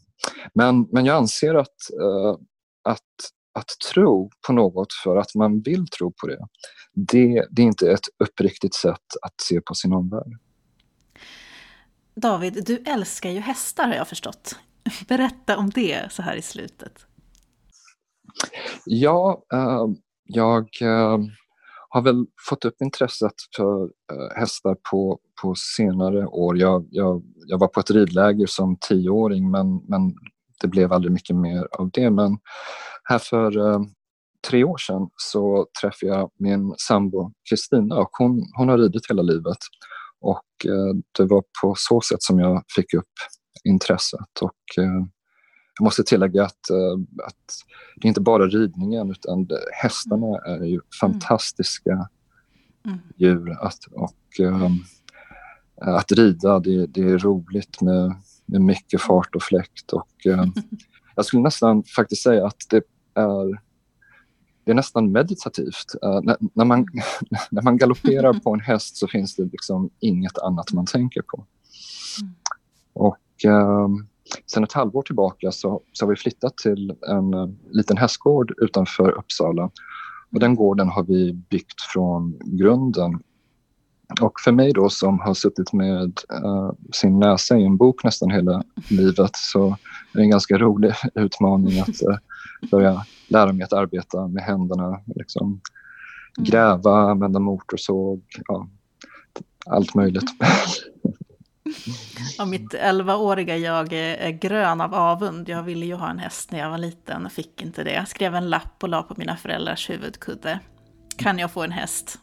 men, 0.54 0.88
men 0.92 1.06
jag 1.06 1.18
anser 1.18 1.56
att, 1.56 1.92
eh, 2.02 2.38
att, 2.84 3.00
att 3.54 3.70
tro 3.94 4.32
på 4.48 4.54
något 4.54 4.94
för 5.04 5.18
att 5.18 5.36
man 5.36 5.62
vill 5.62 5.88
tro 5.88 6.12
på 6.12 6.28
det, 6.28 6.48
det, 6.94 7.48
det 7.52 7.62
är 7.62 7.66
inte 7.66 7.92
ett 7.92 8.08
uppriktigt 8.24 8.76
sätt 8.76 9.06
att 9.22 9.42
se 9.42 9.62
på 9.62 9.74
sin 9.74 9.94
omvärld. 9.94 10.38
David, 12.16 12.64
du 12.66 12.78
älskar 12.78 13.30
ju 13.30 13.40
hästar 13.40 13.88
har 13.88 13.94
jag 13.94 14.08
förstått. 14.08 14.56
Berätta 15.08 15.58
om 15.58 15.70
det 15.70 16.12
så 16.12 16.22
här 16.22 16.36
i 16.36 16.42
slutet. 16.42 17.06
Ja, 18.86 19.44
eh, 19.54 19.86
jag 20.24 20.68
eh, 20.82 21.18
har 21.90 22.02
väl 22.02 22.26
fått 22.50 22.66
upp 22.66 22.82
intresset 22.82 23.34
för 23.56 23.84
eh, 23.84 24.40
hästar 24.40 24.78
på, 24.92 25.20
på 25.42 25.54
senare 25.56 26.26
år. 26.26 26.58
Jag, 26.58 26.88
jag, 26.92 27.24
jag 27.48 27.60
var 27.60 27.68
på 27.68 27.80
ett 27.80 27.92
ridläger 27.92 28.46
som 28.46 28.78
tioåring 28.90 29.52
men, 29.52 29.76
men 29.88 30.14
det 30.62 30.68
blev 30.68 30.94
aldrig 30.94 31.12
mycket 31.12 31.36
mer 31.36 31.68
av 31.72 31.90
det. 31.94 32.10
Men 32.10 32.38
här 33.04 33.20
för 33.20 33.52
tre 34.50 34.64
år 34.64 34.78
sedan 34.78 35.10
så 35.16 35.68
träffade 35.82 36.12
jag 36.12 36.32
min 36.40 36.74
sambo 36.78 37.32
Kristina 37.50 37.96
och 37.96 38.10
hon, 38.12 38.46
hon 38.58 38.70
har 38.70 38.78
ridit 38.78 39.10
hela 39.10 39.22
livet. 39.22 39.58
Och 40.22 40.46
det 41.18 41.26
var 41.26 41.44
på 41.62 41.74
så 41.78 42.02
sätt 42.02 42.24
som 42.24 42.40
jag 42.40 42.64
fick 42.76 42.94
upp 42.94 43.14
intresset. 43.64 44.42
Och 44.42 44.84
jag 45.80 45.84
måste 45.84 46.04
tillägga 46.04 46.44
att, 46.44 46.70
eh, 46.70 47.26
att 47.26 47.36
det 47.96 48.08
är 48.08 48.10
inte 48.10 48.22
bara 48.22 48.46
ridningen 48.48 49.12
utan 49.12 49.46
det, 49.46 49.60
hästarna 49.74 50.38
är 50.46 50.64
ju 50.64 50.82
fantastiska 51.02 52.10
mm. 52.86 53.00
djur. 53.18 53.58
Att, 53.62 53.86
och, 53.92 54.40
um, 54.40 54.84
att 55.82 56.12
rida, 56.12 56.60
det, 56.60 56.86
det, 56.86 57.02
är 57.02 57.18
roligt 57.18 57.82
med, 57.82 58.16
med 58.46 58.62
mycket 58.62 59.02
fart 59.02 59.36
och 59.36 59.44
fläkt. 59.44 59.94
Och, 59.94 60.26
um, 60.26 60.54
jag 61.16 61.26
skulle 61.26 61.44
nästan 61.44 61.84
faktiskt 61.84 62.24
säga 62.24 62.46
att 62.46 62.64
det 62.70 62.84
är 63.14 63.70
det 64.64 64.72
är 64.72 64.76
nästan 64.76 65.12
meditativt. 65.12 65.96
Uh, 66.06 66.22
när, 66.24 66.38
när, 66.54 66.66
man, 66.66 66.86
när 67.52 67.62
man 67.62 67.78
galopperar 67.78 68.34
på 68.34 68.54
en 68.54 68.60
häst 68.60 68.98
så 68.98 69.08
finns 69.08 69.36
det 69.36 69.44
liksom 69.44 69.90
inget 70.00 70.38
annat 70.38 70.74
man 70.74 70.86
tänker 70.86 71.22
på. 71.22 71.46
Mm. 72.22 72.34
Och 72.94 73.46
um, 73.46 74.09
Sen 74.46 74.64
ett 74.64 74.74
halvår 74.74 75.02
tillbaka 75.02 75.52
så, 75.52 75.82
så 75.94 76.06
har 76.06 76.10
vi 76.10 76.16
flyttat 76.16 76.58
till 76.58 76.94
en 77.08 77.34
uh, 77.34 77.50
liten 77.72 77.98
hästgård 77.98 78.54
utanför 78.58 79.10
Uppsala. 79.12 79.70
Och 80.32 80.40
den 80.40 80.56
gården 80.56 80.90
har 80.90 81.04
vi 81.04 81.34
byggt 81.34 81.82
från 81.94 82.40
grunden. 82.46 83.20
Och 84.22 84.40
för 84.40 84.52
mig 84.52 84.74
då 84.74 84.90
som 84.90 85.20
har 85.20 85.34
suttit 85.34 85.74
med 85.74 86.20
uh, 86.44 86.72
sin 86.92 87.20
näsa 87.20 87.58
i 87.58 87.66
en 87.66 87.78
bok 87.78 88.04
nästan 88.04 88.32
hela 88.32 88.64
livet 88.90 89.32
så 89.34 89.68
är 89.68 89.78
det 90.14 90.22
en 90.22 90.30
ganska 90.30 90.58
rolig 90.58 90.94
utmaning 91.16 91.80
att 91.80 91.88
uh, 91.88 92.18
börja 92.72 93.06
lära 93.28 93.54
mig 93.54 93.64
att 93.64 93.74
arbeta 93.74 94.28
med 94.28 94.44
händerna. 94.44 95.00
Liksom, 95.16 95.48
mm. 95.48 95.62
gräva, 96.50 96.98
använda 96.98 97.40
motorsåg, 97.40 98.24
ja, 98.48 98.68
allt 99.66 99.96
möjligt. 99.96 100.30
Ja, 102.38 102.46
mitt 102.46 102.74
11-åriga 102.74 103.58
jag 103.58 103.94
är 103.94 104.30
grön 104.30 104.82
av 104.82 104.96
avund. 104.96 105.50
Jag 105.50 105.64
ville 105.64 105.86
ju 105.86 105.96
ha 105.96 106.10
en 106.10 106.20
häst 106.20 106.52
när 106.52 106.60
jag 106.60 106.70
var 106.70 106.78
liten 106.78 107.26
och 107.26 107.32
fick 107.32 107.62
inte 107.62 107.84
det. 107.84 107.94
Jag 107.94 108.08
skrev 108.08 108.36
en 108.36 108.50
lapp 108.50 108.84
och 108.84 108.90
la 108.90 109.04
på 109.04 109.14
mina 109.18 109.38
föräldrars 109.38 109.90
huvudkudde. 109.90 110.60
Kan 111.18 111.40
jag 111.40 111.52
få 111.52 111.64
en 111.64 111.72
häst? 111.72 112.20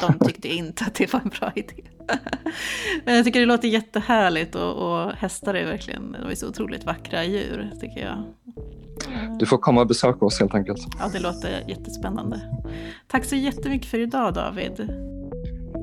De 0.00 0.26
tyckte 0.26 0.48
inte 0.48 0.84
att 0.84 0.94
det 0.94 1.12
var 1.12 1.20
en 1.20 1.28
bra 1.40 1.52
idé. 1.54 1.82
Men 3.04 3.14
jag 3.14 3.24
tycker 3.24 3.40
det 3.40 3.46
låter 3.46 3.68
jättehärligt 3.68 4.54
och, 4.54 4.72
och 4.72 5.12
hästar 5.12 5.54
är 5.54 5.66
verkligen 5.66 6.12
de 6.12 6.30
är 6.30 6.34
så 6.34 6.48
otroligt 6.48 6.84
vackra 6.84 7.24
djur, 7.24 7.70
tycker 7.80 8.00
jag. 8.00 8.24
Du 9.38 9.46
får 9.46 9.58
komma 9.58 9.80
och 9.80 9.86
besöka 9.86 10.24
oss 10.24 10.40
helt 10.40 10.54
enkelt. 10.54 10.80
Ja, 10.98 11.08
det 11.12 11.20
låter 11.20 11.64
jättespännande. 11.68 12.40
Tack 13.08 13.24
så 13.24 13.36
jättemycket 13.36 13.90
för 13.90 13.98
idag 13.98 14.34
David. 14.34 14.90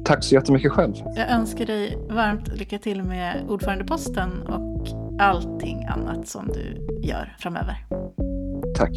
Tack 0.07 0.23
så 0.23 0.35
jättemycket 0.35 0.71
själv. 0.71 0.93
Jag 1.15 1.29
önskar 1.29 1.65
dig 1.65 1.97
varmt 2.09 2.47
lycka 2.47 2.79
till 2.79 3.03
med 3.03 3.45
ordförandeposten 3.49 4.41
och 4.41 4.87
allting 5.21 5.85
annat 5.85 6.27
som 6.27 6.47
du 6.47 6.87
gör 7.01 7.35
framöver. 7.39 7.85
Tack. 8.75 8.91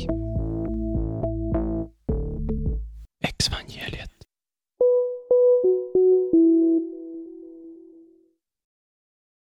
Exvangeliet. 3.24 4.11